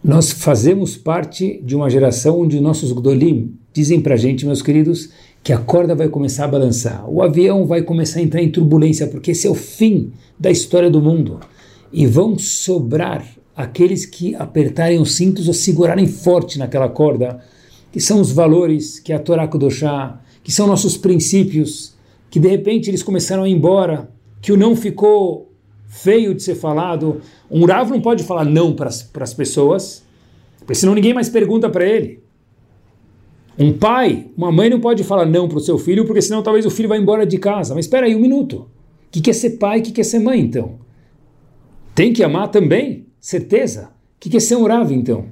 Nós 0.03 0.31
fazemos 0.31 0.97
parte 0.97 1.61
de 1.63 1.75
uma 1.75 1.87
geração 1.87 2.41
onde 2.41 2.59
nossos 2.59 2.91
Gdolim 2.91 3.53
dizem 3.71 4.01
para 4.01 4.15
gente, 4.15 4.47
meus 4.47 4.61
queridos, 4.61 5.09
que 5.43 5.53
a 5.53 5.59
corda 5.59 5.93
vai 5.93 6.09
começar 6.09 6.45
a 6.45 6.47
balançar. 6.47 7.07
O 7.07 7.21
avião 7.21 7.67
vai 7.67 7.83
começar 7.83 8.19
a 8.19 8.23
entrar 8.23 8.41
em 8.41 8.49
turbulência, 8.49 9.05
porque 9.05 9.29
esse 9.29 9.45
é 9.45 9.49
o 9.49 9.55
fim 9.55 10.11
da 10.39 10.49
história 10.49 10.89
do 10.89 10.99
mundo. 10.99 11.39
E 11.93 12.07
vão 12.07 12.35
sobrar 12.39 13.23
aqueles 13.55 14.03
que 14.03 14.33
apertarem 14.33 14.99
os 14.99 15.13
cintos 15.13 15.47
ou 15.47 15.53
segurarem 15.53 16.07
forte 16.07 16.57
naquela 16.57 16.89
corda 16.89 17.39
que 17.91 17.99
são 17.99 18.21
os 18.21 18.31
valores 18.31 18.99
que 18.99 19.11
é 19.11 19.15
a 19.15 19.19
Torá 19.19 19.47
Kudoshá, 19.47 20.19
que 20.43 20.51
são 20.51 20.65
nossos 20.65 20.97
princípios, 20.97 21.93
que 22.29 22.39
de 22.39 22.47
repente 22.47 22.89
eles 22.89 23.03
começaram 23.03 23.43
a 23.43 23.49
ir 23.49 23.51
embora, 23.51 24.09
que 24.41 24.51
o 24.51 24.57
não 24.57 24.75
ficou 24.75 25.50
feio 25.91 26.33
de 26.33 26.41
ser 26.41 26.55
falado. 26.55 27.21
Um 27.49 27.65
Rav 27.65 27.91
não 27.91 28.01
pode 28.01 28.23
falar 28.23 28.45
não 28.45 28.73
para 28.73 28.87
as 28.87 29.33
pessoas, 29.33 30.03
porque 30.59 30.73
senão 30.73 30.95
ninguém 30.95 31.13
mais 31.13 31.29
pergunta 31.29 31.69
para 31.69 31.85
ele. 31.85 32.23
Um 33.59 33.73
pai, 33.73 34.27
uma 34.35 34.51
mãe 34.51 34.69
não 34.69 34.79
pode 34.79 35.03
falar 35.03 35.25
não 35.25 35.49
para 35.49 35.57
o 35.57 35.61
seu 35.61 35.77
filho, 35.77 36.05
porque 36.05 36.21
senão 36.21 36.41
talvez 36.41 36.65
o 36.65 36.71
filho 36.71 36.87
vá 36.87 36.97
embora 36.97 37.25
de 37.25 37.37
casa. 37.37 37.75
Mas 37.75 37.85
espera 37.85 38.07
aí 38.07 38.15
um 38.15 38.21
minuto. 38.21 38.69
O 39.07 39.21
que, 39.21 39.29
é 39.29 39.33
ser 39.33 39.51
pai? 39.51 39.79
O 39.79 39.83
que, 39.83 39.99
é 39.99 40.03
ser 40.03 40.19
mãe, 40.19 40.39
então? 40.39 40.79
Tem 41.93 42.13
que 42.13 42.23
amar 42.23 42.47
também? 42.47 43.05
Certeza? 43.19 43.91
O 44.15 44.19
que, 44.29 44.35
é 44.37 44.39
ser 44.39 44.55
um 44.55 44.65
Rav, 44.65 44.91
então? 44.93 45.25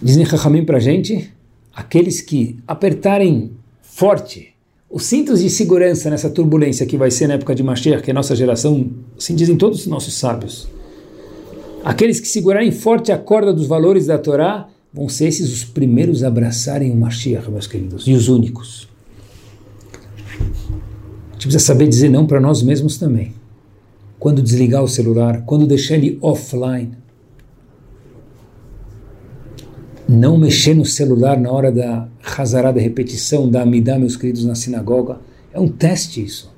Dizem 0.00 0.24
Rahamim 0.24 0.64
para 0.64 0.78
gente, 0.78 1.32
aqueles 1.74 2.20
que 2.20 2.58
apertarem 2.66 3.56
forte 3.82 4.53
os 4.94 5.06
cintos 5.06 5.40
de 5.40 5.50
segurança 5.50 6.08
nessa 6.08 6.30
turbulência 6.30 6.86
que 6.86 6.96
vai 6.96 7.10
ser 7.10 7.26
na 7.26 7.34
época 7.34 7.52
de 7.52 7.64
Mashiach, 7.64 8.00
que 8.00 8.10
é 8.10 8.12
a 8.12 8.14
nossa 8.14 8.36
geração, 8.36 8.92
assim 9.18 9.34
dizem 9.34 9.56
todos 9.56 9.80
os 9.80 9.86
nossos 9.88 10.14
sábios. 10.14 10.68
Aqueles 11.84 12.20
que 12.20 12.28
segurarem 12.28 12.70
forte 12.70 13.10
a 13.10 13.18
corda 13.18 13.52
dos 13.52 13.66
valores 13.66 14.06
da 14.06 14.18
Torá 14.18 14.68
vão 14.92 15.08
ser 15.08 15.26
esses 15.26 15.52
os 15.52 15.64
primeiros 15.64 16.22
a 16.22 16.28
abraçarem 16.28 16.92
o 16.92 16.96
Mashiach, 16.96 17.50
meus 17.50 17.66
queridos, 17.66 18.06
e 18.06 18.12
os 18.12 18.28
únicos. 18.28 18.88
A 20.38 21.32
gente 21.32 21.42
precisa 21.48 21.58
saber 21.58 21.88
dizer 21.88 22.08
não 22.08 22.24
para 22.24 22.40
nós 22.40 22.62
mesmos 22.62 22.96
também. 22.96 23.34
Quando 24.16 24.40
desligar 24.40 24.84
o 24.84 24.88
celular, 24.88 25.42
quando 25.44 25.66
deixar 25.66 25.96
ele 25.96 26.20
offline, 26.22 26.92
não 30.08 30.36
mexer 30.36 30.74
no 30.74 30.84
celular 30.84 31.38
na 31.40 31.50
hora 31.50 31.72
da 31.72 32.08
razarada 32.20 32.80
repetição 32.80 33.48
da 33.48 33.62
Amidá, 33.62 33.98
meus 33.98 34.16
queridos, 34.16 34.44
na 34.44 34.54
sinagoga. 34.54 35.18
É 35.52 35.58
um 35.58 35.68
teste 35.68 36.22
isso. 36.22 36.52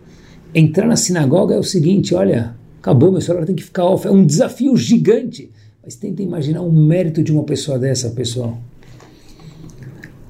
Entrar 0.55 0.87
na 0.87 0.97
sinagoga 0.97 1.55
é 1.55 1.59
o 1.59 1.63
seguinte, 1.63 2.15
olha, 2.15 2.57
acabou, 2.79 3.13
meu 3.13 3.21
celular 3.21 3.47
tem 3.47 3.55
que 3.55 3.63
ficar 3.63 3.85
off. 3.85 4.07
É 4.07 4.11
um 4.11 4.25
desafio 4.25 4.77
gigante. 4.77 5.51
Mas 5.85 5.95
tenta 5.95 6.23
imaginar 6.23 6.63
o 6.63 6.73
mérito 6.73 7.23
de 7.23 7.31
uma 7.31 7.45
pessoa 7.45 7.79
dessa, 7.79 8.11
pessoal. 8.11 8.59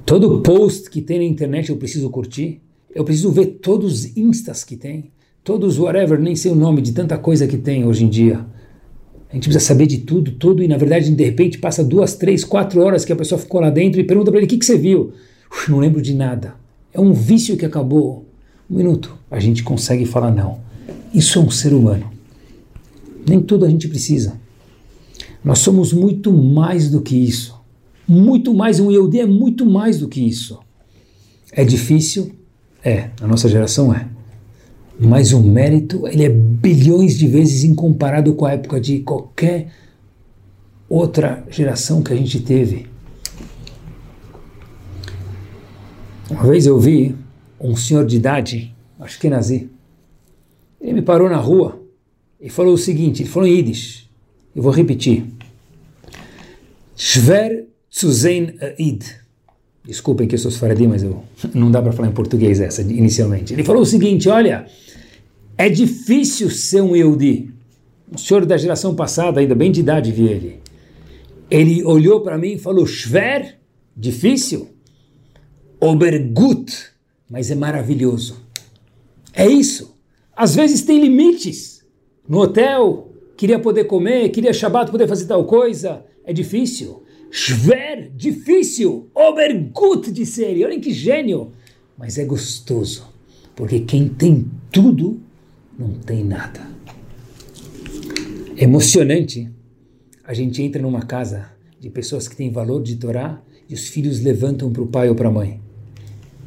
Todo 0.05 0.43
post 0.43 0.91
que 0.91 1.01
tem 1.01 1.19
na 1.19 1.25
internet 1.25 1.71
eu 1.71 1.77
preciso 1.77 2.11
curtir. 2.11 2.61
Eu 2.95 3.05
preciso 3.05 3.31
ver 3.31 3.47
todos 3.63 3.93
os 3.93 4.17
instas 4.17 4.63
que 4.63 4.77
tem. 4.77 5.11
Todos 5.43 5.79
whatever, 5.79 6.19
nem 6.19 6.37
sei 6.37 6.51
o 6.51 6.55
nome 6.55 6.83
de 6.83 6.93
tanta 6.93 7.17
coisa 7.17 7.47
que 7.47 7.57
tem 7.57 7.87
hoje 7.87 8.05
em 8.05 8.09
dia. 8.09 8.45
A 9.31 9.35
gente 9.35 9.45
precisa 9.45 9.65
saber 9.65 9.87
de 9.87 9.99
tudo, 9.99 10.33
tudo, 10.33 10.63
e 10.63 10.69
na 10.69 10.77
verdade, 10.77 11.11
de 11.11 11.25
repente, 11.25 11.59
passa 11.59 11.83
duas, 11.83 12.15
três, 12.15 12.45
quatro 12.45 12.81
horas 12.81 13.05
que 13.05 13.13
a 13.13 13.17
pessoa 13.17 13.39
ficou 13.39 13.61
lá 13.61 13.71
dentro 13.71 14.01
e 14.01 14.05
pergunta 14.05 14.31
para 14.31 14.39
ele: 14.39 14.47
o 14.47 14.49
que, 14.49 14.59
que 14.59 14.65
você 14.65 14.79
viu? 14.79 15.13
Uf, 15.51 15.71
não 15.71 15.79
lembro 15.79 16.01
de 16.01 16.15
nada. 16.15 16.55
É 16.93 17.01
um 17.01 17.13
vício 17.13 17.57
que 17.57 17.67
acabou. 17.67 18.25
Um 18.71 18.77
minuto. 18.77 19.17
A 19.31 19.39
gente 19.41 19.63
consegue 19.63 20.07
falar: 20.07 20.31
não. 20.31 20.61
Isso 21.13 21.39
é 21.39 21.43
um 21.43 21.51
ser 21.51 21.73
humano. 21.73 22.11
Nem 23.29 23.41
tudo 23.41 23.65
a 23.65 23.69
gente 23.69 23.89
precisa. 23.89 24.41
Nós 25.45 25.59
somos 25.59 25.93
muito 25.93 26.33
mais 26.33 26.91
do 26.91 27.01
que 27.01 27.17
isso. 27.17 27.57
Muito 28.07 28.55
mais. 28.55 28.79
Um 28.79 28.91
Yehudi 28.91 29.21
é 29.21 29.27
muito 29.27 29.67
mais 29.67 29.99
do 29.99 30.09
que 30.09 30.21
isso. 30.21 30.59
É 31.53 31.65
difícil? 31.65 32.33
É. 32.85 33.11
A 33.21 33.27
nossa 33.27 33.49
geração 33.49 33.93
é 33.93 34.09
mas 34.99 35.33
o 35.33 35.43
mérito 35.43 36.07
ele 36.07 36.25
é 36.25 36.29
bilhões 36.29 37.19
de 37.19 37.27
vezes 37.27 37.65
incomparado 37.65 38.35
com 38.35 38.47
a 38.47 38.53
época 38.53 38.81
de 38.81 39.01
qualquer 39.01 39.69
outra 40.89 41.45
geração 41.51 42.03
que 42.03 42.13
a 42.13 42.17
gente 42.17 42.41
teve. 42.41 42.87
Uma 46.31 46.45
vez 46.45 46.67
eu 46.67 46.79
vi 46.79 47.15
um 47.61 47.77
senhor 47.77 48.05
de 48.05 48.17
idade, 48.17 48.75
acho 48.99 49.19
que 49.19 49.29
nazi, 49.29 49.71
ele 50.81 50.95
me 50.95 51.03
parou 51.03 51.29
na 51.29 51.37
rua 51.37 51.81
e 52.41 52.51
falou 52.51 52.75
o 52.75 52.79
seguinte, 52.79 53.23
ele 53.23 53.29
falou 53.29 53.49
em 53.49 53.53
Yiddish, 53.53 54.09
eu 54.55 54.63
vou 54.63 54.73
repetir, 54.73 55.25
Schwer 56.97 57.67
zu 57.93 58.11
sein 58.13 58.55
Eid. 58.79 59.05
Desculpem 59.85 60.27
que 60.27 60.35
eu 60.35 60.39
sou 60.39 60.51
sfaradi, 60.51 60.89
mas 60.89 61.03
eu, 61.03 61.23
não 61.55 61.71
dá 61.71 61.81
para 61.81 61.93
falar 61.93 62.09
em 62.09 62.13
português 62.13 62.59
essa 62.61 62.83
inicialmente. 62.83 63.53
Ele 63.53 63.63
falou 63.63 63.83
o 63.83 63.87
seguinte, 63.87 64.29
olha, 64.29 64.67
é 65.59 65.69
difícil 65.69 66.51
ser 66.51 66.83
um 66.83 66.95
Yehudi. 66.95 67.51
Um 68.13 68.19
senhor 68.19 68.45
da 68.45 68.57
geração 68.57 68.95
passada, 68.95 69.41
ainda 69.41 69.55
bem 69.55 69.73
de 69.73 69.81
idade, 69.81 70.13
vi 70.13 70.27
ele. 70.29 70.61
Ele 71.51 71.83
olhou 71.85 72.21
para 72.21 72.39
mim 72.39 72.53
e 72.53 72.59
falou: 72.59 72.87
Schwer, 72.87 73.59
difícil. 73.97 74.69
Obergut, 75.81 76.73
mas 77.29 77.51
é 77.51 77.55
maravilhoso. 77.55 78.43
É 79.33 79.47
isso. 79.47 79.97
Às 80.35 80.55
vezes 80.55 80.83
tem 80.83 81.01
limites. 81.01 81.85
No 82.29 82.41
hotel, 82.41 83.13
queria 83.37 83.59
poder 83.59 83.85
comer, 83.85 84.31
queria 84.31 84.53
Shabbat 84.53 84.91
poder 84.91 85.07
fazer 85.09 85.27
tal 85.27 85.45
coisa. 85.45 86.05
É 86.25 86.33
difícil. 86.33 87.03
Schwer, 87.31 88.11
difícil. 88.15 89.09
Obergut, 89.15 90.11
disse 90.11 90.43
ele. 90.43 90.65
Olhem 90.65 90.81
que 90.81 90.93
gênio. 90.93 91.53
Mas 91.97 92.19
é 92.19 92.25
gostoso. 92.25 93.07
Porque 93.55 93.81
quem 93.81 94.09
tem 94.09 94.47
tudo 94.71 95.21
não 95.79 95.93
tem 95.95 96.25
nada. 96.25 96.61
Emocionante. 98.57 99.51
A 100.25 100.35
gente 100.35 100.63
entra 100.63 100.81
numa 100.83 101.03
casa 101.03 101.51
de 101.79 101.91
pessoas 101.91 102.27
que 102.27 102.35
têm 102.35 102.51
valor 102.51 102.83
de 102.83 102.97
Torá 102.97 103.41
e 103.69 103.75
os 103.75 103.89
filhos 103.89 104.21
levantam 104.21 104.73
para 104.73 104.83
o 104.83 104.87
pai 104.87 105.09
ou 105.09 105.15
para 105.15 105.29
a 105.29 105.33
mãe. 105.33 105.61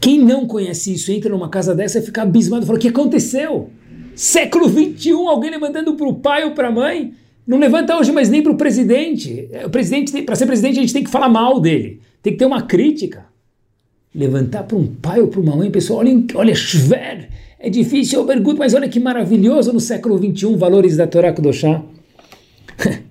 Quem 0.02 0.20
não 0.20 0.48
conhece 0.48 0.94
isso, 0.94 1.12
entra 1.12 1.30
numa 1.30 1.50
casa 1.50 1.76
dessa 1.76 2.00
e 2.00 2.02
fica 2.02 2.24
abismado, 2.24 2.66
fala, 2.66 2.78
o 2.78 2.82
que 2.82 2.88
aconteceu? 2.88 3.70
Século 4.16 4.68
21, 4.68 5.30
alguém 5.30 5.52
levantando 5.52 5.94
para 5.96 6.08
o 6.08 6.16
pai 6.16 6.44
ou 6.44 6.52
para 6.52 6.70
a 6.70 6.72
mãe? 6.72 7.14
Não 7.46 7.58
levanta 7.58 7.98
hoje 7.98 8.12
mais 8.12 8.30
nem 8.30 8.42
para 8.42 8.52
o 8.52 8.58
presidente. 8.58 9.50
O 9.66 9.70
presidente, 9.70 10.22
para 10.24 10.36
ser 10.36 10.46
presidente, 10.46 10.80
a 10.80 10.82
gente 10.82 10.94
tem 10.94 11.04
que 11.04 11.10
falar 11.10 11.30
mal 11.30 11.60
dele. 11.60 12.02
Tem 12.22 12.34
que 12.34 12.40
ter 12.40 12.46
uma 12.46 12.62
crítica. 12.62 13.29
Levantar 14.14 14.64
para 14.64 14.78
um 14.78 14.88
pai 14.88 15.22
ou 15.22 15.28
para 15.28 15.40
uma 15.40 15.56
mãe, 15.56 15.70
pessoal, 15.70 16.00
olha, 16.00 16.26
olha, 16.36 16.56
Schwer, 16.56 17.30
é 17.60 17.70
difícil, 17.70 18.22
Obergut, 18.22 18.58
mas 18.58 18.74
olha 18.74 18.90
que 18.90 19.00
maravilhoso 19.00 19.72
no 19.72 19.80
século 19.80 20.18
XXI, 20.18 20.56
valores 20.56 20.96
da 20.96 21.06
Torá 21.06 21.32
Kudoshá. 21.34 21.84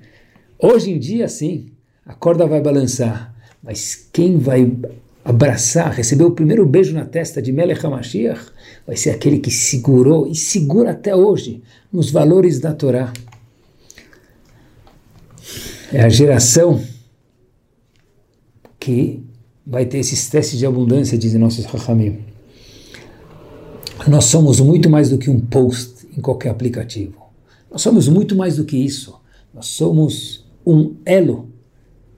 Hoje 0.59 0.91
em 0.91 0.99
dia, 0.99 1.29
sim, 1.29 1.67
a 2.05 2.15
corda 2.15 2.47
vai 2.47 2.61
balançar, 2.61 3.35
mas 3.63 4.09
quem 4.13 4.39
vai 4.39 4.73
abraçar, 5.25 5.93
receber 5.93 6.25
o 6.25 6.31
primeiro 6.31 6.65
beijo 6.65 6.95
na 6.95 7.05
testa 7.05 7.43
de 7.43 7.53
Melech 7.53 7.85
HaMashiach, 7.85 8.47
vai 8.87 8.97
ser 8.97 9.11
aquele 9.11 9.39
que 9.39 9.51
segurou 9.51 10.27
e 10.27 10.35
segura 10.35 10.93
até 10.93 11.15
hoje 11.15 11.63
nos 11.93 12.11
valores 12.11 12.59
da 12.59 12.73
Torá. 12.73 13.13
É 15.93 16.01
a 16.03 16.09
geração 16.09 16.83
que 18.81 19.23
vai 19.69 19.85
ter 19.85 19.99
esses 19.99 20.31
testes 20.31 20.59
de 20.59 20.65
abundância, 20.65 21.19
dizem 21.19 21.39
nossos 21.39 21.67
Rahamim. 21.67 22.21
Nós 24.07 24.25
somos 24.25 24.61
muito 24.61 24.89
mais 24.89 25.11
do 25.11 25.19
que 25.19 25.29
um 25.29 25.39
post 25.39 26.09
em 26.17 26.21
qualquer 26.23 26.49
aplicativo. 26.49 27.15
Nós 27.71 27.83
somos 27.83 28.09
muito 28.09 28.35
mais 28.35 28.57
do 28.57 28.65
que 28.65 28.79
isso. 28.79 29.21
Nós 29.53 29.67
somos 29.67 30.47
um 30.65 30.95
elo 31.05 31.51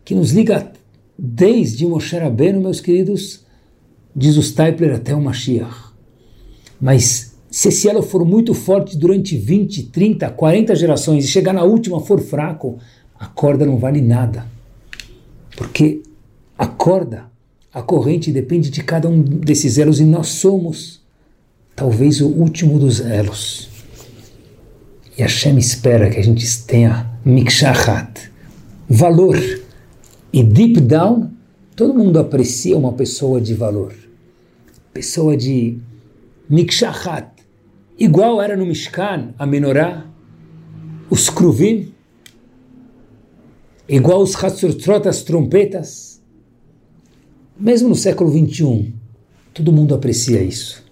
que 0.04 0.14
nos 0.14 0.30
liga 0.30 0.72
desde 1.18 1.86
Moshe 1.86 2.16
Rabbeinu, 2.16 2.60
meus 2.60 2.80
queridos, 2.80 3.44
diz 4.14 4.36
o 4.36 4.40
Stapler, 4.40 4.94
até 4.94 5.14
o 5.14 5.20
Mashiach. 5.20 5.90
Mas 6.80 7.34
se 7.50 7.68
esse 7.68 7.88
elo 7.88 8.02
for 8.02 8.24
muito 8.24 8.54
forte 8.54 8.96
durante 8.96 9.36
20, 9.36 9.84
30, 9.84 10.30
40 10.30 10.76
gerações 10.76 11.24
e 11.24 11.28
chegar 11.28 11.52
na 11.52 11.64
última 11.64 12.00
for 12.00 12.20
fraco, 12.20 12.78
a 13.18 13.26
corda 13.26 13.66
não 13.66 13.76
vale 13.76 14.00
nada. 14.00 14.46
Porque 15.56 16.02
a 16.56 16.66
corda, 16.66 17.29
a 17.72 17.82
corrente 17.82 18.32
depende 18.32 18.70
de 18.70 18.82
cada 18.82 19.08
um 19.08 19.22
desses 19.22 19.78
elos 19.78 20.00
e 20.00 20.04
nós 20.04 20.28
somos 20.28 21.00
talvez 21.76 22.20
o 22.20 22.28
último 22.28 22.78
dos 22.78 23.00
elos. 23.00 23.68
E 25.16 25.22
Hashem 25.22 25.56
espera 25.58 26.10
que 26.10 26.18
a 26.18 26.22
gente 26.22 26.64
tenha 26.64 27.10
mikshahat, 27.24 28.30
valor. 28.88 29.38
E 30.32 30.42
deep 30.42 30.80
down, 30.80 31.30
todo 31.76 31.94
mundo 31.94 32.18
aprecia 32.18 32.76
uma 32.76 32.92
pessoa 32.92 33.40
de 33.40 33.54
valor. 33.54 33.94
Pessoa 34.92 35.36
de 35.36 35.78
mikshahat. 36.48 37.28
Igual 37.98 38.40
era 38.40 38.56
no 38.56 38.64
Mishkan, 38.64 39.34
a 39.38 39.46
menorá, 39.46 40.06
os 41.10 41.28
kruvim, 41.28 41.92
igual 43.86 44.22
os 44.22 44.34
Hatzurtrot, 44.34 45.06
as 45.06 45.22
trompetas. 45.22 46.09
Mesmo 47.60 47.90
no 47.90 47.94
século 47.94 48.30
21, 48.30 48.90
todo 49.52 49.70
mundo 49.70 49.94
aprecia 49.94 50.42
isso. 50.42 50.82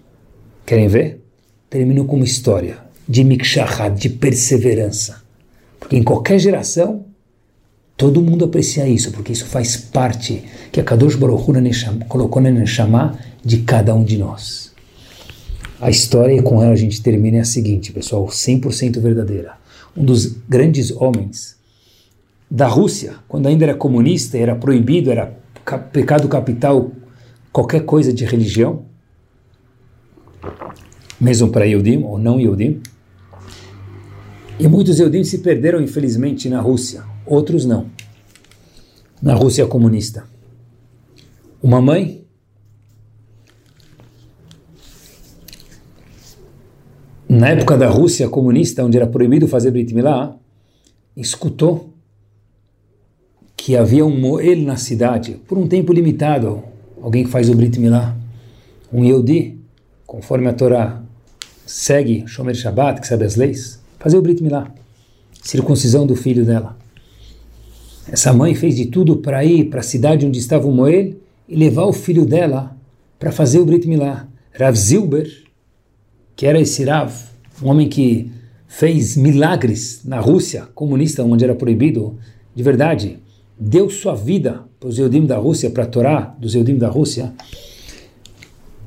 Querem 0.67 0.87
ver? 0.87 1.19
Termino 1.67 2.05
com 2.05 2.15
uma 2.15 2.25
história 2.25 2.77
de 3.07 3.23
mikshahat, 3.23 3.99
de 3.99 4.07
perseverança. 4.07 5.23
Porque 5.79 5.97
em 5.97 6.03
qualquer 6.03 6.37
geração, 6.37 7.05
todo 7.97 8.21
mundo 8.21 8.45
aprecia 8.45 8.87
isso, 8.87 9.11
porque 9.11 9.31
isso 9.31 9.47
faz 9.47 9.77
parte 9.77 10.43
que 10.71 10.79
a 10.79 10.83
Kadosh 10.83 11.15
Baruch 11.15 11.41
Hu 11.41 12.05
colocou 12.07 12.39
na 12.39 12.51
Neshama 12.51 13.17
de 13.43 13.57
cada 13.61 13.95
um 13.95 14.03
de 14.03 14.15
nós. 14.15 14.71
A 15.81 15.89
história, 15.89 16.35
e 16.35 16.41
com 16.43 16.61
ela 16.61 16.73
a 16.73 16.75
gente 16.75 17.01
termina, 17.01 17.37
é 17.37 17.41
a 17.41 17.45
seguinte, 17.45 17.91
pessoal, 17.91 18.27
100% 18.27 18.99
verdadeira. 18.99 19.53
Um 19.97 20.05
dos 20.05 20.35
grandes 20.47 20.91
homens 20.91 21.57
da 22.51 22.67
Rússia, 22.67 23.15
quando 23.27 23.47
ainda 23.47 23.65
era 23.65 23.73
comunista, 23.73 24.37
era 24.37 24.55
proibido, 24.55 25.09
era 25.09 25.38
pecado 25.77 26.27
capital 26.27 26.91
qualquer 27.51 27.85
coisa 27.85 28.13
de 28.13 28.25
religião, 28.25 28.85
mesmo 31.19 31.49
para 31.49 31.65
Yudim 31.65 32.03
ou 32.03 32.17
não 32.17 32.39
Yudim. 32.39 32.81
E 34.59 34.67
muitos 34.67 34.99
Yudim 34.99 35.23
se 35.23 35.39
perderam, 35.39 35.81
infelizmente, 35.81 36.49
na 36.49 36.59
Rússia, 36.59 37.03
outros 37.25 37.65
não. 37.65 37.87
Na 39.21 39.33
Rússia 39.33 39.65
comunista. 39.65 40.25
Uma 41.61 41.81
mãe 41.81 42.25
na 47.27 47.49
época 47.49 47.77
da 47.77 47.87
Rússia 47.87 48.27
comunista, 48.27 48.83
onde 48.83 48.97
era 48.97 49.05
proibido 49.05 49.47
fazer 49.47 49.69
Brit 49.71 49.93
Milá, 49.93 50.35
escutou 51.15 51.88
que 53.61 53.75
havia 53.75 54.05
um 54.05 54.17
Moel 54.17 54.61
na 54.61 54.77
cidade, 54.77 55.39
por 55.45 55.57
um 55.57 55.67
tempo 55.67 55.91
limitado, 55.91 56.63
alguém 57.01 57.25
que 57.25 57.29
faz 57.29 57.49
o 57.49 57.55
Brit 57.55 57.77
Milá, 57.77 58.15
um 58.91 59.03
Yehudi, 59.03 59.59
conforme 60.07 60.47
a 60.47 60.53
Torá 60.53 61.03
segue 61.65 62.23
Shomer 62.25 62.55
Shabbat, 62.55 63.01
que 63.01 63.07
sabe 63.07 63.25
as 63.25 63.35
leis, 63.35 63.79
fazer 63.99 64.17
o 64.17 64.21
Brit 64.21 64.41
Milá, 64.41 64.71
circuncisão 65.43 66.07
do 66.07 66.15
filho 66.15 66.45
dela. 66.45 66.77
Essa 68.07 68.31
mãe 68.31 68.55
fez 68.55 68.77
de 68.77 68.85
tudo 68.85 69.17
para 69.17 69.43
ir 69.43 69.65
para 69.65 69.81
a 69.81 69.83
cidade 69.83 70.25
onde 70.25 70.39
estava 70.39 70.65
o 70.65 70.71
Moel 70.71 71.15
e 71.47 71.55
levar 71.55 71.83
o 71.83 71.93
filho 71.93 72.25
dela 72.25 72.75
para 73.19 73.31
fazer 73.31 73.59
o 73.59 73.65
Brit 73.65 73.87
Milá. 73.89 74.25
Rav 74.53 74.75
Zilber, 74.75 75.29
que 76.33 76.45
era 76.45 76.59
esse 76.61 76.85
Rav, 76.85 77.13
um 77.61 77.67
homem 77.67 77.89
que 77.89 78.31
fez 78.69 79.17
milagres 79.17 80.01
na 80.05 80.21
Rússia 80.21 80.65
comunista, 80.73 81.23
onde 81.25 81.43
era 81.43 81.53
proibido, 81.53 82.17
de 82.55 82.63
verdade, 82.63 83.19
deu 83.59 83.89
sua 83.89 84.15
vida 84.15 84.63
para 84.79 84.89
os 84.89 84.97
Eudim 84.97 85.25
da 85.25 85.37
Rússia, 85.37 85.69
para 85.69 85.83
a 85.83 85.87
Torá 85.87 86.35
dos 86.39 86.55
Eudim 86.55 86.77
da 86.77 86.87
Rússia. 86.87 87.33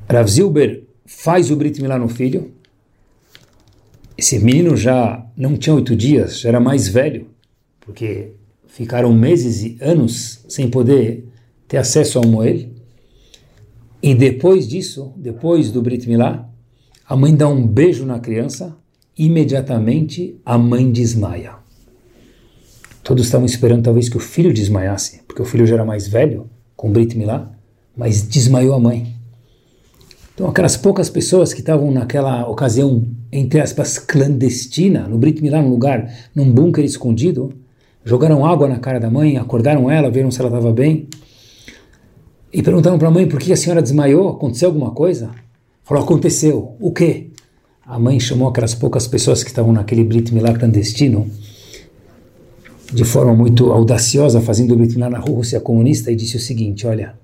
Rav 0.09 0.29
Zilber 0.29 0.85
faz 1.05 1.51
o 1.51 1.57
Brit 1.57 1.81
Milá 1.83 1.99
no 1.99 2.09
filho. 2.09 2.53
Esse 4.17 4.39
menino 4.39 4.77
já 4.77 5.27
não 5.37 5.57
tinha 5.57 5.75
oito 5.75 5.95
dias, 5.95 6.41
já 6.41 6.49
era 6.49 6.61
mais 6.61 6.89
velho, 6.89 7.27
porque 7.81 8.33
ficaram 8.67 9.13
meses 9.13 9.63
e 9.63 9.77
anos 9.81 10.45
sem 10.49 10.71
poder 10.71 11.27
ter 11.69 11.77
acesso 11.77 12.19
ao 12.19 12.27
Moel. 12.27 12.71
E 14.03 14.15
depois 14.15 14.67
disso, 14.67 15.13
depois 15.17 15.71
do 15.71 15.83
Brit 15.83 16.09
Milá, 16.09 16.49
a 17.07 17.17
mãe 17.17 17.35
dá 17.35 17.49
um 17.49 17.67
beijo 17.67 18.07
na 18.07 18.19
criança, 18.19 18.77
imediatamente 19.17 20.37
a 20.45 20.57
mãe 20.57 20.91
desmaia. 20.91 21.62
Todos 23.03 23.25
estavam 23.25 23.47
esperando 23.47 23.83
talvez 23.83 24.09
que 24.09 24.17
o 24.17 24.21
filho 24.21 24.53
desmaiasse, 24.53 25.23
porque 25.27 25.43
o 25.43 25.45
filho 25.45 25.67
já 25.67 25.75
era 25.75 25.85
mais 25.85 26.07
velho, 26.07 26.49
com 26.77 26.91
Brit 26.91 27.17
Milá, 27.17 27.51
mas 27.97 28.23
desmaiou 28.23 28.75
a 28.75 28.81
mãe. 28.81 29.15
Então 30.35 30.49
aquelas 30.49 30.77
poucas 30.77 31.11
pessoas 31.11 31.53
que 31.53 31.61
estavam 31.61 31.91
naquela 31.91 32.49
ocasião, 32.49 33.05
entre 33.31 33.61
aspas, 33.61 33.99
clandestina, 33.99 35.07
no 35.09 35.19
Brit 35.19 35.43
Milá, 35.43 35.61
num 35.61 35.71
lugar, 35.71 36.13
num 36.35 36.51
bunker 36.51 36.85
escondido, 36.85 37.53
jogaram 38.05 38.47
água 38.47 38.69
na 38.69 38.79
cara 38.79 38.99
da 38.99 39.11
mãe, 39.11 39.37
acordaram 39.37 39.91
ela, 39.91 40.11
viram 40.11 40.31
se 40.31 40.41
ela 40.41 40.49
estava 40.49 40.73
bem, 40.73 41.09
e 42.53 42.63
perguntaram 42.63 42.99
para 42.99 43.09
a 43.09 43.11
mãe 43.11 43.27
por 43.27 43.41
que 43.41 43.53
a 43.53 43.57
senhora 43.57 43.83
desmaiou, 43.83 44.29
aconteceu 44.29 44.69
alguma 44.69 44.91
coisa? 44.91 45.31
Falou, 45.85 46.05
aconteceu. 46.05 46.77
O 46.79 46.93
quê? 46.93 47.31
A 47.85 47.99
mãe 47.99 48.21
chamou 48.21 48.49
aquelas 48.49 48.75
poucas 48.75 49.07
pessoas 49.07 49.43
que 49.43 49.51
estavam 49.51 49.73
naquele 49.73 50.05
Brit 50.05 50.33
Milá 50.33 50.53
clandestino, 50.53 51.31
de 52.93 53.05
forma 53.05 53.35
muito 53.35 53.73
audaciosa, 53.73 54.41
fazendo 54.41 54.75
o 54.75 54.77
Brit 54.77 54.95
Milá 54.95 55.09
na 55.09 55.19
Rússia 55.19 55.61
comunista, 55.61 56.13
e 56.13 56.17
disse 56.17 56.37
o 56.37 56.41
seguinte, 56.41 56.87
olha, 56.87 57.15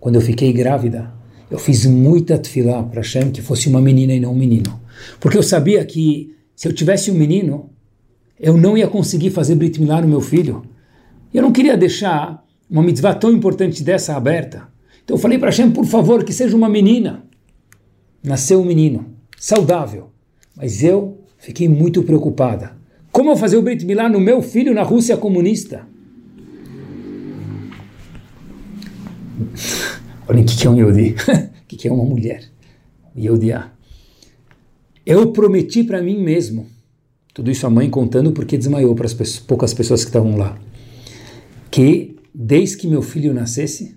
quando 0.00 0.16
eu 0.16 0.20
fiquei 0.20 0.52
grávida, 0.52 1.12
eu 1.50 1.58
fiz 1.58 1.86
muita 1.86 2.36
tefilá 2.36 2.82
para 2.82 3.00
Hashem 3.00 3.30
que 3.30 3.40
fosse 3.40 3.68
uma 3.68 3.80
menina 3.80 4.12
e 4.12 4.20
não 4.20 4.32
um 4.32 4.36
menino. 4.36 4.80
Porque 5.20 5.38
eu 5.38 5.42
sabia 5.42 5.84
que 5.84 6.34
se 6.56 6.66
eu 6.66 6.72
tivesse 6.72 7.10
um 7.10 7.14
menino, 7.14 7.70
eu 8.38 8.56
não 8.56 8.76
ia 8.76 8.88
conseguir 8.88 9.30
fazer 9.30 9.54
Brit 9.54 9.80
Milá 9.80 10.00
no 10.00 10.08
meu 10.08 10.20
filho. 10.20 10.64
Eu 11.32 11.42
não 11.42 11.52
queria 11.52 11.76
deixar 11.76 12.44
uma 12.68 12.82
mitzvah 12.82 13.14
tão 13.14 13.30
importante 13.30 13.84
dessa 13.84 14.16
aberta. 14.16 14.68
Então 15.04 15.16
eu 15.16 15.20
falei 15.20 15.38
para 15.38 15.50
Hashem, 15.50 15.70
por 15.70 15.86
favor, 15.86 16.24
que 16.24 16.32
seja 16.32 16.56
uma 16.56 16.68
menina. 16.68 17.22
Nasceu 18.24 18.60
um 18.60 18.64
menino, 18.64 19.06
saudável. 19.38 20.10
Mas 20.56 20.82
eu 20.82 21.20
fiquei 21.38 21.68
muito 21.68 22.02
preocupada. 22.02 22.75
Como 23.16 23.30
eu 23.30 23.36
fazer 23.38 23.56
o 23.56 23.62
Brit 23.62 23.82
Milá 23.86 24.10
no 24.10 24.20
meu 24.20 24.42
filho 24.42 24.74
na 24.74 24.82
Rússia 24.82 25.16
comunista? 25.16 25.88
Olhem 30.28 30.44
o 30.44 30.46
que 30.46 30.66
é 30.66 30.70
um 30.70 30.76
Yodi. 30.76 31.14
O 31.14 31.64
que 31.66 31.88
é 31.88 31.90
uma 31.90 32.04
mulher? 32.04 32.44
Yodiá. 33.16 33.72
Eu 35.06 35.32
prometi 35.32 35.82
para 35.82 36.02
mim 36.02 36.22
mesmo 36.22 36.66
tudo 37.32 37.50
isso 37.50 37.66
a 37.66 37.70
mãe 37.70 37.88
contando 37.88 38.32
porque 38.32 38.58
desmaiou 38.58 38.94
para 38.94 39.06
as 39.06 39.14
pessoas, 39.14 39.46
poucas 39.46 39.72
pessoas 39.72 40.04
que 40.04 40.10
estavam 40.10 40.36
lá. 40.36 40.58
Que 41.70 42.16
desde 42.34 42.76
que 42.76 42.86
meu 42.86 43.00
filho 43.00 43.32
nascesse, 43.32 43.96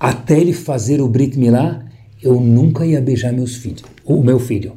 até 0.00 0.40
ele 0.40 0.52
fazer 0.52 1.00
o 1.00 1.06
Brit 1.06 1.38
Milá, 1.38 1.86
eu 2.20 2.40
nunca 2.40 2.84
ia 2.84 3.00
beijar 3.00 3.32
meus 3.32 3.54
filhos, 3.54 3.84
o 4.04 4.20
meu 4.20 4.40
filho. 4.40 4.74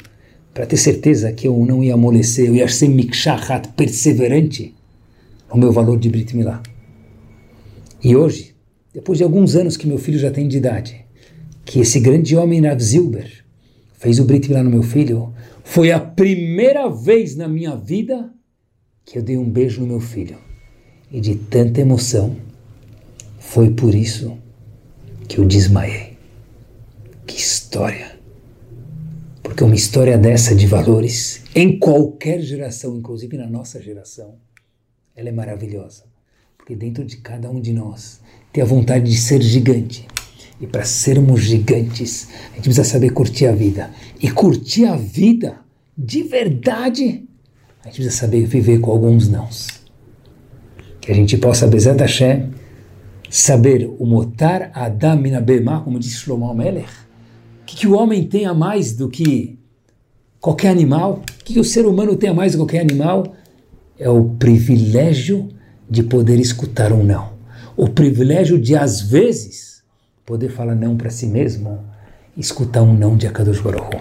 Para 0.53 0.65
ter 0.65 0.77
certeza 0.77 1.31
que 1.31 1.47
eu 1.47 1.65
não 1.65 1.83
ia 1.83 1.93
amolecer, 1.93 2.47
eu 2.47 2.55
ia 2.55 2.67
ser 2.67 2.89
mikshahat, 2.89 3.69
perseverante 3.69 4.73
no 5.49 5.57
meu 5.57 5.71
valor 5.71 5.97
de 5.97 6.09
Brit 6.09 6.35
Milá. 6.35 6.61
E 8.03 8.15
hoje, 8.15 8.55
depois 8.93 9.17
de 9.17 9.23
alguns 9.23 9.55
anos 9.55 9.77
que 9.77 9.87
meu 9.87 9.97
filho 9.97 10.19
já 10.19 10.31
tem 10.31 10.47
de 10.47 10.57
idade, 10.57 11.05
que 11.65 11.79
esse 11.79 11.99
grande 11.99 12.35
homem 12.35 12.61
Rav 12.61 12.79
Zilber 12.81 13.45
fez 13.97 14.19
o 14.19 14.25
Brit 14.25 14.49
Milá 14.49 14.63
no 14.63 14.69
meu 14.69 14.83
filho, 14.83 15.33
foi 15.63 15.91
a 15.91 15.99
primeira 15.99 16.89
vez 16.89 17.35
na 17.35 17.47
minha 17.47 17.75
vida 17.75 18.31
que 19.05 19.17
eu 19.17 19.23
dei 19.23 19.37
um 19.37 19.49
beijo 19.49 19.81
no 19.81 19.87
meu 19.87 19.99
filho. 19.99 20.37
E 21.11 21.19
de 21.19 21.35
tanta 21.35 21.81
emoção, 21.81 22.35
foi 23.39 23.71
por 23.71 23.95
isso 23.95 24.37
que 25.27 25.39
eu 25.39 25.45
desmaiei. 25.45 26.17
Que 27.25 27.35
história! 27.37 28.08
Porque 29.59 29.71
uma 29.71 29.75
história 29.75 30.17
dessa 30.17 30.55
de 30.55 30.65
valores, 30.65 31.43
em 31.53 31.77
qualquer 31.77 32.39
geração, 32.39 32.95
inclusive 32.95 33.35
na 33.35 33.45
nossa 33.45 33.81
geração, 33.81 34.35
ela 35.13 35.27
é 35.27 35.33
maravilhosa. 35.33 36.05
Porque 36.57 36.77
dentro 36.77 37.03
de 37.03 37.17
cada 37.17 37.51
um 37.51 37.59
de 37.59 37.73
nós 37.73 38.21
tem 38.53 38.63
a 38.63 38.65
vontade 38.65 39.11
de 39.11 39.17
ser 39.17 39.41
gigante 39.41 40.07
e 40.61 40.65
para 40.65 40.85
sermos 40.85 41.41
gigantes, 41.41 42.29
a 42.53 42.55
gente 42.55 42.63
precisa 42.63 42.85
saber 42.85 43.09
curtir 43.09 43.47
a 43.47 43.51
vida. 43.51 43.91
E 44.21 44.31
curtir 44.31 44.85
a 44.85 44.95
vida 44.95 45.59
de 45.97 46.23
verdade, 46.23 47.27
a 47.81 47.87
gente 47.87 47.95
precisa 47.95 48.15
saber 48.15 48.45
viver 48.45 48.79
com 48.79 48.91
alguns 48.91 49.27
nãos. 49.27 49.67
Que 51.01 51.11
a 51.11 51.15
gente 51.15 51.37
possa, 51.37 51.67
Bezat 51.67 51.99
Hashem, 51.99 52.51
saber 53.29 53.93
o 53.99 54.05
motar 54.05 54.71
Adam 54.73 55.17
minabema, 55.17 55.81
como 55.81 55.99
disse 55.99 56.15
Shlomo 56.15 56.53
Melech, 56.53 57.08
que, 57.69 57.75
que 57.75 57.87
o 57.87 57.93
homem 57.93 58.23
tem 58.23 58.45
a 58.47 58.53
mais 58.53 58.93
do 58.93 59.07
que 59.07 59.59
qualquer 60.39 60.69
animal, 60.69 61.21
que, 61.43 61.53
que 61.53 61.59
o 61.59 61.63
ser 61.63 61.85
humano 61.85 62.15
tem 62.15 62.29
a 62.29 62.33
mais 62.33 62.53
do 62.53 62.55
que 62.55 62.61
qualquer 62.63 62.81
animal, 62.81 63.35
é 63.99 64.09
o 64.09 64.23
privilégio 64.23 65.49
de 65.87 66.01
poder 66.01 66.39
escutar 66.39 66.91
um 66.91 67.03
não. 67.03 67.33
O 67.77 67.87
privilégio 67.87 68.59
de, 68.59 68.75
às 68.75 69.01
vezes, 69.01 69.83
poder 70.25 70.49
falar 70.49 70.75
não 70.75 70.97
para 70.97 71.11
si 71.11 71.27
mesmo, 71.27 71.79
escutar 72.35 72.81
um 72.81 72.93
não 72.93 73.15
de 73.15 73.27
Akadosh 73.27 73.61
Baruch 73.61 73.97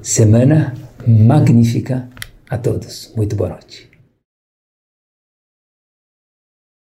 Semana 0.00 0.74
magnífica 1.06 2.08
a 2.48 2.56
todos. 2.56 3.12
Muito 3.16 3.34
boa 3.34 3.50
noite. 3.50 3.91